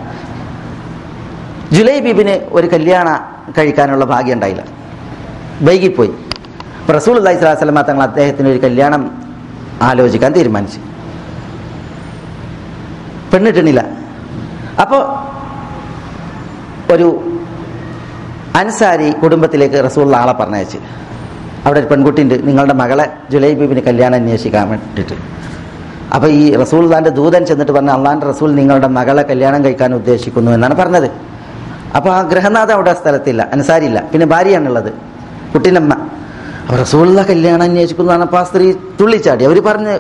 [1.72, 3.20] ജുലൈബീബിന് ഒരു കല്യാണ
[3.58, 4.64] കഴിക്കാനുള്ള ഭാഗ്യം ഉണ്ടായില്ല.
[5.62, 6.12] വൈകിപ്പോയി.
[6.96, 9.25] റസൂൾ അള്ളഹി സ്വലാസ്ലമ തങ്ങൾ അദ്ദേഹത്തിന് ഒരു കല്യാണം
[9.86, 10.80] ആലോചിക്കാൻ തീരുമാനിച്ചു.
[13.32, 13.82] പെണ്ണിട്ടണില്ല.
[14.82, 15.02] അപ്പോൾ
[16.94, 17.08] ഒരു
[18.60, 20.78] അൻസാരി കുടുംബത്തിലേക്ക് റസൂള്ള ആളെ പറഞ്ഞയച്ച്.
[21.66, 25.16] അവിടെ ഒരു പെൺകുട്ടിയുണ്ട് നിങ്ങളുടെ മകളെ ജുലൈബീബിന് കല്യാണം അന്വേഷിക്കാൻ വേണ്ടിയിട്ട്.
[26.16, 31.08] അപ്പോൾ ഈ റസൂൽദാന്റെ ദൂതൻ ചെന്നിട്ട് പറഞ്ഞ അള്ളാന്റെ റസൂൽ നിങ്ങളുടെ മകളെ കല്യാണം കഴിക്കാൻ ഉദ്ദേശിക്കുന്നു എന്നാണ് പറഞ്ഞത്.
[31.96, 34.94] അപ്പോൾ ആ ഗ്രഹനാഥ അവിടെ സ്ഥലത്തില്ല അനുസാരിയില്ല പിന്നെ ഭാര്യയാണുള്ളത്
[35.54, 35.94] കുട്ടീനമ്മ
[36.66, 38.68] അപ്പോൾ റസൂലുള്ള കല്യാണം അന്വേഷിക്കുന്നു പറഞ്ഞപ്പോൾ ആ സ്ത്രീ
[39.00, 39.44] തുള്ളിച്ചാടി.
[39.50, 39.94] അവർ പറഞ്ഞ്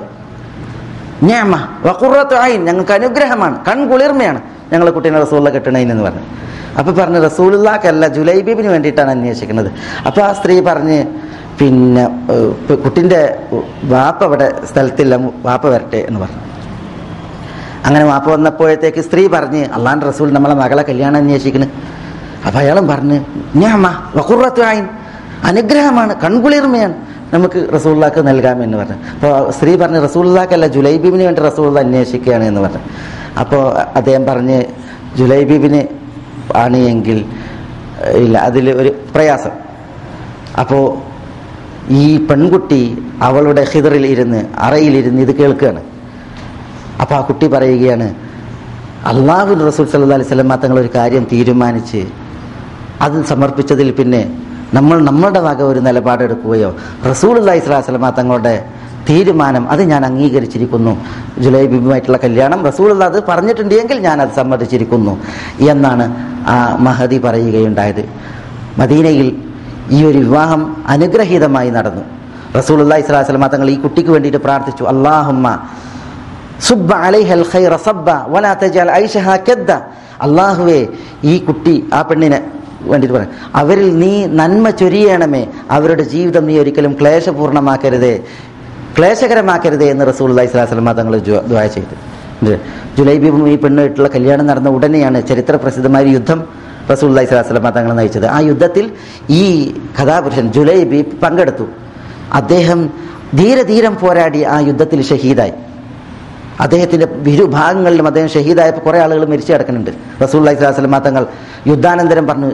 [1.29, 1.55] ഞാമ
[1.87, 4.39] വക്കുറത്ത് ആയിൻ ഞങ്ങൾക്ക് അനുഗ്രഹമാണ് കൺകുളിർമയാണ്.
[4.71, 6.23] ഞങ്ങളെ കുട്ടീനെ റസൂള്ള കെട്ടണേന്ന് പറഞ്ഞു.
[6.79, 9.69] അപ്പൊ പറഞ്ഞു റസൂലുള്ളാക്കല്ല ജുലൈബീബിന് വേണ്ടിയിട്ടാണ് അന്വേഷിക്കുന്നത്.
[10.07, 10.97] അപ്പൊ ആ സ്ത്രീ പറഞ്ഞ്
[11.59, 12.05] പിന്നെ
[12.85, 13.21] കുട്ടിന്റെ
[13.93, 15.15] വാപ്പ അവിടെ സ്ഥലത്തില്ല
[15.47, 16.41] വാപ്പ വരട്ടെ എന്ന് പറഞ്ഞു.
[17.85, 21.67] അങ്ങനെ വാപ്പ വന്നപ്പോഴത്തേക്ക് സ്ത്രീ പറഞ്ഞ് അള്ളാൻ റസൂൽ നമ്മളെ മകളെ കല്യാണം അന്വേഷിക്കുന്നു.
[22.45, 23.19] അപ്പൊ അയാളും പറഞ്ഞ്
[23.63, 23.85] ഞാമ
[24.15, 24.85] വക്കുറത്ത് ആയിൻ
[25.49, 26.95] അനുഗ്രഹമാണ് കൺകുളിർമയാണ്
[27.33, 28.99] നമുക്ക് റസൂള്ളാക്ക് നൽകാമെന്ന് പറഞ്ഞു.
[29.15, 32.83] അപ്പോൾ സ്ത്രീ പറഞ്ഞ് റസൂള്ളാക്കല്ല ജുലൈബീബിന് വേണ്ടി റസൂള്ള അന്വേഷിക്കുകയാണ് എന്ന് പറഞ്ഞു.
[33.41, 33.63] അപ്പോൾ
[33.99, 34.59] അദ്ദേഹം പറഞ്ഞ്
[35.19, 35.81] ജുലൈബീബിന്
[36.63, 37.19] ആണ് എങ്കിൽ
[38.21, 39.53] ഇല്ല അതിൽ ഒരു പ്രയാസം.
[40.61, 40.83] അപ്പോൾ
[42.03, 42.81] ഈ പെൺകുട്ടി
[43.27, 45.81] അവളുടെ ഹിതറിൽ ഇരുന്ന് അറയിലിരുന്ന് ഇത് കേൾക്കുകയാണ്.
[47.01, 48.07] അപ്പോൾ ആ കുട്ടി പറയുകയാണ്
[49.11, 52.01] അള്ളാഹു റസൂൽ സല്ലാ അലൈഹി വസല്ലം തങ്ങൾ ഒരു കാര്യം തീരുമാനിച്ച്
[53.05, 54.21] അത് സമർപ്പിച്ചതിൽ പിന്നെ
[54.73, 56.75] നമ്മൾ നമ്മളുടെ വക ഒരു നിലപാടെടുക്കുകയോ
[57.11, 58.65] റസൂൽ അള്ളാഹി സ്വലാസ്ലമ തങ്ങളുടെ
[59.09, 60.97] തീരുമാനം അത് ഞാൻ അംഗീകരിച്ചിരിക്കുന്നു.
[61.39, 65.17] ജുലൈബിബുമായിട്ടുള്ള കല്യാണം റസൂൽ അത് പറഞ്ഞിട്ടുണ്ട് എങ്കിൽ ഞാൻ അത് സമ്മതിച്ചിരിക്കുന്നു
[65.69, 66.05] എന്നാണ്
[66.47, 68.03] ആ മഹദി പറയുകയുണ്ടായത്.
[68.79, 69.27] മദീനയിൽ
[69.91, 72.03] ഈ ഒരു വിവാഹം അനുഗ്രഹീതമായി നടന്നു.
[72.55, 74.83] റസൂൽ സ്വലാസ്ലമ തങ്ങൾ ഈ കുട്ടിക്ക് വേണ്ടിയിട്ട് പ്രാർത്ഥിച്ചു.
[74.83, 75.59] അള്ളാഹുമ്മ
[76.61, 78.53] സുബ്ബ അലൈഹൽ ഖൈറ സബ്ബ വലാ
[79.49, 79.71] കദ്ദ.
[80.21, 80.87] അള്ളാഹുവേ
[81.23, 82.54] ഈ കുട്ടി ആ പെണ്ണിനെ
[82.89, 83.31] വേണ്ടിയിട്ട് പറയാം.
[83.55, 85.47] അവരിൽ നീ നന്മ ചൊരിയണമേ.
[85.71, 88.23] അവരുടെ ജീവിതം നീ ഒരിക്കലും ക്ലേശപൂർണമാക്കരുതേ
[88.97, 91.95] ക്ലേശകരമാക്കരുതേ എന്ന് റസൂൽ അള്ളഹി തങ്ങൾ ദ്വായ ചെയ്തു.
[92.97, 96.43] ജുലൈബി ഈ പെണ്ണുമായിട്ടുള്ള കല്യാണം നടന്ന ഉടനെയാണ് ചരിത്ര പ്രസിദ്ധമായ യുദ്ധം
[96.91, 98.25] റസൂൽ അള്ളഹി തങ്ങൾ നയിച്ചത്.
[98.25, 98.91] ആ യുദ്ധത്തിൽ
[99.29, 99.43] ഈ
[99.99, 101.65] കഥാപുരുഷൻ ജുലൈബി പങ്കെടുത്തു.
[102.33, 102.89] അദ്ദേഹം
[103.35, 105.53] ധീരധീരം പോരാടി ആ യുദ്ധത്തിൽ ഷഹീദായി.
[106.59, 109.91] അദ്ദേഹത്തിന്റെ ഇരുഭാഗങ്ങളിലും അദ്ദേഹം ഷഹീദായപ്പോൾ കുറേ ആളുകൾ മരിച്ചു കിടക്കുന്നുണ്ട്.
[110.23, 111.25] റസൂൽ അലൈഹി തങ്ങൾ
[111.67, 112.51] യുദ്ധാനന്തരം പറഞ്ഞു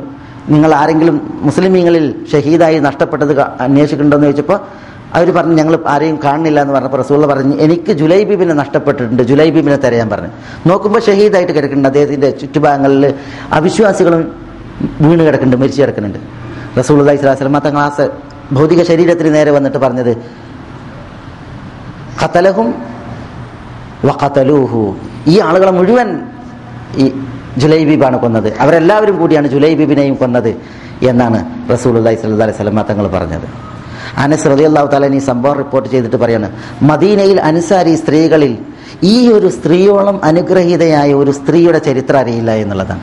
[0.51, 4.59] നിങ്ങൾ ആരെങ്കിലും മുസ്ലിമീങ്ങളിൽ ഷഹീദായി നഷ്ടപ്പെട്ടത് അന്വേഷിക്കുന്നുണ്ടോ എന്ന് ചോദിച്ചപ്പോൾ
[5.13, 10.29] അവർ പറഞ്ഞു ഞങ്ങൾ ആരെയും കാണുന്നില്ല എന്ന് പറഞ്ഞപ്പോൾ റസൂള്ള പറഞ്ഞു എനിക്ക് ജുലൈബീബിനെ നഷ്ടപ്പെട്ടിട്ടുണ്ട് ജുലൈബീബിനെ തരയാൻ പറഞ്ഞു.
[10.67, 13.13] നോക്കുമ്പോൾ ഷഹീദായിട്ട് കിടക്കുന്നുണ്ട് അദ്ദേഹത്തിന്റെ ചുറ്റുഭാഗങ്ങളിൽ
[13.51, 14.21] അവിശ്വാസികളും
[15.01, 16.19] വീണ് കിടക്കുന്നുണ്ട് മരിച്ചു കിടക്കുന്നുണ്ട്.
[16.79, 18.07] റസൂൾ അലൈഹി സ്വലാസ്ലമ തങ്ങൾ ആ
[18.51, 20.13] ഭൗതിക ശരീരത്തിന് നേരെ വന്നിട്ട് പറഞ്ഞത്
[22.21, 22.67] ഖത്തലഹും
[24.05, 24.95] വഖതലൂഹു.
[25.27, 26.09] ഈ ആളുകളെ മുഴുവൻ
[26.97, 27.05] ഈ
[27.57, 28.49] ജുലൈബീബാണ് കൊന്നത്.
[28.59, 30.51] അവരെല്ലാവരും കൂടിയാണ് ജുലൈബീബിനെയും കൊന്നത്
[31.09, 31.39] എന്നാണ്
[31.73, 33.47] റസൂൽ അള്ളഹി സ്വല്ലാ അലൈഹി സ്വലമ തങ്ങൾ പറഞ്ഞത്.
[34.23, 36.47] അനസ് അള്ളാഹു താലൻ ഈ സംഭവം റിപ്പോർട്ട് ചെയ്തിട്ട് പറയാണ്
[36.81, 38.53] മദീനയിൽ അനുസാരി സ്ത്രീകളിൽ
[39.03, 43.01] ഈ ഒരു സ്ത്രീയോളം അനുഗ്രഹീതയായ ഒരു സ്ത്രീയുടെ ചരിത്രം അറിയില്ല എന്നുള്ളതാണ്.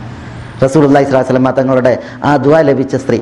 [0.63, 1.93] റസൂൽ അള്ളഹി സ്വലാഹു സ്വലമ തങ്ങളുടെ
[2.25, 3.21] ആ ദ്വാ ലഭിച്ച സ്ത്രീ.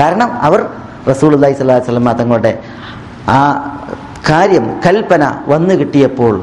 [0.00, 0.66] കാരണം അവർ
[1.08, 2.58] റസൂൽ അള്ളഹി സ്വലാഹു സ്വലമ തങ്ങളുടെ
[3.28, 3.40] ആ
[4.30, 6.34] കാര്യം കൽപ്പന വന്നു കിട്ടിയപ്പോൾ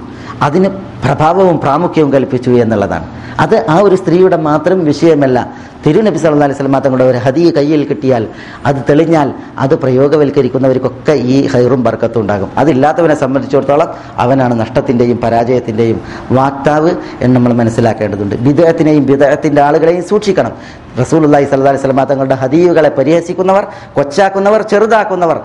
[0.42, 0.70] അതിന്
[1.06, 3.06] പ്രഭാവവും പ്രാമുഖ്യവും കൽപ്പിച്ചു എന്നുള്ളതാണ്.
[3.40, 5.54] അത് ആ ഒരു സ്ത്രീയുടെ മാത്രം വിഷയമല്ല.
[5.86, 8.28] തിരുനബി സല്ലാ അലൈഹി സ്വലം തങ്ങളുടെ ഒരു ഹദീ കയ്യിൽ കിട്ടിയാൽ
[8.66, 12.50] അത് തെളിഞ്ഞാൽ അത് പ്രയോഗവൽക്കരിക്കുന്നവർക്കൊക്കെ ഈ ഹൈറും ബർക്കത്തും ഉണ്ടാകും.
[12.58, 18.36] അതില്ലാത്തവനെ സംബന്ധിച്ചിടത്തോളം അവനാണ് നഷ്ടത്തിന്റെയും പരാജയത്തിന്റെയും വാക്താവ് എന്ന് നമ്മൾ മനസ്സിലാക്കേണ്ടതുണ്ട്.
[18.36, 20.52] വിദേഹത്തിനെയും വിദേഹത്തിന്റെ ആളുകളെയും സൂക്ഷിക്കണം.
[21.00, 25.40] റസൂൽ റസൂലുള്ളാഹി സല്ലാ അലൈഹി സ്വലം തങ്ങളുടെ ഹദീയുകളെ പരിഹസിക്കുന്നവർ കൊച്ചാക്കുന്നവർ ചെറുതാക്കുന്നവർ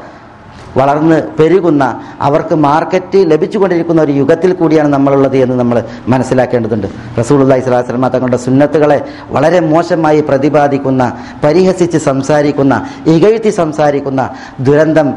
[0.76, 6.86] വളർന്ന് പെരുകുന്ന അവർക്ക് മാർക്കറ്റ് ലഭിച്ചുകൊണ്ടിരിക്കുന്ന ഒരു യുഗത്തിൽ കൂടിയാണ് നമ്മളുള്ളത് എന്ന് നമ്മൾ മനസ്സിലാക്കേണ്ടതുണ്ട്.
[6.86, 11.12] അലൈഹി വസല്ലം തങ്ങളുടെ സുന്നത്തുകളെ വളരെ മോശമായി പ്രതിപാദിക്കുന്ന
[11.44, 15.14] പരിഹസിച്ച് സംസാരിക്കുന്ന ഇകഴ്ത്തി സംസാരിക്കുന്ന ദുരന്തം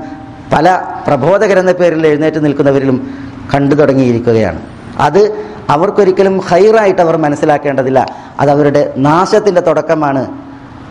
[0.53, 3.13] പല പ്രബോധകരെന്ന പേരിൽ എഴുന്നേറ്റ് നിൽക്കുന്നവരിലും
[3.53, 4.59] കണ്ടു തുടങ്ങിയിരിക്കുകയാണ്.
[4.99, 8.15] അത് അവർക്കൊരിക്കലും ഹൈറായിട്ട് അവർ മനസ്സിലാക്കേണ്ടതില്ല.
[8.39, 10.27] അത് അവരുടെ നാശത്തിന്റെ തുടക്കമാണ്.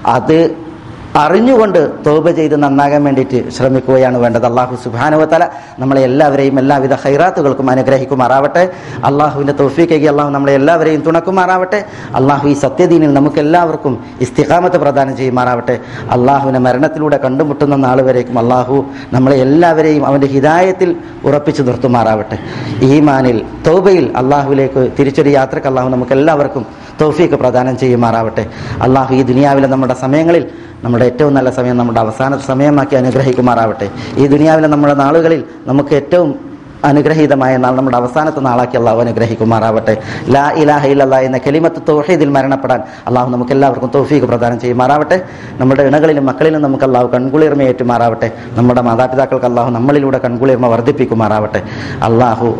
[0.07, 0.70] അത്
[1.17, 4.47] അറിഞ്ഞുകൊണ്ട് തോപ ചെയ്ത് നന്നാകാൻ വേണ്ടിയിട്ട് ശ്രമിക്കുകയാണ് വേണ്ടത്.
[4.47, 5.49] അള്ളാഹു സുബാനുവത്തല
[5.79, 8.71] നമ്മളെ എല്ലാവരെയും എല്ലാവിധ ഹൈറാത്തുകൾക്കും അനുഗ്രഹിക്കുമാറാവട്ടെ.
[9.05, 11.85] അള്ളാഹുവിന്റെ തോഫിക്കേക്ക് അള്ളാഹു നമ്മളെ എല്ലാവരെയും തുണക്കുമാറാവട്ടെ.
[12.15, 15.79] അള്ളാഹു ഈ സത്യദീനിൽ നമുക്ക് എല്ലാവർക്കും ഇസ്തിഖാമത്ത് പ്രദാനം ചെയ്യുമാറാവട്ടെ.
[16.11, 22.39] അള്ളാഹുവിനെ മരണത്തിലൂടെ കണ്ടുമുട്ടുന്ന നാൾ വരേക്കും അള്ളാഹു നമ്മളെ എല്ലാവരെയും അവന്റെ ഹിതായത്തിൽ ഉറപ്പിച്ചു നിർത്തുമാറാവട്ടെ.
[22.83, 28.47] ഈമാനിൽ തോബയിൽ അള്ളാഹുവിലേക്ക് തിരിച്ചൊരു യാത്രയ്ക്ക് അള്ളാഹു നമുക്ക് എല്ലാവർക്കും തൗഫീക്ക് പ്രദാനം ചെയ്യുമാറാവട്ടെ.
[28.83, 30.47] അള്ളാഹു ഈ ദുനിയാവിലെ നമ്മുടെ സമയങ്ങളിൽ
[30.85, 33.91] നമ്മുടെ ഏറ്റവും നല്ല സമയം നമ്മുടെ അവസാന സമയമാക്കി അനുഗ്രഹിക്കുമാറാവട്ടെ.
[34.19, 36.51] ഈ ദുനിയാവിലെ നമ്മുടെ നാളുകളിൽ നമുക്ക് ഏറ്റവും
[36.85, 40.03] അനുഗ്രഹീതമായ നാൾ നമ്മുടെ അവസാനത്തെ നാളാക്കി അള്ളാഹു അനുഗ്രഹിക്കുമാറാവട്ടെ.
[40.29, 45.23] ലാ ഇലാഹ ഇല്ലല്ലാ എന്ന കെലിമത്ത് തൗഹീദിൽ മരണപ്പെടാൻ അള്ളാഹു നമുക്ക് എല്ലാവർക്കും തൗഫീഖ് പ്രദാനം ചെയ്യുമാറാവട്ടെ.
[45.59, 48.33] നമ്മുടെ ഇണകളിലും മക്കളിലും നമുക്ക് അള്ളാഹു കൺകുളിർമ ഏറ്റുമാറാവട്ടെ.
[48.55, 51.63] നമ്മുടെ മാതാപിതാക്കൾക്ക് അള്ളാഹു നമ്മളിലൂടെ കൺകുളിർമ വർദ്ധിപ്പിക്കുമാറാവട്ടെ.
[52.03, 52.57] അള്ളാഹു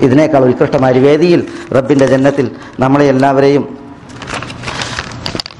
[0.00, 3.81] ഇതിനേക്കാൾ ഉത്കൃഷ്ടമായ വേദിയിൽ റബ്ബിന്റെ ജന്നത്തിൽ നമ്മളെ എല്ലാവരെയും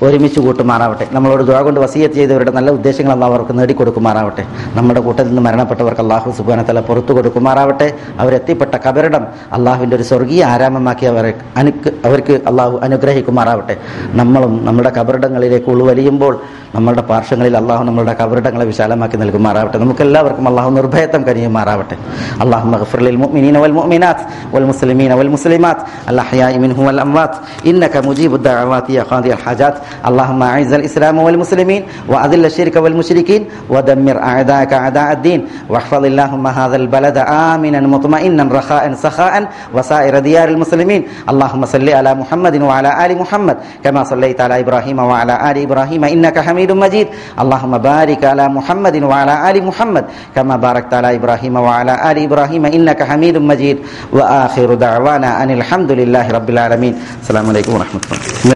[0.06, 1.06] ഒരുമിച്ച് കൂട്ടുമാറാവട്ടെ.
[1.16, 4.44] നമ്മളോട് ദുഴ കൊണ്ട് വസീയത്ത് ചെയ്തവരുടെ നല്ല ഉദ്ദേശങ്ങൾ അള്ളാഹു അവർക്ക് നേടിക്കൊടുക്കുമാറാവട്ടെ.
[4.78, 7.88] നമ്മുടെ കൂട്ടത്തിൽ നിന്ന് മരണപ്പെട്ടവർക്ക് അള്ളാഹു സുബാനത്തല പുറത്തു കൊടുക്കുമാറാവട്ടെ.
[8.22, 9.24] അവരെത്തിപ്പെട്ട കബരിടം
[9.58, 11.32] അള്ളാഹുവിന്റെ ഒരു സ്വർഗീയ ആരാമമാക്കി അവരെ
[11.62, 13.76] അനുക്ക് അവർക്ക് അള്ളാഹു അനുഗ്രഹിക്കുമാറാവട്ടെ.
[14.20, 16.34] നമ്മളും നമ്മുടെ കബറിടങ്ങളിലേക്ക് ഉൾവലിയുമ്പോൾ
[16.76, 19.78] നമ്മളുടെ പാർശ്വങ്ങളിൽ അള്ളാഹു നമ്മളുടെ കബറിടങ്ങളെ വിശാലമാക്കി നൽകുമാറാവട്ടെ.
[19.84, 21.96] നമുക്കെല്ലാവർക്കും അള്ളാഹു നിർഭയത്വം കനിയുമാറാവട്ടെ.
[22.42, 24.24] അള്ളാഹു മഹഫുറിൽ മുഅ്മിനീന വൽ മുഅ്മിനാത്ത്
[24.54, 27.38] വൽ മുസ്ലിമീന വൽ മുസ്ലിമാത്ത് അൽ അഹ്യാഇ മിൻഹും വൽ അംവാത്ത്
[27.70, 29.76] ഇന്നക മുജീബു ദഅവാതി യാ ഖാദിയൽ
[30.08, 37.16] اللهم أعز الإسلام والمسلمين وأذل الشرك والمشركين ودمر أعداءك أعداء الدين واحفظ اللهم هذا البلد
[37.18, 44.04] آمنا مطمئنا رخاء سخاء وسائر ديار المسلمين اللهم صل على محمد وعلى آل محمد كما
[44.04, 47.08] صليت على إبراهيم وعلى آل إبراهيم إنك حميد مجيد
[47.40, 53.02] اللهم بارك على محمد وعلى آل محمد كما باركت على إبراهيم وعلى آل إبراهيم إنك
[53.02, 53.78] حميد مجيد
[54.12, 58.51] وآخر دعوانا أن الحمد لله رب العالمين السلام عليكم ورحمة الله